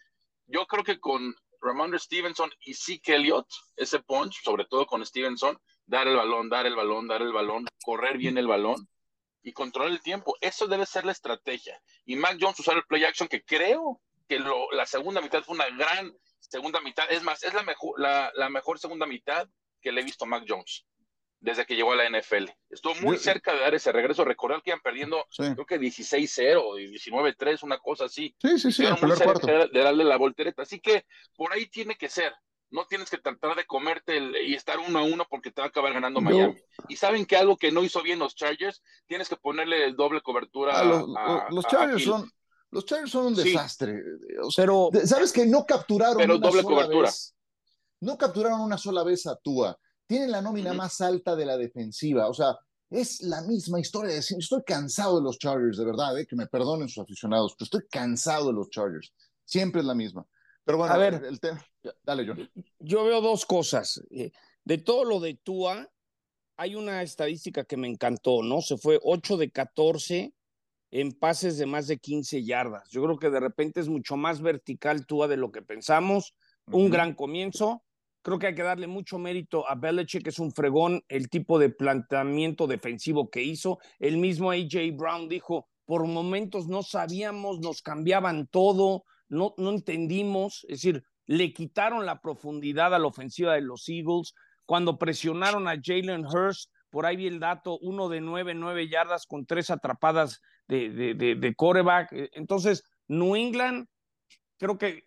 Yo 0.47 0.65
creo 0.65 0.83
que 0.83 0.99
con 0.99 1.35
Ramondre 1.61 1.99
Stevenson 1.99 2.51
y 2.61 2.73
Zeke 2.73 3.15
Elliott, 3.15 3.47
ese 3.75 3.99
punch, 3.99 4.41
sobre 4.43 4.65
todo 4.65 4.85
con 4.85 5.05
Stevenson, 5.05 5.59
dar 5.85 6.07
el 6.07 6.15
balón, 6.15 6.49
dar 6.49 6.65
el 6.65 6.75
balón, 6.75 7.07
dar 7.07 7.21
el 7.21 7.33
balón, 7.33 7.65
correr 7.83 8.17
bien 8.17 8.37
el 8.37 8.47
balón 8.47 8.87
y 9.43 9.51
controlar 9.51 9.91
el 9.91 10.01
tiempo. 10.01 10.37
Eso 10.39 10.67
debe 10.67 10.85
ser 10.85 11.05
la 11.05 11.11
estrategia. 11.11 11.81
Y 12.05 12.15
Mac 12.15 12.37
Jones 12.39 12.59
usar 12.59 12.77
el 12.77 12.85
play 12.85 13.03
action, 13.03 13.27
que 13.27 13.43
creo 13.43 14.01
que 14.27 14.39
la 14.39 14.85
segunda 14.85 15.21
mitad 15.21 15.43
fue 15.43 15.55
una 15.55 15.69
gran 15.69 16.13
segunda 16.39 16.79
mitad. 16.79 17.11
Es 17.11 17.23
más, 17.23 17.43
es 17.43 17.53
la 17.53 17.63
mejor, 17.63 17.99
la, 17.99 18.31
la 18.35 18.49
mejor 18.49 18.79
segunda 18.79 19.05
mitad 19.05 19.49
que 19.81 19.91
le 19.91 20.01
he 20.01 20.05
visto 20.05 20.23
a 20.23 20.27
Mac 20.27 20.45
Jones 20.47 20.85
desde 21.41 21.65
que 21.65 21.75
llegó 21.75 21.91
a 21.91 21.95
la 21.95 22.07
NFL. 22.07 22.45
Estuvo 22.69 22.93
muy 23.01 23.17
cerca 23.17 23.53
de 23.53 23.59
dar 23.59 23.73
ese 23.73 23.91
regreso. 23.91 24.23
Recordar 24.23 24.61
que 24.61 24.69
iban 24.69 24.79
perdiendo, 24.81 25.25
creo 25.35 25.65
que 25.65 25.79
16-0 25.79 26.79
y 26.79 26.93
19-3, 26.93 27.63
una 27.63 27.79
cosa 27.79 28.05
así. 28.05 28.35
Sí, 28.39 28.59
sí, 28.59 28.71
sí. 28.71 28.83
Muy 29.01 29.17
cerca 29.17 29.67
de 29.67 29.79
darle 29.79 30.03
la 30.03 30.17
voltereta. 30.17 30.61
Así 30.61 30.79
que 30.79 31.05
por 31.35 31.51
ahí 31.51 31.65
tiene 31.67 31.95
que 31.95 32.07
ser. 32.07 32.33
No 32.69 32.85
tienes 32.85 33.09
que 33.09 33.17
tratar 33.17 33.55
de 33.57 33.65
comerte 33.65 34.17
y 34.45 34.53
estar 34.53 34.79
uno 34.79 34.99
a 34.99 35.03
uno 35.03 35.25
porque 35.29 35.51
te 35.51 35.59
va 35.59 35.65
a 35.65 35.69
acabar 35.69 35.91
ganando 35.93 36.21
Miami. 36.21 36.55
Y 36.87 36.95
saben 36.95 37.25
que 37.25 37.35
algo 37.35 37.57
que 37.57 37.71
no 37.71 37.83
hizo 37.83 38.01
bien 38.01 38.19
los 38.19 38.35
Chargers, 38.35 38.81
tienes 39.07 39.27
que 39.27 39.35
ponerle 39.35 39.83
el 39.83 39.95
doble 39.95 40.21
cobertura. 40.21 40.79
Ah, 40.79 41.47
los, 41.49 41.65
Chargers 41.65 42.05
son. 42.05 42.31
Los 42.69 42.85
Chargers 42.85 43.11
son 43.11 43.25
un 43.25 43.35
desastre. 43.35 44.01
pero, 44.55 44.89
¿sabes 45.03 45.33
que 45.33 45.45
no 45.45 45.65
capturaron 45.65 46.17
pero 46.17 46.35
una 46.37 46.47
doble 46.47 46.61
sola 46.61 46.75
cobertura. 46.75 47.07
Vez? 47.09 47.35
No 47.99 48.17
capturaron 48.17 48.61
una 48.61 48.77
sola 48.77 49.03
vez 49.03 49.27
a 49.27 49.35
Tua 49.35 49.77
tienen 50.11 50.31
la 50.31 50.41
nómina 50.41 50.73
más 50.73 50.99
alta 50.99 51.37
de 51.37 51.45
la 51.45 51.55
defensiva. 51.55 52.27
O 52.27 52.33
sea, 52.33 52.57
es 52.89 53.21
la 53.21 53.41
misma 53.43 53.79
historia. 53.79 54.13
Estoy 54.13 54.61
cansado 54.65 55.19
de 55.19 55.23
los 55.23 55.39
Chargers, 55.39 55.77
de 55.77 55.85
verdad, 55.85 56.19
¿eh? 56.19 56.27
que 56.27 56.35
me 56.35 56.47
perdonen 56.47 56.89
sus 56.89 57.03
aficionados, 57.03 57.55
pero 57.57 57.63
estoy 57.63 57.87
cansado 57.89 58.47
de 58.47 58.53
los 58.53 58.69
Chargers. 58.69 59.13
Siempre 59.45 59.79
es 59.79 59.87
la 59.87 59.95
misma. 59.95 60.27
Pero 60.65 60.79
bueno, 60.79 60.93
a 60.93 60.97
ver, 60.97 61.23
el 61.23 61.39
tema. 61.39 61.65
Dale, 62.03 62.27
John. 62.27 62.51
Yo 62.79 63.05
veo 63.05 63.21
dos 63.21 63.45
cosas. 63.45 64.03
Eh, 64.09 64.33
de 64.65 64.77
todo 64.79 65.05
lo 65.05 65.21
de 65.21 65.35
Tua, 65.35 65.89
hay 66.57 66.75
una 66.75 67.03
estadística 67.03 67.63
que 67.63 67.77
me 67.77 67.87
encantó, 67.87 68.43
¿no? 68.43 68.61
Se 68.61 68.75
fue 68.75 68.99
8 69.01 69.37
de 69.37 69.49
14 69.49 70.33
en 70.91 71.13
pases 71.13 71.57
de 71.57 71.67
más 71.67 71.87
de 71.87 71.99
15 71.99 72.43
yardas. 72.43 72.89
Yo 72.89 73.01
creo 73.01 73.17
que 73.17 73.29
de 73.29 73.39
repente 73.39 73.79
es 73.79 73.87
mucho 73.87 74.17
más 74.17 74.41
vertical 74.41 75.05
Tua 75.05 75.29
de 75.29 75.37
lo 75.37 75.53
que 75.53 75.61
pensamos. 75.61 76.35
Un 76.65 76.89
gran 76.89 77.15
comienzo. 77.15 77.81
Creo 78.21 78.37
que 78.37 78.47
hay 78.47 78.55
que 78.55 78.63
darle 78.63 78.87
mucho 78.87 79.17
mérito 79.17 79.67
a 79.67 79.75
Belichick, 79.75 80.23
que 80.23 80.29
es 80.29 80.39
un 80.39 80.51
fregón, 80.51 81.03
el 81.07 81.29
tipo 81.29 81.57
de 81.57 81.69
planteamiento 81.69 82.67
defensivo 82.67 83.29
que 83.29 83.43
hizo. 83.43 83.79
El 83.99 84.17
mismo 84.17 84.51
AJ 84.51 84.95
Brown 84.95 85.27
dijo, 85.27 85.67
por 85.85 86.05
momentos 86.05 86.67
no 86.67 86.83
sabíamos, 86.83 87.59
nos 87.59 87.81
cambiaban 87.81 88.47
todo, 88.47 89.03
no, 89.27 89.53
no 89.57 89.71
entendimos. 89.71 90.65
Es 90.69 90.81
decir, 90.81 91.03
le 91.25 91.53
quitaron 91.53 92.05
la 92.05 92.21
profundidad 92.21 92.93
a 92.93 92.99
la 92.99 93.07
ofensiva 93.07 93.55
de 93.55 93.61
los 93.61 93.89
Eagles. 93.89 94.33
Cuando 94.65 94.97
presionaron 94.97 95.67
a 95.67 95.79
Jalen 95.81 96.25
Hurst, 96.25 96.69
por 96.91 97.05
ahí 97.05 97.15
vi 97.15 97.27
el 97.27 97.39
dato, 97.39 97.79
uno 97.79 98.09
de 98.09 98.21
nueve, 98.21 98.53
nueve 98.53 98.87
yardas 98.87 99.25
con 99.25 99.45
tres 99.45 99.69
atrapadas 99.69 100.41
de, 100.67 100.89
de, 100.89 101.35
de, 101.35 101.55
coreback. 101.55 102.09
Entonces, 102.33 102.83
New 103.07 103.35
England 103.35 103.87
creo 104.57 104.77
que 104.77 105.05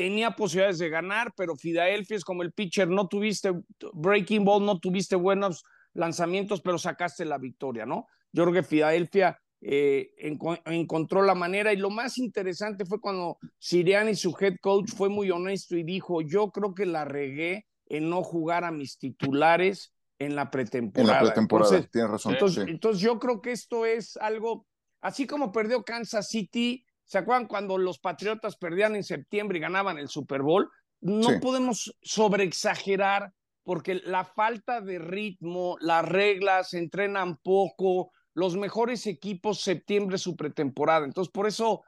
tenía 0.00 0.30
posibilidades 0.30 0.78
de 0.78 0.88
ganar, 0.88 1.30
pero 1.36 1.56
Philadelphia 1.56 2.16
es 2.16 2.24
como 2.24 2.42
el 2.42 2.52
pitcher, 2.52 2.88
no 2.88 3.06
tuviste 3.06 3.52
breaking 3.92 4.46
ball, 4.46 4.64
no 4.64 4.80
tuviste 4.80 5.14
buenos 5.14 5.62
lanzamientos, 5.92 6.62
pero 6.62 6.78
sacaste 6.78 7.26
la 7.26 7.36
victoria, 7.36 7.84
¿no? 7.84 8.06
Yo 8.32 8.44
creo 8.44 8.54
que 8.54 8.62
Philadelphia 8.62 9.38
eh, 9.60 10.12
encontró 10.16 11.20
la 11.20 11.34
manera 11.34 11.74
y 11.74 11.76
lo 11.76 11.90
más 11.90 12.16
interesante 12.16 12.86
fue 12.86 12.98
cuando 12.98 13.36
Siriani, 13.58 14.14
su 14.14 14.34
head 14.40 14.54
coach, 14.62 14.88
fue 14.88 15.10
muy 15.10 15.30
honesto 15.30 15.76
y 15.76 15.82
dijo, 15.82 16.22
yo 16.22 16.50
creo 16.50 16.72
que 16.72 16.86
la 16.86 17.04
regué 17.04 17.66
en 17.84 18.08
no 18.08 18.22
jugar 18.22 18.64
a 18.64 18.70
mis 18.70 18.96
titulares 18.96 19.92
en 20.18 20.34
la 20.34 20.50
pretemporada. 20.50 21.18
En 21.18 21.24
la 21.24 21.30
pretemporada, 21.30 21.76
entonces, 21.76 21.90
tienes 21.90 22.10
razón. 22.10 22.36
Entonces, 22.70 23.02
yo 23.02 23.18
creo 23.18 23.42
que 23.42 23.52
esto 23.52 23.84
es 23.84 24.16
algo, 24.16 24.66
así 25.02 25.26
como 25.26 25.52
perdió 25.52 25.84
Kansas 25.84 26.28
City, 26.30 26.86
¿se 27.10 27.18
acuerdan 27.18 27.48
cuando 27.48 27.76
los 27.76 27.98
Patriotas 27.98 28.56
perdían 28.56 28.94
en 28.94 29.02
septiembre 29.02 29.58
y 29.58 29.60
ganaban 29.60 29.98
el 29.98 30.08
Super 30.08 30.42
Bowl? 30.42 30.70
No 31.00 31.40
podemos 31.40 31.92
sobreexagerar 32.00 33.32
porque 33.64 33.96
la 33.96 34.24
falta 34.24 34.80
de 34.80 35.00
ritmo, 35.00 35.76
las 35.80 36.08
reglas, 36.08 36.72
entrenan 36.72 37.38
poco, 37.38 38.12
los 38.32 38.56
mejores 38.56 39.08
equipos 39.08 39.60
septiembre 39.60 40.18
su 40.18 40.36
pretemporada. 40.36 41.04
Entonces, 41.04 41.32
por 41.32 41.48
eso, 41.48 41.82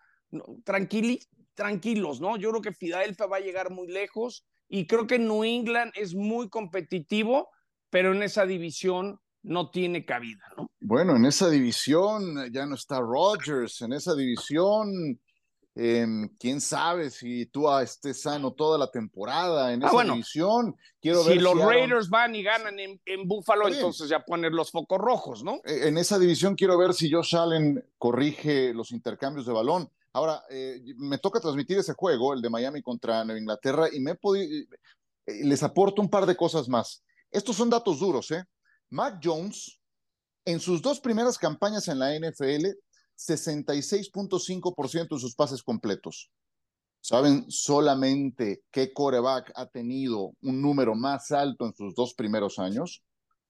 tranquilos, 1.55 2.21
¿no? 2.21 2.37
Yo 2.37 2.51
creo 2.51 2.63
que 2.63 2.73
Filadelfia 2.73 3.27
va 3.27 3.37
a 3.37 3.41
llegar 3.41 3.71
muy 3.71 3.87
lejos 3.87 4.45
y 4.69 4.89
creo 4.89 5.07
que 5.07 5.21
New 5.21 5.45
England 5.45 5.93
es 5.95 6.17
muy 6.17 6.49
competitivo, 6.49 7.49
pero 7.91 8.13
en 8.13 8.25
esa 8.25 8.45
división 8.45 9.21
no 9.43 9.71
tiene 9.71 10.05
cabida, 10.05 10.43
¿no? 10.57 10.71
Bueno, 10.81 11.17
en 11.17 11.25
esa 11.25 11.49
división 11.49 12.53
ya 12.53 12.67
no 12.67 12.75
está 12.75 13.01
Rodgers, 13.01 13.83
en 13.83 13.93
esa 13.93 14.15
división, 14.15 15.21
em, 15.75 16.29
quién 16.39 16.61
sabe 16.61 17.11
si 17.11 17.47
tú 17.47 17.71
estés 17.79 18.23
sano 18.23 18.53
toda 18.53 18.79
la 18.79 18.91
temporada 18.91 19.73
en 19.73 19.83
ah, 19.85 19.89
esa 19.89 20.05
división. 20.05 20.77
Quiero 21.01 21.25
si 21.25 21.39
los 21.39 21.59
Raiders 21.59 22.09
van 22.09 22.35
y 22.35 22.43
ganan 22.43 22.79
en, 22.79 23.01
en 23.05 23.27
Buffalo, 23.27 23.69
entonces 23.69 24.09
ya 24.09 24.25
poner 24.25 24.53
los 24.53 24.71
focos 24.71 24.99
rojos, 24.99 25.43
¿no? 25.43 25.61
E, 25.65 25.89
en 25.89 25.99
esa 25.99 26.19
división 26.19 26.55
quiero 26.55 26.79
ver 26.79 26.95
si 26.95 27.11
Josh 27.11 27.37
Allen 27.37 27.85
corrige 27.99 28.73
los 28.75 28.93
intercambios 28.93 29.47
de 29.47 29.53
balón. 29.53 29.91
Ahora, 30.15 30.43
eh, 30.51 30.81
me 30.99 31.19
toca 31.19 31.41
transmitir 31.41 31.79
ese 31.79 31.95
juego, 31.95 32.35
el 32.35 32.43
de 32.43 32.51
Miami 32.51 32.83
contra 32.83 33.25
Nueva 33.25 33.41
Inglaterra, 33.41 33.89
y 33.91 33.99
me 34.01 34.13
eh, 34.13 34.67
les 35.27 35.63
aporto 35.63 36.03
un 36.03 36.11
par 36.11 36.27
de 36.27 36.37
cosas 36.37 36.69
más. 36.69 37.03
Estos 37.31 37.57
son 37.57 37.71
datos 37.71 37.99
duros, 37.99 38.31
¿eh? 38.31 38.45
Mac 38.93 39.21
Jones, 39.23 39.81
en 40.45 40.61
sus 40.61 40.83
dos 40.83 41.01
primeras 41.01 41.39
campañas 41.39 41.89
en 41.89 41.99
la 41.99 42.15
NFL, 42.15 42.67
66.5% 43.17 45.09
de 45.15 45.21
sus 45.21 45.35
pases 45.35 45.63
completos. 45.63 46.31
¿Saben 47.01 47.51
solamente 47.51 48.65
qué 48.71 48.93
coreback 48.93 49.51
ha 49.57 49.67
tenido 49.67 50.35
un 50.43 50.61
número 50.61 50.95
más 50.95 51.33
alto 51.33 51.67
en 51.67 51.75
sus 51.75 51.95
dos 51.95 52.15
primeros 52.15 52.59
años? 52.59 53.03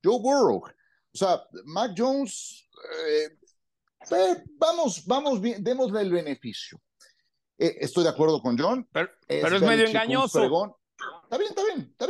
Joe 0.02 0.20
Burrow. 0.20 0.62
O 0.62 1.18
sea, 1.18 1.42
Mac 1.64 1.92
Jones 1.96 2.68
eh, 3.08 3.36
vamos, 4.58 5.04
vamos 5.06 5.40
bien, 5.40 5.62
démosle 5.62 6.02
el 6.02 6.12
beneficio. 6.12 6.80
Eh, 7.58 7.76
estoy 7.80 8.04
de 8.04 8.10
acuerdo 8.10 8.40
con 8.40 8.56
John. 8.56 8.88
Pero 8.92 9.10
es, 9.28 9.60
medio 9.60 9.86
engañoso. 9.86 10.78
Está 11.24 11.38
bien, 11.38 11.50
está 11.50 11.64
bien, 11.64 11.88
está 11.90 12.06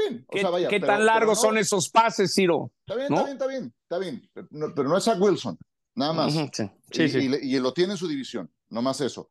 bien. 0.51 0.69
¿Qué, 0.69 0.81
tan 0.81 1.05
largos 1.05 1.41
son 1.41 1.59
esos 1.59 1.89
pases, 1.89 2.35
Ciro? 2.35 2.73
Está 2.87 2.97
bien, 2.97 3.13
está 3.13 3.25
bien, 3.25 3.33
está 3.33 3.47
bien, 3.47 3.75
está 3.83 3.99
bien. 3.99 4.31
Pero 4.75 4.89
no, 4.89 4.97
es 4.97 5.05
Zach 5.05 5.21
Wilson, 5.21 5.59
nada 5.95 6.13
más. 6.13 6.33
sí, 6.33 7.09
sí, 7.09 7.19
y, 7.19 7.57
y, 7.57 7.61
lo 7.61 7.73
tiene 7.73 7.93
en 7.93 7.99
su 7.99 8.09
división, 8.09 8.51
no 8.71 8.83
más 8.83 9.01
eso. 9.01 9.31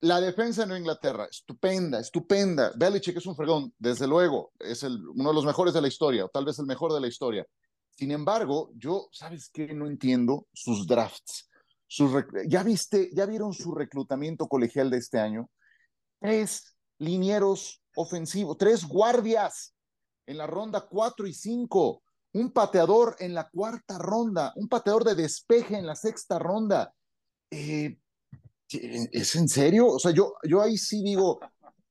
La 0.00 0.20
defensa 0.20 0.62
de 0.62 0.66
Nueva 0.68 0.80
Inglaterra, 0.80 1.26
estupenda, 1.30 1.98
estupenda. 1.98 2.72
Belichick 2.76 3.16
es 3.16 3.26
un 3.26 3.34
fregón, 3.34 3.72
desde 3.78 4.06
luego, 4.06 4.52
es 4.58 4.82
el, 4.82 5.00
uno 5.08 5.30
de 5.30 5.34
los 5.34 5.46
mejores 5.46 5.72
de 5.72 5.80
la 5.80 5.88
historia, 5.88 6.26
o 6.26 6.28
tal 6.28 6.44
vez 6.44 6.58
el 6.58 6.66
mejor 6.66 6.92
de 6.92 7.00
la 7.00 7.08
historia. 7.08 7.46
Sin 7.90 8.10
embargo, 8.10 8.70
yo, 8.74 9.08
¿sabes 9.12 9.48
qué? 9.50 9.72
No 9.72 9.86
entiendo 9.86 10.46
sus 10.52 10.86
drafts 10.86 11.48
ya 12.46 12.62
viste, 12.62 13.10
ya 13.12 13.26
vieron 13.26 13.52
su 13.52 13.74
reclutamiento 13.74 14.48
colegial 14.48 14.90
de 14.90 14.98
este 14.98 15.18
año. 15.18 15.50
Tres 16.20 16.76
linieros 16.98 17.82
ofensivos, 17.96 18.58
tres 18.58 18.86
guardias 18.86 19.74
en 20.26 20.38
la 20.38 20.46
ronda 20.46 20.86
cuatro 20.88 21.26
y 21.26 21.34
cinco, 21.34 22.02
un 22.32 22.50
pateador 22.50 23.16
en 23.18 23.34
la 23.34 23.48
cuarta 23.48 23.98
ronda, 23.98 24.52
un 24.56 24.68
pateador 24.68 25.04
de 25.04 25.14
despeje 25.14 25.76
en 25.76 25.86
la 25.86 25.94
sexta 25.94 26.38
ronda. 26.38 26.92
Eh, 27.50 27.98
¿Es 28.68 29.36
en 29.36 29.48
serio? 29.48 29.86
O 29.86 29.98
sea, 29.98 30.10
yo, 30.10 30.34
yo 30.42 30.60
ahí 30.60 30.76
sí 30.76 31.02
digo, 31.02 31.38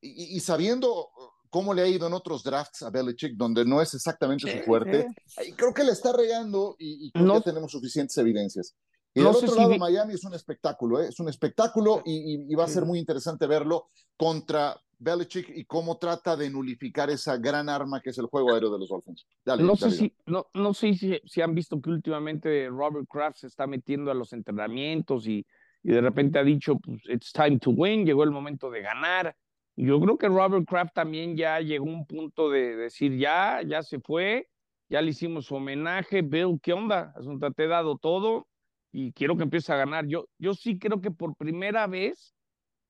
y, 0.02 0.40
sabiendo 0.42 1.10
cómo 1.50 1.74
le 1.74 1.84
ha 1.84 1.88
ido 1.88 2.08
en 2.08 2.14
otros 2.14 2.44
drafts 2.44 2.82
a 2.82 2.90
Belichick, 2.90 3.36
donde 3.38 3.64
no 3.64 3.82
es 3.82 3.94
exactamente 3.94 4.52
su 4.52 4.66
fuerte, 4.66 5.08
creo 5.56 5.74
que 5.74 5.84
le 5.84 5.92
está 5.92 6.12
regando 6.12 6.76
y, 6.78 7.10
creo 7.12 7.26
no. 7.26 7.36
que 7.36 7.52
tenemos 7.52 7.72
suficientes 7.72 8.18
evidencias. 8.18 8.76
Y 9.14 9.20
del 9.20 9.28
otro 9.28 9.56
lado, 9.56 9.78
Miami 9.78 10.16
es 10.16 10.24
un 10.24 10.34
espectáculo, 10.34 11.00
¿eh? 11.00 11.10
es 11.10 11.20
un 11.20 11.30
espectáculo 11.30 12.02
y, 12.04 12.54
va 12.56 12.66
a 12.66 12.70
ser 12.70 12.86
muy 12.86 13.00
interesante 13.00 13.46
verlo 13.48 13.90
contra 14.18 14.76
Belichick 15.04 15.50
y 15.50 15.66
cómo 15.66 15.98
trata 15.98 16.36
de 16.36 16.50
nulificar 16.50 17.10
esa 17.10 17.38
gran 17.38 17.70
arma 17.70 18.02
que 18.02 18.12
es 18.12 18.18
el 18.18 18.28
juego 18.28 18.54
aéreo 18.54 18.72
de 18.72 18.80
los 18.80 18.90
Dolphins. 18.90 19.26
no, 19.46 19.76
sé 19.76 19.92
si, 19.92 20.14
no, 20.26 20.48
no 20.54 20.74
sé 20.74 20.94
si, 20.94 21.20
si, 21.26 21.42
han 21.42 21.54
visto 21.54 21.82
que 21.82 21.90
últimamente 21.90 22.70
Robert 22.70 23.08
Kraft 23.10 23.38
se 23.38 23.48
está 23.48 23.68
metiendo 23.68 24.10
a 24.12 24.14
los 24.14 24.34
entrenamientos 24.34 25.28
y, 25.28 25.46
y 25.84 25.92
de 25.92 26.02
repente 26.02 26.40
ha 26.40 26.44
dicho, 26.44 26.78
pues, 26.78 27.02
it's 27.10 27.32
time 27.32 27.60
to 27.60 27.72
win, 27.72 28.06
llegó 28.06 28.24
el 28.24 28.32
momento 28.32 28.72
de 28.72 28.82
ganar. 28.82 29.36
Yo 29.76 30.00
creo 30.00 30.18
que 30.18 30.28
Robert 30.28 30.66
Kraft 30.68 30.94
también 30.94 31.36
ya 31.36 31.60
llegó 31.60 31.88
a 31.88 31.94
un 31.94 32.06
punto 32.06 32.50
de 32.50 32.76
decir, 32.76 33.18
ya, 33.18 33.62
ya 33.66 33.82
se 33.82 34.00
fue, 34.00 34.48
ya 34.88 35.02
le 35.02 35.10
hicimos 35.10 35.48
su 35.48 35.56
homenaje. 35.56 36.22
Bill, 36.22 36.60
¿qué 36.62 36.74
onda? 36.74 37.12
Asunta, 37.16 37.52
te 37.52 37.64
he 37.64 37.68
dado 37.68 37.98
todo, 37.98 38.48
y 38.94 39.12
quiero 39.12 39.36
que 39.36 39.44
empiece 39.44 39.74
a 39.74 39.78
ganar. 39.78 40.06
Yo, 40.06 40.30
yo 40.38 40.54
sí 40.54 40.78
creo 40.78 41.02
que 41.02 41.12
por 41.12 41.36
primera 41.36 41.88
vez 41.88 42.36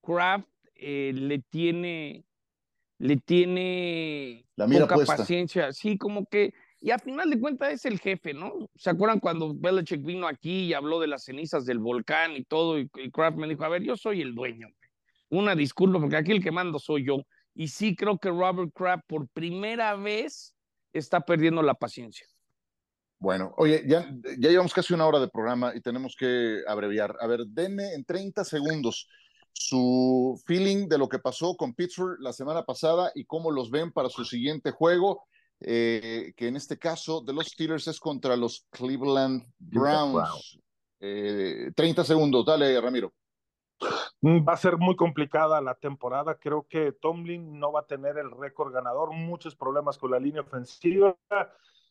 Kraft 0.04 0.48
eh, 0.84 1.14
le 1.14 1.40
tiene, 1.40 2.26
le 3.00 3.18
tiene 3.18 4.46
La 4.56 4.68
poca 4.68 4.98
paciencia. 5.06 5.72
Sí, 5.72 5.98
como 5.98 6.26
que, 6.26 6.54
y 6.82 6.92
a 6.92 7.00
final 7.00 7.30
de 7.30 7.40
cuentas 7.40 7.72
es 7.74 7.86
el 7.86 8.00
jefe, 8.00 8.34
¿no? 8.34 8.70
¿Se 8.76 8.90
acuerdan 8.90 9.20
cuando 9.20 9.54
Belichick 9.56 10.04
vino 10.04 10.28
aquí 10.28 10.66
y 10.66 10.74
habló 10.74 11.00
de 11.00 11.08
las 11.08 11.24
cenizas 11.24 11.66
del 11.66 11.80
volcán 11.80 12.36
y 12.36 12.44
todo? 12.44 12.78
Y, 12.78 12.90
Kraft 13.12 13.38
me 13.38 13.48
dijo, 13.48 13.64
a 13.64 13.70
ver, 13.70 13.84
yo 13.84 13.96
soy 13.96 14.22
el 14.22 14.36
dueño. 14.36 14.68
Una 15.30 15.56
disculpa, 15.56 16.00
porque 16.00 16.18
aquí 16.18 16.32
el 16.32 16.44
que 16.44 16.52
mando 16.52 16.80
soy 16.80 17.06
yo. 17.06 17.24
Y 17.56 17.70
sí 17.70 17.96
creo 17.96 18.18
que 18.18 18.30
Robert 18.30 18.72
Kraft 18.74 19.06
por 19.08 19.28
primera 19.30 19.96
vez 19.96 20.54
está 20.92 21.22
perdiendo 21.22 21.62
la 21.62 21.76
paciencia. 21.76 22.28
Bueno, 23.20 23.54
oye, 23.58 23.84
ya, 23.88 24.06
ya 24.38 24.50
llevamos 24.50 24.74
casi 24.74 24.94
una 24.94 25.08
hora 25.08 25.22
de 25.22 25.30
programa 25.30 25.72
y 25.74 25.80
tenemos 25.80 26.14
que 26.18 26.60
abreviar. 26.68 27.16
A 27.22 27.28
ver, 27.28 27.46
denme 27.48 27.94
en 27.94 28.04
30 28.04 28.44
segundos 28.44 29.08
su 29.54 30.42
feeling 30.46 30.88
de 30.88 30.98
lo 30.98 31.08
que 31.08 31.20
pasó 31.20 31.56
con 31.56 31.74
Pittsburgh 31.74 32.20
la 32.20 32.34
semana 32.34 32.64
pasada 32.64 33.12
y 33.16 33.26
cómo 33.26 33.52
los 33.52 33.70
ven 33.72 33.92
para 33.92 34.10
su 34.10 34.26
siguiente 34.26 34.72
juego, 34.72 35.24
eh, 35.62 36.34
que 36.36 36.48
en 36.48 36.56
este 36.56 36.78
caso 36.78 37.22
de 37.22 37.34
los 37.34 37.48
Steelers 37.48 37.88
es 37.88 38.00
contra 38.00 38.36
los 38.36 38.66
Cleveland 38.72 39.46
Browns. 39.60 40.60
30 41.00 42.02
eh, 42.02 42.06
segundos, 42.06 42.46
dale, 42.46 42.80
Ramiro. 42.82 43.14
Mm, 44.22 44.48
va 44.48 44.54
a 44.54 44.58
ser 44.58 44.78
muy 44.78 44.96
complicada 44.96 45.62
la 45.62 45.76
temporada. 45.76 46.36
Creo 46.36 46.66
que 46.68 46.94
Tomlin 46.94 47.60
no 47.60 47.72
va 47.72 47.82
a 47.82 47.88
tener 47.88 48.18
el 48.18 48.32
récord 48.32 48.74
ganador, 48.74 49.12
muchos 49.12 49.56
problemas 49.56 49.98
con 49.98 50.12
la 50.12 50.20
línea 50.20 50.42
ofensiva. 50.42 51.16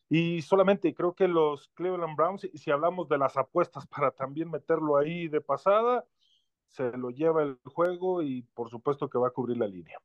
Y 0.09 0.41
solamente 0.41 0.93
creo 0.93 1.13
que 1.13 1.27
los 1.27 1.69
Cleveland 1.75 2.15
Browns, 2.15 2.49
si 2.53 2.71
hablamos 2.71 3.07
de 3.07 3.17
las 3.17 3.37
apuestas 3.37 3.87
para 3.87 4.11
también 4.11 4.49
meterlo 4.49 4.97
ahí 4.97 5.27
de 5.27 5.41
pasada, 5.41 6.05
se 6.73 6.91
lo 6.97 7.11
lleva 7.11 7.43
el 7.43 7.57
juego 7.65 8.21
y 8.23 8.41
por 8.53 8.69
supuesto 8.69 9.09
que 9.09 9.19
va 9.19 9.27
a 9.27 9.31
cubrir 9.31 9.57
la 9.57 9.67
línea. 9.67 9.97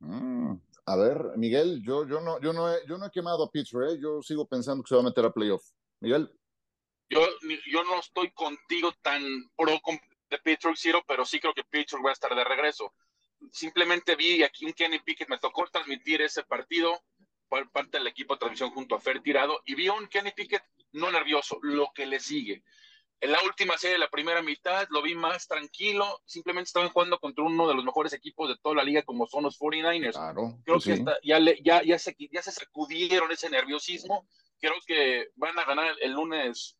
Mm, 0.00 0.54
a 0.86 0.96
ver, 0.96 1.32
Miguel, 1.36 1.82
yo, 1.82 2.06
yo, 2.06 2.20
no, 2.20 2.40
yo, 2.40 2.52
no 2.52 2.72
he, 2.72 2.86
yo 2.86 2.98
no 2.98 3.06
he 3.06 3.10
quemado 3.10 3.44
a 3.44 3.50
Pittsburgh, 3.50 3.90
¿eh? 3.90 3.98
yo 4.00 4.22
sigo 4.22 4.46
pensando 4.46 4.82
que 4.82 4.88
se 4.88 4.94
va 4.94 5.00
a 5.00 5.04
meter 5.04 5.24
a 5.24 5.32
playoff. 5.32 5.64
Miguel. 6.00 6.30
Yo, 7.08 7.20
yo 7.70 7.84
no 7.84 7.98
estoy 7.98 8.30
contigo 8.32 8.92
tan 9.00 9.22
pro 9.56 9.80
de 10.30 10.38
Pittsburgh 10.38 10.76
Zero, 10.76 11.02
pero 11.06 11.24
sí 11.24 11.40
creo 11.40 11.54
que 11.54 11.64
Pittsburgh 11.64 12.04
va 12.04 12.10
a 12.10 12.14
estar 12.14 12.34
de 12.34 12.44
regreso. 12.44 12.92
Simplemente 13.50 14.16
vi 14.16 14.42
aquí 14.42 14.66
un 14.66 14.72
Kenny 14.72 14.98
Pickett, 15.00 15.28
me 15.28 15.38
tocó 15.38 15.64
transmitir 15.70 16.22
ese 16.22 16.42
partido 16.44 17.02
por 17.48 17.70
parte 17.70 17.98
del 17.98 18.06
equipo 18.06 18.34
de 18.34 18.40
transmisión 18.40 18.70
junto 18.70 18.94
a 18.94 19.00
Fer 19.00 19.22
Tirado 19.22 19.60
y 19.64 19.74
vi 19.74 19.86
a 19.86 19.92
un 19.92 20.08
Kenny 20.08 20.32
Pickett 20.32 20.64
no 20.92 21.10
nervioso, 21.10 21.58
lo 21.62 21.90
que 21.94 22.06
le 22.06 22.20
sigue. 22.20 22.62
En 23.24 23.32
la 23.32 23.42
última 23.42 23.78
serie 23.78 23.94
de 23.94 24.00
la 24.00 24.10
primera 24.10 24.42
mitad 24.42 24.86
lo 24.90 25.00
vi 25.00 25.14
más 25.14 25.48
tranquilo, 25.48 26.20
simplemente 26.26 26.66
estaban 26.68 26.90
jugando 26.90 27.18
contra 27.18 27.42
uno 27.42 27.66
de 27.66 27.74
los 27.74 27.82
mejores 27.82 28.12
equipos 28.12 28.50
de 28.50 28.56
toda 28.58 28.74
la 28.74 28.84
liga 28.84 29.02
como 29.02 29.26
son 29.26 29.44
los 29.44 29.58
49ers. 29.58 30.12
Claro, 30.12 30.58
creo 30.62 30.74
pues 30.76 30.84
que 30.84 30.92
sí. 30.92 30.98
está- 30.98 31.18
ya, 31.22 31.38
le- 31.38 31.58
ya, 31.62 31.82
ya, 31.82 31.98
se, 31.98 32.14
ya 32.30 32.42
se 32.42 32.52
sacudieron 32.52 33.32
ese 33.32 33.48
nerviosismo. 33.48 34.28
Creo 34.60 34.74
que 34.86 35.28
van 35.36 35.58
a 35.58 35.64
ganar 35.64 35.96
el 36.02 36.12
lunes 36.12 36.76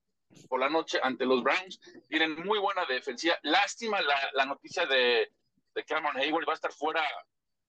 por 0.51 0.61
la 0.61 0.69
noche 0.69 1.01
ante 1.03 1.25
los 1.25 1.43
Browns. 1.43 1.81
Tienen 2.11 2.35
muy 2.45 2.59
buena 2.59 2.85
defensiva. 2.85 3.39
Lástima 3.43 4.03
la, 4.03 4.15
la 4.35 4.45
noticia 4.45 4.85
de, 4.85 5.33
de 5.75 5.85
Cameron 5.87 6.19
Hayward, 6.19 6.47
va 6.47 6.53
a 6.53 6.57
estar 6.57 6.73
fuera 6.73 7.03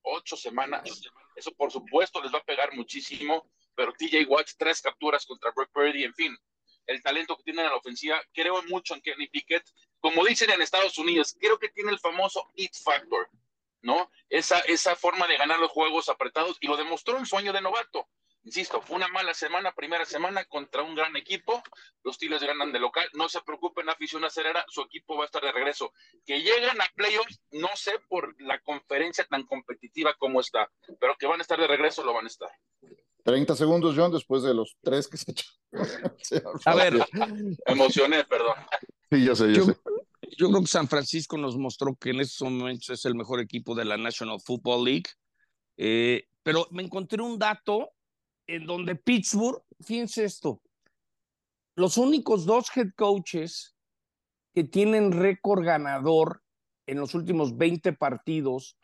ocho 0.02 0.36
semanas. 0.36 1.02
Eso 1.38 1.52
por 1.54 1.72
supuesto 1.72 2.22
les 2.22 2.34
va 2.34 2.40
a 2.40 2.44
pegar 2.44 2.74
muchísimo, 2.76 3.50
pero 3.74 3.94
TJ 3.94 4.26
Watt, 4.28 4.50
tres 4.58 4.82
capturas 4.82 5.26
contra 5.26 5.52
Brock 5.52 5.70
Purdy, 5.72 6.04
en 6.04 6.14
fin, 6.14 6.38
el 6.88 7.02
talento 7.02 7.38
que 7.38 7.44
tienen 7.44 7.66
en 7.66 7.72
la 7.72 7.78
ofensiva, 7.78 8.22
creo 8.34 8.62
mucho 8.64 8.94
en 8.96 9.02
Kenny 9.02 9.28
Pickett. 9.28 9.66
Como 10.00 10.26
dicen 10.26 10.50
en 10.52 10.62
Estados 10.62 10.98
Unidos, 10.98 11.36
creo 11.40 11.58
que 11.58 11.70
tiene 11.70 11.92
el 11.92 12.00
famoso 12.00 12.52
it 12.56 12.74
factor, 12.84 13.30
¿no? 13.82 14.12
Esa, 14.30 14.60
esa 14.62 14.96
forma 14.96 15.28
de 15.28 15.38
ganar 15.38 15.60
los 15.60 15.72
juegos 15.72 16.10
apretados 16.10 16.58
y 16.60 16.68
lo 16.68 16.78
demostró 16.78 17.18
en 17.18 17.26
su 17.26 17.38
año 17.38 17.54
de 17.54 17.62
novato. 17.62 18.08
Insisto, 18.46 18.80
fue 18.80 18.98
una 18.98 19.08
mala 19.08 19.34
semana, 19.34 19.74
primera 19.74 20.06
semana 20.06 20.46
contra 20.46 20.84
un 20.84 20.94
gran 20.94 21.16
equipo. 21.16 21.64
Los 22.04 22.18
Steelers 22.18 22.44
ganan 22.44 22.72
de 22.72 22.80
local. 22.80 23.10
No 23.14 23.28
se 23.28 23.42
preocupen, 23.42 23.90
afición 23.90 24.24
acerera, 24.24 24.64
su 24.70 24.84
equipo 24.84 25.18
va 25.18 25.24
a 25.24 25.26
estar 25.26 25.42
de 25.42 25.52
regreso. 25.52 25.92
Que 26.28 26.44
llegan 26.44 26.80
a 26.80 26.86
playoffs, 26.96 27.42
no 27.50 27.70
sé 27.74 27.98
por 28.08 28.40
la 28.40 28.60
conferencia 28.60 29.26
tan 29.26 29.48
competitiva 29.48 30.14
como 30.14 30.42
está, 30.42 30.72
pero 31.00 31.18
que 31.18 31.26
van 31.26 31.40
a 31.40 31.42
estar 31.42 31.60
de 31.60 31.66
regreso, 31.66 32.04
lo 32.04 32.14
van 32.14 32.26
a 32.26 32.28
estar. 32.28 32.52
30 33.26 33.56
segundos, 33.56 33.96
John, 33.98 34.12
después 34.12 34.44
de 34.44 34.54
los 34.54 34.78
tres 34.82 35.08
que 35.08 35.18
se 35.18 35.32
echó. 35.32 35.50
A 36.66 36.76
ver, 36.76 36.94
Me 37.12 37.56
emocioné, 37.66 38.24
perdón. 38.24 38.54
Sí, 39.10 39.26
ya 39.26 39.36
sé, 39.36 39.52
yo, 39.52 39.66
sé. 39.66 39.78
yo 40.38 40.50
creo 40.50 40.62
que 40.62 40.68
San 40.68 40.88
Francisco 40.88 41.36
nos 41.36 41.58
mostró 41.58 41.96
que 41.96 42.12
en 42.12 42.22
estos 42.22 42.50
momentos 42.52 42.88
es 42.92 43.04
el 43.06 43.16
mejor 43.16 43.40
equipo 43.40 43.74
de 43.74 43.86
la 43.86 43.98
National 43.98 44.40
Football 44.40 44.86
League. 44.86 45.06
Eh, 45.76 46.28
pero 46.44 46.68
me 46.70 46.84
encontré 46.84 47.20
un 47.24 47.40
dato 47.40 47.90
en 48.46 48.68
donde 48.68 48.96
Pittsburgh, 48.96 49.64
fíjense 49.84 50.24
esto, 50.24 50.62
los 51.76 51.98
únicos 51.98 52.46
dos 52.46 52.68
head 52.78 52.92
coaches 52.96 53.76
que 54.54 54.64
tienen 54.66 55.12
récord 55.12 55.66
ganador 55.66 56.44
en 56.86 57.00
los 57.00 57.16
últimos 57.16 57.58
20 57.58 57.92
partidos, 57.94 58.78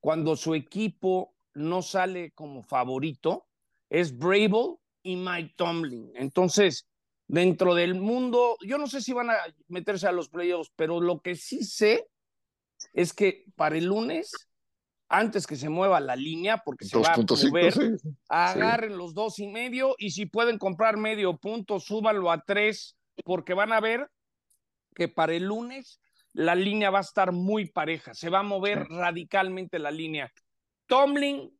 cuando 0.00 0.34
su 0.34 0.54
equipo 0.54 1.34
no 1.52 1.82
sale 1.82 2.32
como 2.32 2.62
favorito, 2.62 3.46
es 3.92 4.16
Brable 4.16 4.76
y 5.02 5.16
Mike 5.16 5.52
Tomlin. 5.54 6.12
Entonces, 6.14 6.88
dentro 7.28 7.74
del 7.74 7.94
mundo, 7.94 8.56
yo 8.66 8.78
no 8.78 8.86
sé 8.86 9.02
si 9.02 9.12
van 9.12 9.28
a 9.28 9.36
meterse 9.68 10.08
a 10.08 10.12
los 10.12 10.30
playoffs, 10.30 10.72
pero 10.74 10.98
lo 10.98 11.20
que 11.20 11.36
sí 11.36 11.62
sé 11.62 12.08
es 12.94 13.12
que 13.12 13.44
para 13.54 13.76
el 13.76 13.84
lunes, 13.84 14.32
antes 15.10 15.46
que 15.46 15.56
se 15.56 15.68
mueva 15.68 16.00
la 16.00 16.16
línea, 16.16 16.62
porque 16.64 16.86
se 16.86 16.98
va 16.98 17.12
a 17.12 17.16
2.5, 17.16 17.48
mover, 17.48 17.74
sí. 17.74 18.08
agarren 18.30 18.96
los 18.96 19.12
dos 19.12 19.38
y 19.38 19.46
medio 19.46 19.94
y 19.98 20.12
si 20.12 20.24
pueden 20.24 20.56
comprar 20.56 20.96
medio 20.96 21.36
punto, 21.36 21.78
súbanlo 21.78 22.30
a 22.30 22.42
tres, 22.42 22.96
porque 23.24 23.52
van 23.52 23.74
a 23.74 23.80
ver 23.80 24.08
que 24.94 25.08
para 25.08 25.34
el 25.34 25.44
lunes 25.44 26.00
la 26.32 26.54
línea 26.54 26.88
va 26.88 26.98
a 26.98 27.02
estar 27.02 27.30
muy 27.30 27.66
pareja, 27.66 28.14
se 28.14 28.30
va 28.30 28.38
a 28.38 28.42
mover 28.42 28.86
radicalmente 28.88 29.78
la 29.78 29.90
línea. 29.90 30.32
Tomlin 30.86 31.50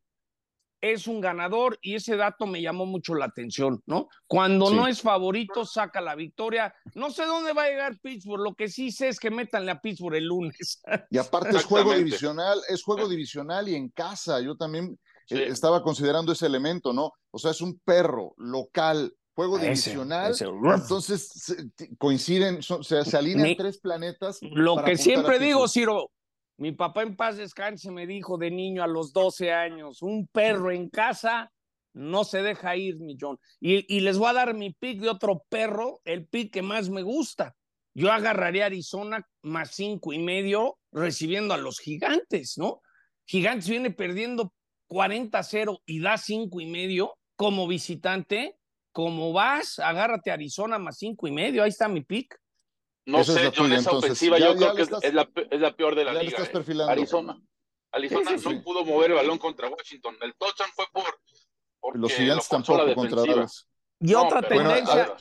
es 0.83 1.07
un 1.07 1.21
ganador 1.21 1.79
y 1.81 1.95
ese 1.95 2.17
dato 2.17 2.45
me 2.47 2.61
llamó 2.61 2.85
mucho 2.85 3.15
la 3.15 3.25
atención, 3.25 3.81
¿no? 3.87 4.09
Cuando 4.27 4.67
Sí. 4.67 4.75
no 4.75 4.87
es 4.89 5.01
favorito, 5.01 5.65
saca 5.65 6.01
la 6.01 6.15
victoria. 6.15 6.75
No 6.95 7.11
sé 7.11 7.25
dónde 7.25 7.53
va 7.55 7.63
a 7.63 7.69
llegar 7.71 7.99
Pittsburgh, 8.03 8.43
lo 8.43 8.55
que 8.55 8.69
sí 8.69 8.91
sé 8.91 9.09
es 9.09 9.19
que 9.21 9.31
métanle 9.31 9.71
a 9.71 9.81
Pittsburgh 9.81 10.17
el 10.17 10.27
lunes. 10.27 10.83
Y 11.11 11.17
aparte 11.19 11.57
es 11.57 11.65
juego 11.65 11.95
divisional, 11.95 12.61
es 12.69 12.83
juego 12.83 13.09
divisional 13.09 13.69
y 13.69 13.77
en 13.77 13.89
casa. 13.89 14.41
Yo 14.41 14.57
también 14.57 14.99
Sí. 15.27 15.37
eh, 15.37 15.47
estaba 15.47 15.83
considerando 15.83 16.33
ese 16.33 16.47
elemento, 16.47 16.93
¿no? 16.93 17.13
O 17.31 17.39
sea, 17.39 17.53
es 17.53 17.61
un 17.61 17.79
perro 17.85 18.35
local, 18.39 19.15
juego 19.35 19.57
Ese, 19.59 19.67
divisional. 19.67 20.33
ese. 20.33 20.47
Entonces 20.47 21.55
coinciden, 21.99 22.63
son- 22.63 22.83
se, 22.85 23.05
se 23.05 23.17
alinean 23.17 23.49
Mi- 23.49 23.57
tres 23.57 23.79
planetas. 23.79 24.39
Lo 24.43 24.83
que 24.85 24.97
siempre 24.97 25.39
digo. 25.39 25.69
Ciro, 25.69 26.11
mi 26.57 26.73
papá 26.73 27.03
en 27.03 27.17
paz 27.17 27.37
descanse 27.37 27.91
me 27.91 28.07
dijo 28.07 28.39
de 28.39 28.51
niño 28.51 28.83
a 28.83 28.87
los 28.87 29.13
12 29.13 29.53
años, 29.53 30.03
un 30.03 30.27
perro 30.29 30.71
en 30.71 30.89
casa 30.89 31.51
no 31.95 32.25
se 32.25 32.43
deja 32.43 32.77
ir, 32.77 32.99
mi 32.99 33.17
John. 33.21 33.39
Y, 33.61 33.85
y 33.95 34.01
les 34.01 34.19
voy 34.19 34.31
a 34.31 34.33
dar 34.33 34.55
mi 34.55 34.73
pick 34.73 35.01
de 35.01 35.11
otro 35.11 35.45
perro, 35.49 36.01
el 36.05 36.27
pick 36.27 36.53
que 36.53 36.63
más 36.63 36.89
me 36.89 37.03
gusta. 37.03 37.55
Yo 37.95 38.11
agarraría 38.11 38.67
Arizona 38.67 39.27
más 39.43 39.73
cinco 39.75 40.13
y 40.13 40.19
medio 40.19 40.79
recibiendo 40.91 41.53
a 41.53 41.59
los 41.59 41.79
gigantes, 41.79 42.57
¿no? 42.57 42.81
Gigantes 43.27 43.69
viene 43.69 43.91
perdiendo 43.91 44.53
40-0 44.89 45.81
y 45.87 46.01
da 46.01 46.17
cinco 46.17 46.61
y 46.61 46.67
medio 46.67 47.15
como 47.37 47.67
visitante. 47.67 48.57
Como 48.93 49.33
vas, 49.33 49.79
agárrate 49.79 50.31
a 50.31 50.35
Arizona 50.35 50.79
más 50.79 50.99
cinco 50.99 51.27
y 51.27 51.33
medio. 51.33 51.63
Ahí 51.63 51.71
está 51.71 51.89
mi 51.89 52.03
pick. 52.03 52.39
No 53.05 53.19
Esa 53.19 53.33
es 53.33 53.39
sé, 53.39 53.45
la 53.45 53.51
John, 53.51 53.67
tuya, 53.67 53.79
esa 53.79 53.91
entonces. 53.91 54.11
ofensiva 54.11 54.39
Ya- 54.39 54.47
yo 54.47 54.53
ya 54.53 54.59
creo 54.59 54.75
que 54.75 54.83
es- 54.83 54.89
estás- 54.89 55.05
es, 55.05 55.15
la, 55.15 55.29
es 55.51 55.61
la 55.61 55.77
peor 55.77 55.95
de 55.95 56.05
la 56.05 56.13
liga. 56.15 56.39
estás 56.39 56.69
eh. 56.69 56.83
Arizona. 56.89 57.37
Arizona 57.91 58.31
Sí, 58.31 58.39
sí, 58.39 58.45
no 58.45 58.51
sí. 58.53 58.57
pudo 58.61 58.85
mover 58.85 59.11
el 59.11 59.17
balón 59.17 59.39
contra 59.39 59.69
Washington. 59.69 60.17
El 60.23 60.35
touchdown 60.37 60.71
fue 60.75 60.87
por 60.93 61.99
Los 61.99 62.13
gigantes 62.13 62.47
la 62.51 62.59
tampoco 62.59 62.95
contra. 62.95 63.23
Dallas. 63.23 63.69
Y 64.01 64.13
No, 64.13 64.25
otra 64.27 64.41
Bueno, 64.41 64.71
tendencia, 64.75 65.17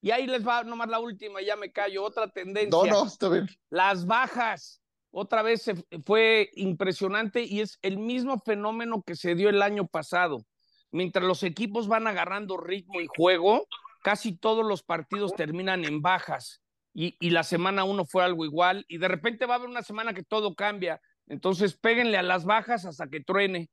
y 0.00 0.10
ahí 0.10 0.26
les 0.26 0.46
va 0.46 0.64
nomás 0.64 0.88
la 0.88 1.00
última, 1.00 1.40
ya 1.42 1.54
me 1.56 1.70
callo, 1.70 2.02
otra 2.04 2.28
tendencia. 2.28 2.70
No, 2.70 2.84
no, 2.86 3.06
está 3.06 3.28
bien. 3.28 3.46
Las 3.70 4.06
bajas, 4.06 4.80
otra 5.10 5.42
vez 5.42 5.62
se- 5.62 5.84
fue 6.04 6.50
impresionante 6.54 7.42
y 7.42 7.60
es 7.60 7.78
el 7.82 7.98
mismo 7.98 8.38
fenómeno 8.40 9.02
que 9.06 9.16
se 9.16 9.34
dio 9.34 9.48
el 9.48 9.62
año 9.62 9.86
pasado. 9.86 10.44
Mientras 10.90 11.24
los 11.24 11.42
equipos 11.42 11.88
van 11.88 12.06
agarrando 12.06 12.56
ritmo 12.56 13.00
y 13.00 13.06
juego, 13.06 13.66
casi 14.02 14.34
todos 14.36 14.64
los 14.64 14.82
partidos 14.82 15.34
terminan 15.34 15.84
en 15.84 16.00
bajas. 16.02 16.62
Y, 16.94 17.16
y 17.20 17.30
la 17.30 17.42
semana 17.44 17.84
uno 17.84 18.04
fue 18.04 18.24
algo 18.24 18.44
igual, 18.44 18.84
y 18.88 18.98
de 18.98 19.08
repente 19.08 19.46
va 19.46 19.54
a 19.54 19.56
haber 19.58 19.68
una 19.68 19.82
semana 19.82 20.14
que 20.14 20.22
todo 20.24 20.54
cambia. 20.54 21.00
Entonces, 21.26 21.76
péguenle 21.76 22.16
a 22.16 22.22
las 22.22 22.44
bajas 22.44 22.84
hasta 22.86 23.08
que 23.08 23.22
truene. 23.22 23.70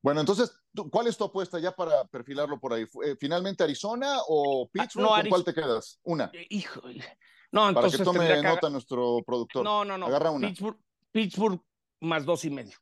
Bueno, 0.00 0.20
entonces, 0.20 0.52
¿cuál 0.90 1.06
es 1.06 1.16
tu 1.16 1.24
apuesta 1.24 1.58
ya 1.58 1.72
para 1.72 2.04
perfilarlo 2.06 2.58
por 2.58 2.72
ahí? 2.72 2.86
¿Fue, 2.86 3.10
eh, 3.10 3.16
¿Finalmente 3.18 3.64
Arizona 3.64 4.18
o 4.28 4.68
Pittsburgh? 4.72 5.02
no, 5.04 5.10
¿Con 5.10 5.20
Ariz- 5.20 5.28
cuál 5.28 5.44
te 5.44 5.54
quedas? 5.54 6.00
Una, 6.04 6.30
Eh, 6.32 6.46
Híjole. 6.50 7.04
No, 7.50 7.60
para 7.62 7.70
entonces 7.70 7.98
que 8.00 8.04
tome 8.04 8.26
que 8.28 8.42
nota 8.42 8.68
nuestro 8.70 9.22
productor. 9.26 9.64
No, 9.64 9.84
no, 9.84 9.96
no. 9.96 10.06
Agarra 10.06 10.30
una. 10.30 10.48
Pittsburgh, 10.48 10.78
Pittsburgh 11.10 11.60
más 12.00 12.24
dos 12.26 12.44
y 12.44 12.50
medio. 12.50 12.76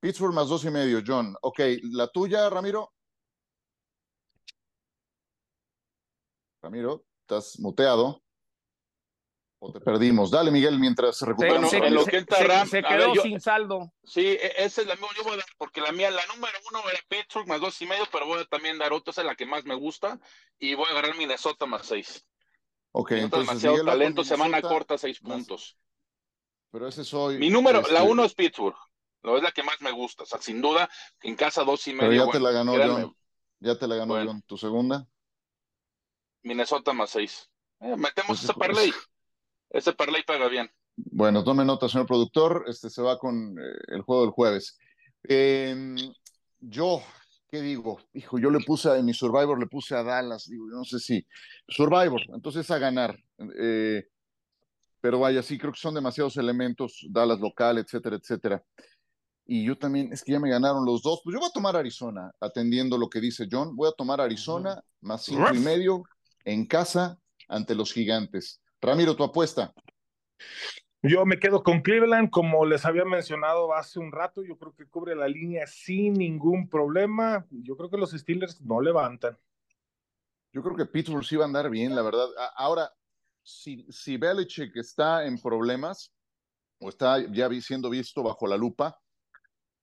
Pittsburgh 0.00 0.34
más 0.34 0.48
dos 0.48 0.64
y 0.64 0.70
medio, 0.70 1.02
John. 1.06 1.34
Ok, 1.40 1.60
la 1.92 2.08
tuya, 2.08 2.50
Ramiro. 2.50 2.92
Ramiro, 6.62 7.04
estás 7.22 7.58
muteado. 7.60 8.22
O 9.60 9.72
te 9.72 9.80
perdimos. 9.80 10.30
Dale, 10.30 10.50
Miguel, 10.52 10.78
mientras 10.78 11.16
se 11.16 11.26
recupera. 11.26 11.54
Bueno, 11.54 11.68
se, 11.68 11.78
en 11.78 12.46
Ram, 12.48 12.68
quedó 12.70 12.82
ver, 13.08 13.12
yo- 13.14 13.22
sin 13.22 13.40
saldo. 13.40 13.92
Sí, 14.04 14.24
e- 14.24 14.52
esa 14.64 14.82
es 14.82 14.86
la 14.86 14.94
mía, 14.94 15.08
yo 15.16 15.24
voy 15.24 15.32
a 15.34 15.36
dar, 15.38 15.46
porque 15.56 15.80
la 15.80 15.90
mía, 15.90 16.10
la 16.12 16.24
número 16.26 16.56
uno 16.70 16.80
era 16.88 17.00
Pittsburgh 17.08 17.48
más 17.48 17.60
dos 17.60 17.80
y 17.82 17.86
medio, 17.86 18.04
pero 18.12 18.26
voy 18.26 18.40
a 18.40 18.44
también 18.44 18.78
dar 18.78 18.92
otra, 18.92 19.10
esa 19.10 19.22
es 19.22 19.26
la 19.26 19.34
que 19.34 19.46
más 19.46 19.64
me 19.64 19.74
gusta, 19.74 20.20
y 20.60 20.74
voy 20.74 20.86
a 20.88 20.92
agarrar 20.92 21.16
Minnesota 21.16 21.66
más 21.66 21.86
seis. 21.86 22.24
Ok, 22.92 23.10
Minnesota 23.10 23.24
entonces 23.36 23.48
demasiado 23.48 23.74
Miguel 23.74 23.86
talento, 23.86 24.24
semana 24.24 24.62
corta, 24.62 24.96
seis 24.96 25.20
más- 25.22 25.32
puntos. 25.34 25.76
Pero 26.70 26.86
ese 26.86 27.02
soy. 27.04 27.38
Mi 27.38 27.50
número, 27.50 27.80
este, 27.80 27.92
la 27.94 28.04
uno 28.04 28.24
es 28.24 28.34
Pittsburgh, 28.34 28.76
no 29.24 29.36
es 29.36 29.42
la 29.42 29.50
que 29.50 29.62
más 29.64 29.80
me 29.80 29.90
gusta, 29.90 30.22
o 30.22 30.26
sea, 30.26 30.40
sin 30.40 30.62
duda, 30.62 30.88
en 31.22 31.34
casa 31.34 31.64
dos 31.64 31.84
y 31.88 31.92
Pero 31.94 32.08
medio. 32.10 32.26
ya 32.26 32.30
te 32.32 32.38
la 32.40 32.50
ganó 32.52 32.74
créanme, 32.74 33.02
John. 33.02 33.16
Ya 33.60 33.76
te 33.76 33.88
la 33.88 33.96
ganó 33.96 34.14
Bueno. 34.14 34.30
John. 34.30 34.42
¿Tu 34.42 34.56
segunda? 34.56 35.08
Minnesota 36.42 36.92
más 36.92 37.10
seis. 37.10 37.50
Eh, 37.80 37.96
metemos 37.96 38.28
Pues, 38.38 38.44
ese 38.44 38.54
parlay, 38.54 38.92
ese 39.70 39.92
parlay 39.92 40.22
paga 40.24 40.48
bien. 40.48 40.70
Bueno, 40.96 41.44
tome 41.44 41.64
nota, 41.64 41.88
señor 41.88 42.06
productor. 42.06 42.64
Este 42.66 42.90
se 42.90 43.02
va 43.02 43.18
con 43.18 43.56
eh, 43.58 43.78
el 43.88 44.02
juego 44.02 44.22
del 44.22 44.30
jueves. 44.32 44.78
Eh, 45.28 45.94
yo, 46.60 47.02
¿qué 47.50 47.60
digo? 47.60 48.00
Hijo, 48.14 48.38
yo 48.38 48.50
le 48.50 48.60
puse 48.60 48.88
a 48.88 48.96
en 48.96 49.04
mi 49.04 49.14
Survivor, 49.14 49.58
le 49.58 49.66
puse 49.66 49.94
a 49.94 50.02
Dallas. 50.02 50.48
Digo, 50.48 50.66
yo 50.70 50.76
no 50.76 50.84
sé 50.84 50.98
si. 50.98 51.24
Survivor, 51.68 52.20
entonces 52.34 52.70
a 52.70 52.78
ganar. 52.78 53.16
Eh, 53.58 54.08
pero 55.00 55.20
vaya, 55.20 55.42
sí, 55.42 55.56
creo 55.58 55.72
que 55.72 55.78
son 55.78 55.94
demasiados 55.94 56.36
elementos, 56.36 57.06
Dallas 57.10 57.38
local, 57.38 57.78
etcétera, 57.78 58.16
etcétera. 58.16 58.64
Y 59.46 59.64
yo 59.64 59.78
también, 59.78 60.12
es 60.12 60.22
que 60.22 60.32
ya 60.32 60.40
me 60.40 60.50
ganaron 60.50 60.84
los 60.84 61.02
dos. 61.02 61.20
Pues 61.22 61.32
yo 61.32 61.40
voy 61.40 61.48
a 61.48 61.52
tomar 61.52 61.76
Arizona, 61.76 62.30
atendiendo 62.40 62.98
lo 62.98 63.08
que 63.08 63.20
dice 63.20 63.46
John. 63.50 63.74
Voy 63.76 63.88
a 63.88 63.92
tomar 63.96 64.20
Arizona 64.20 64.82
más 65.00 65.24
cinco 65.24 65.54
y 65.54 65.58
medio. 65.58 66.02
en 66.44 66.66
casa 66.66 67.18
ante 67.48 67.74
los 67.74 67.92
gigantes. 67.92 68.60
Ramiro, 68.80 69.16
tu 69.16 69.24
apuesta. 69.24 69.72
Yo 71.02 71.24
me 71.24 71.38
quedo 71.38 71.62
con 71.62 71.80
Cleveland, 71.80 72.30
como 72.30 72.66
les 72.66 72.84
había 72.84 73.04
mencionado 73.04 73.72
hace 73.72 74.00
un 74.00 74.10
rato, 74.10 74.42
yo 74.42 74.58
creo 74.58 74.74
que 74.74 74.88
cubre 74.88 75.14
la 75.14 75.28
línea 75.28 75.66
sin 75.66 76.14
ningún 76.14 76.68
problema. 76.68 77.46
Yo 77.50 77.76
creo 77.76 77.88
que 77.88 77.96
los 77.96 78.10
Steelers 78.10 78.60
no 78.60 78.80
levantan. 78.80 79.38
Yo 80.52 80.62
creo 80.62 80.76
que 80.76 80.86
Pittsburgh 80.86 81.24
sí 81.24 81.36
va 81.36 81.44
a 81.44 81.46
andar 81.46 81.70
bien, 81.70 81.94
la 81.94 82.02
verdad. 82.02 82.26
Ahora, 82.56 82.90
si, 83.42 83.86
si 83.90 84.16
Belichick 84.16 84.76
está 84.76 85.24
en 85.24 85.40
problemas 85.40 86.12
o 86.80 86.88
está 86.88 87.18
ya 87.32 87.48
siendo 87.60 87.90
visto 87.90 88.22
bajo 88.22 88.46
la 88.46 88.56
lupa, 88.56 89.00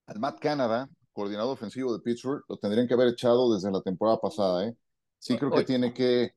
al 0.07 0.19
Matt 0.19 0.39
Canada, 0.39 0.89
coordinador 1.13 1.53
ofensivo 1.53 1.93
de 1.93 2.03
Pittsburgh, 2.03 2.43
lo 2.49 2.57
tendrían 2.57 2.87
que 2.87 2.93
haber 2.93 3.09
echado 3.09 3.53
desde 3.53 3.71
la 3.71 3.81
temporada 3.81 4.19
pasada. 4.19 4.67
¿eh? 4.67 4.75
Sí 5.17 5.37
creo 5.37 5.51
que 5.51 5.63
tiene 5.63 5.93
que, 5.93 6.35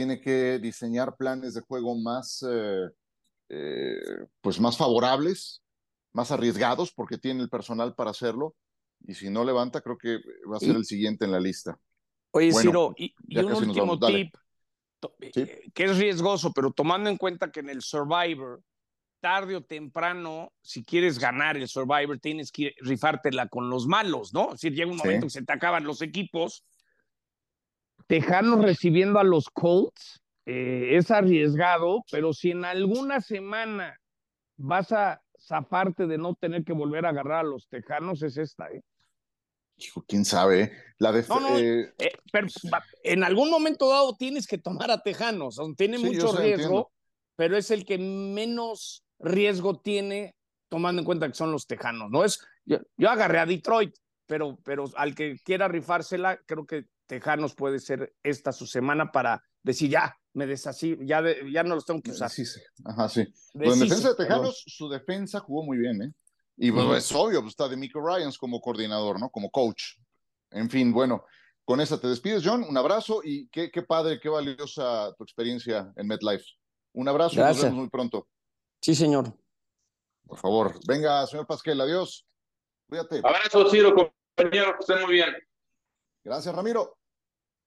tiene 0.00 0.18
que 0.18 0.58
diseñar 0.58 1.14
planes 1.14 1.52
de 1.52 1.60
juego 1.60 1.94
más... 1.94 2.42
Eh, 2.48 2.88
eh, 3.50 3.98
pues 4.40 4.58
más 4.58 4.78
favorables, 4.78 5.62
más 6.12 6.30
arriesgados, 6.30 6.90
porque 6.90 7.18
tiene 7.18 7.42
el 7.42 7.50
personal 7.50 7.94
para 7.94 8.12
hacerlo. 8.12 8.54
Y 9.06 9.12
si 9.12 9.28
no 9.28 9.44
levanta, 9.44 9.82
creo 9.82 9.98
que 9.98 10.20
va 10.50 10.56
a 10.56 10.60
ser 10.60 10.76
el 10.76 10.86
siguiente 10.86 11.26
en 11.26 11.32
la 11.32 11.40
lista. 11.40 11.78
Oye, 12.30 12.50
Ciro, 12.52 12.94
y, 12.96 13.12
un 13.36 13.52
último 13.52 13.98
tip, 13.98 14.34
eh, 15.20 15.68
que 15.74 15.84
es 15.84 15.98
riesgoso, 15.98 16.50
pero 16.54 16.70
tomando 16.70 17.10
en 17.10 17.18
cuenta 17.18 17.50
que 17.50 17.60
en 17.60 17.68
el 17.68 17.82
Survivor, 17.82 18.62
tarde 19.20 19.56
o 19.56 19.62
temprano, 19.62 20.50
si 20.62 20.82
quieres 20.82 21.18
ganar 21.18 21.58
el 21.58 21.68
Survivor, 21.68 22.18
tienes 22.20 22.50
que 22.50 22.72
rifártela 22.78 23.48
con 23.48 23.68
los 23.68 23.86
malos, 23.86 24.32
¿no? 24.32 24.56
Si 24.56 24.70
llega 24.70 24.90
un 24.90 24.96
momento 24.96 25.26
que 25.26 25.30
se 25.30 25.44
te 25.44 25.52
acaban 25.52 25.84
los 25.84 26.00
equipos. 26.00 26.64
Tejanos 28.10 28.64
recibiendo 28.64 29.20
a 29.20 29.24
los 29.24 29.48
Colts 29.50 30.20
eh, 30.44 30.96
es 30.96 31.12
arriesgado, 31.12 32.02
pero 32.10 32.32
si 32.32 32.50
en 32.50 32.64
alguna 32.64 33.20
semana 33.20 33.96
vas 34.56 34.90
a 34.90 35.22
zafarte 35.38 36.08
de 36.08 36.18
no 36.18 36.34
tener 36.34 36.64
que 36.64 36.72
volver 36.72 37.06
a 37.06 37.10
agarrar 37.10 37.46
a 37.46 37.48
los 37.48 37.68
tejanos, 37.68 38.24
es 38.24 38.36
esta, 38.36 38.68
¿eh? 38.68 38.82
Hijo, 39.76 40.04
quién 40.08 40.24
sabe. 40.24 40.60
¿eh? 40.60 40.72
La 40.98 41.12
de, 41.12 41.20
eh, 42.00 42.12
pero 42.32 42.48
en 43.04 43.22
algún 43.22 43.48
momento 43.48 43.88
dado 43.88 44.16
tienes 44.16 44.48
que 44.48 44.58
tomar 44.58 44.90
a 44.90 45.00
Tejanos, 45.00 45.60
tiene 45.76 45.96
mucho 45.96 46.36
riesgo, 46.36 46.90
pero 47.36 47.56
es 47.56 47.70
el 47.70 47.86
que 47.86 47.96
menos 47.96 49.04
riesgo 49.20 49.78
tiene 49.78 50.34
tomando 50.68 51.00
en 51.00 51.06
cuenta 51.06 51.28
que 51.28 51.34
son 51.34 51.52
los 51.52 51.64
Tejanos, 51.64 52.10
¿no? 52.10 52.24
Es, 52.24 52.44
yo, 52.64 52.78
yo 52.96 53.08
agarré 53.08 53.38
a 53.38 53.46
Detroit, 53.46 53.94
pero, 54.26 54.58
pero 54.64 54.86
al 54.96 55.14
que 55.14 55.36
quiera 55.44 55.68
rifársela, 55.68 56.36
creo 56.44 56.66
que 56.66 56.86
Tejanos 57.10 57.56
puede 57.56 57.80
ser 57.80 58.14
esta 58.22 58.52
su 58.52 58.68
semana 58.68 59.10
para 59.10 59.42
decir 59.64 59.90
ya, 59.90 60.16
me 60.32 60.46
desasí, 60.46 60.96
ya, 61.00 61.20
ya 61.52 61.64
no 61.64 61.74
los 61.74 61.84
tengo 61.84 62.00
que 62.00 62.12
usar. 62.12 62.30
Sí, 62.30 62.46
sí. 62.46 62.60
Ajá, 62.84 63.08
sí. 63.08 63.26
Pues 63.52 63.74
en 63.74 63.88
defensa 63.88 64.10
de 64.10 64.14
Tejanos, 64.14 64.62
su 64.64 64.88
defensa 64.88 65.40
jugó 65.40 65.64
muy 65.64 65.76
bien, 65.76 66.02
¿eh? 66.02 66.12
Y 66.56 66.70
bueno, 66.70 66.94
es 66.94 67.10
obvio, 67.10 67.40
pues, 67.40 67.54
está 67.54 67.68
de 67.68 67.76
Michael 67.76 68.04
Ryans 68.06 68.38
como 68.38 68.60
coordinador, 68.60 69.18
¿no? 69.18 69.28
Como 69.28 69.50
coach. 69.50 69.96
En 70.52 70.70
fin, 70.70 70.92
bueno, 70.92 71.24
con 71.64 71.80
esa 71.80 72.00
te 72.00 72.06
despides, 72.06 72.44
John. 72.44 72.62
Un 72.62 72.76
abrazo 72.76 73.22
y 73.24 73.48
qué, 73.48 73.72
qué 73.72 73.82
padre, 73.82 74.20
qué 74.20 74.28
valiosa 74.28 75.12
tu 75.18 75.24
experiencia 75.24 75.92
en 75.96 76.06
MetLife. 76.06 76.44
Un 76.92 77.08
abrazo 77.08 77.34
y 77.34 77.38
nos 77.38 77.60
vemos 77.60 77.76
muy 77.76 77.90
pronto. 77.90 78.28
Sí, 78.80 78.94
señor. 78.94 79.36
Por 80.28 80.38
favor, 80.38 80.78
venga, 80.86 81.26
señor 81.26 81.44
Pasquel, 81.48 81.80
adiós. 81.80 82.24
Cuídate. 82.88 83.18
Abrazo, 83.24 83.68
Ciro, 83.68 83.94
compañero, 83.96 84.76
que 84.76 84.80
estén 84.80 85.00
muy 85.00 85.14
bien. 85.14 85.34
Gracias, 86.22 86.54
Ramiro. 86.54 86.99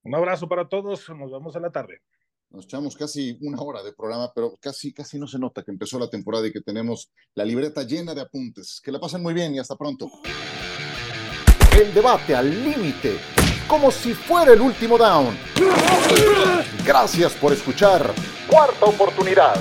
Un 0.03 0.15
abrazo 0.15 0.49
para 0.49 0.67
todos, 0.67 1.09
nos 1.09 1.31
vemos 1.31 1.55
en 1.55 1.61
la 1.61 1.71
tarde. 1.71 2.01
Nos 2.49 2.65
echamos 2.65 2.95
casi 2.95 3.37
una 3.41 3.61
hora 3.61 3.81
de 3.81 3.93
programa, 3.93 4.31
pero 4.35 4.57
casi, 4.59 4.93
casi 4.93 5.17
no 5.17 5.27
se 5.27 5.39
nota 5.39 5.63
que 5.63 5.71
empezó 5.71 5.97
la 5.97 6.09
temporada 6.09 6.45
y 6.45 6.51
que 6.51 6.61
tenemos 6.61 7.11
la 7.33 7.45
libreta 7.45 7.83
llena 7.83 8.13
de 8.13 8.21
apuntes. 8.21 8.81
Que 8.83 8.91
la 8.91 8.99
pasen 8.99 9.23
muy 9.23 9.33
bien 9.33 9.55
y 9.55 9.59
hasta 9.59 9.75
pronto. 9.75 10.11
El 11.75 11.93
debate 11.93 12.35
al 12.35 12.63
límite, 12.63 13.17
como 13.67 13.89
si 13.89 14.13
fuera 14.13 14.53
el 14.53 14.61
último 14.61 14.97
down. 14.97 15.35
Gracias 16.85 17.33
por 17.33 17.53
escuchar. 17.53 18.13
Cuarta 18.47 18.85
oportunidad. 18.85 19.55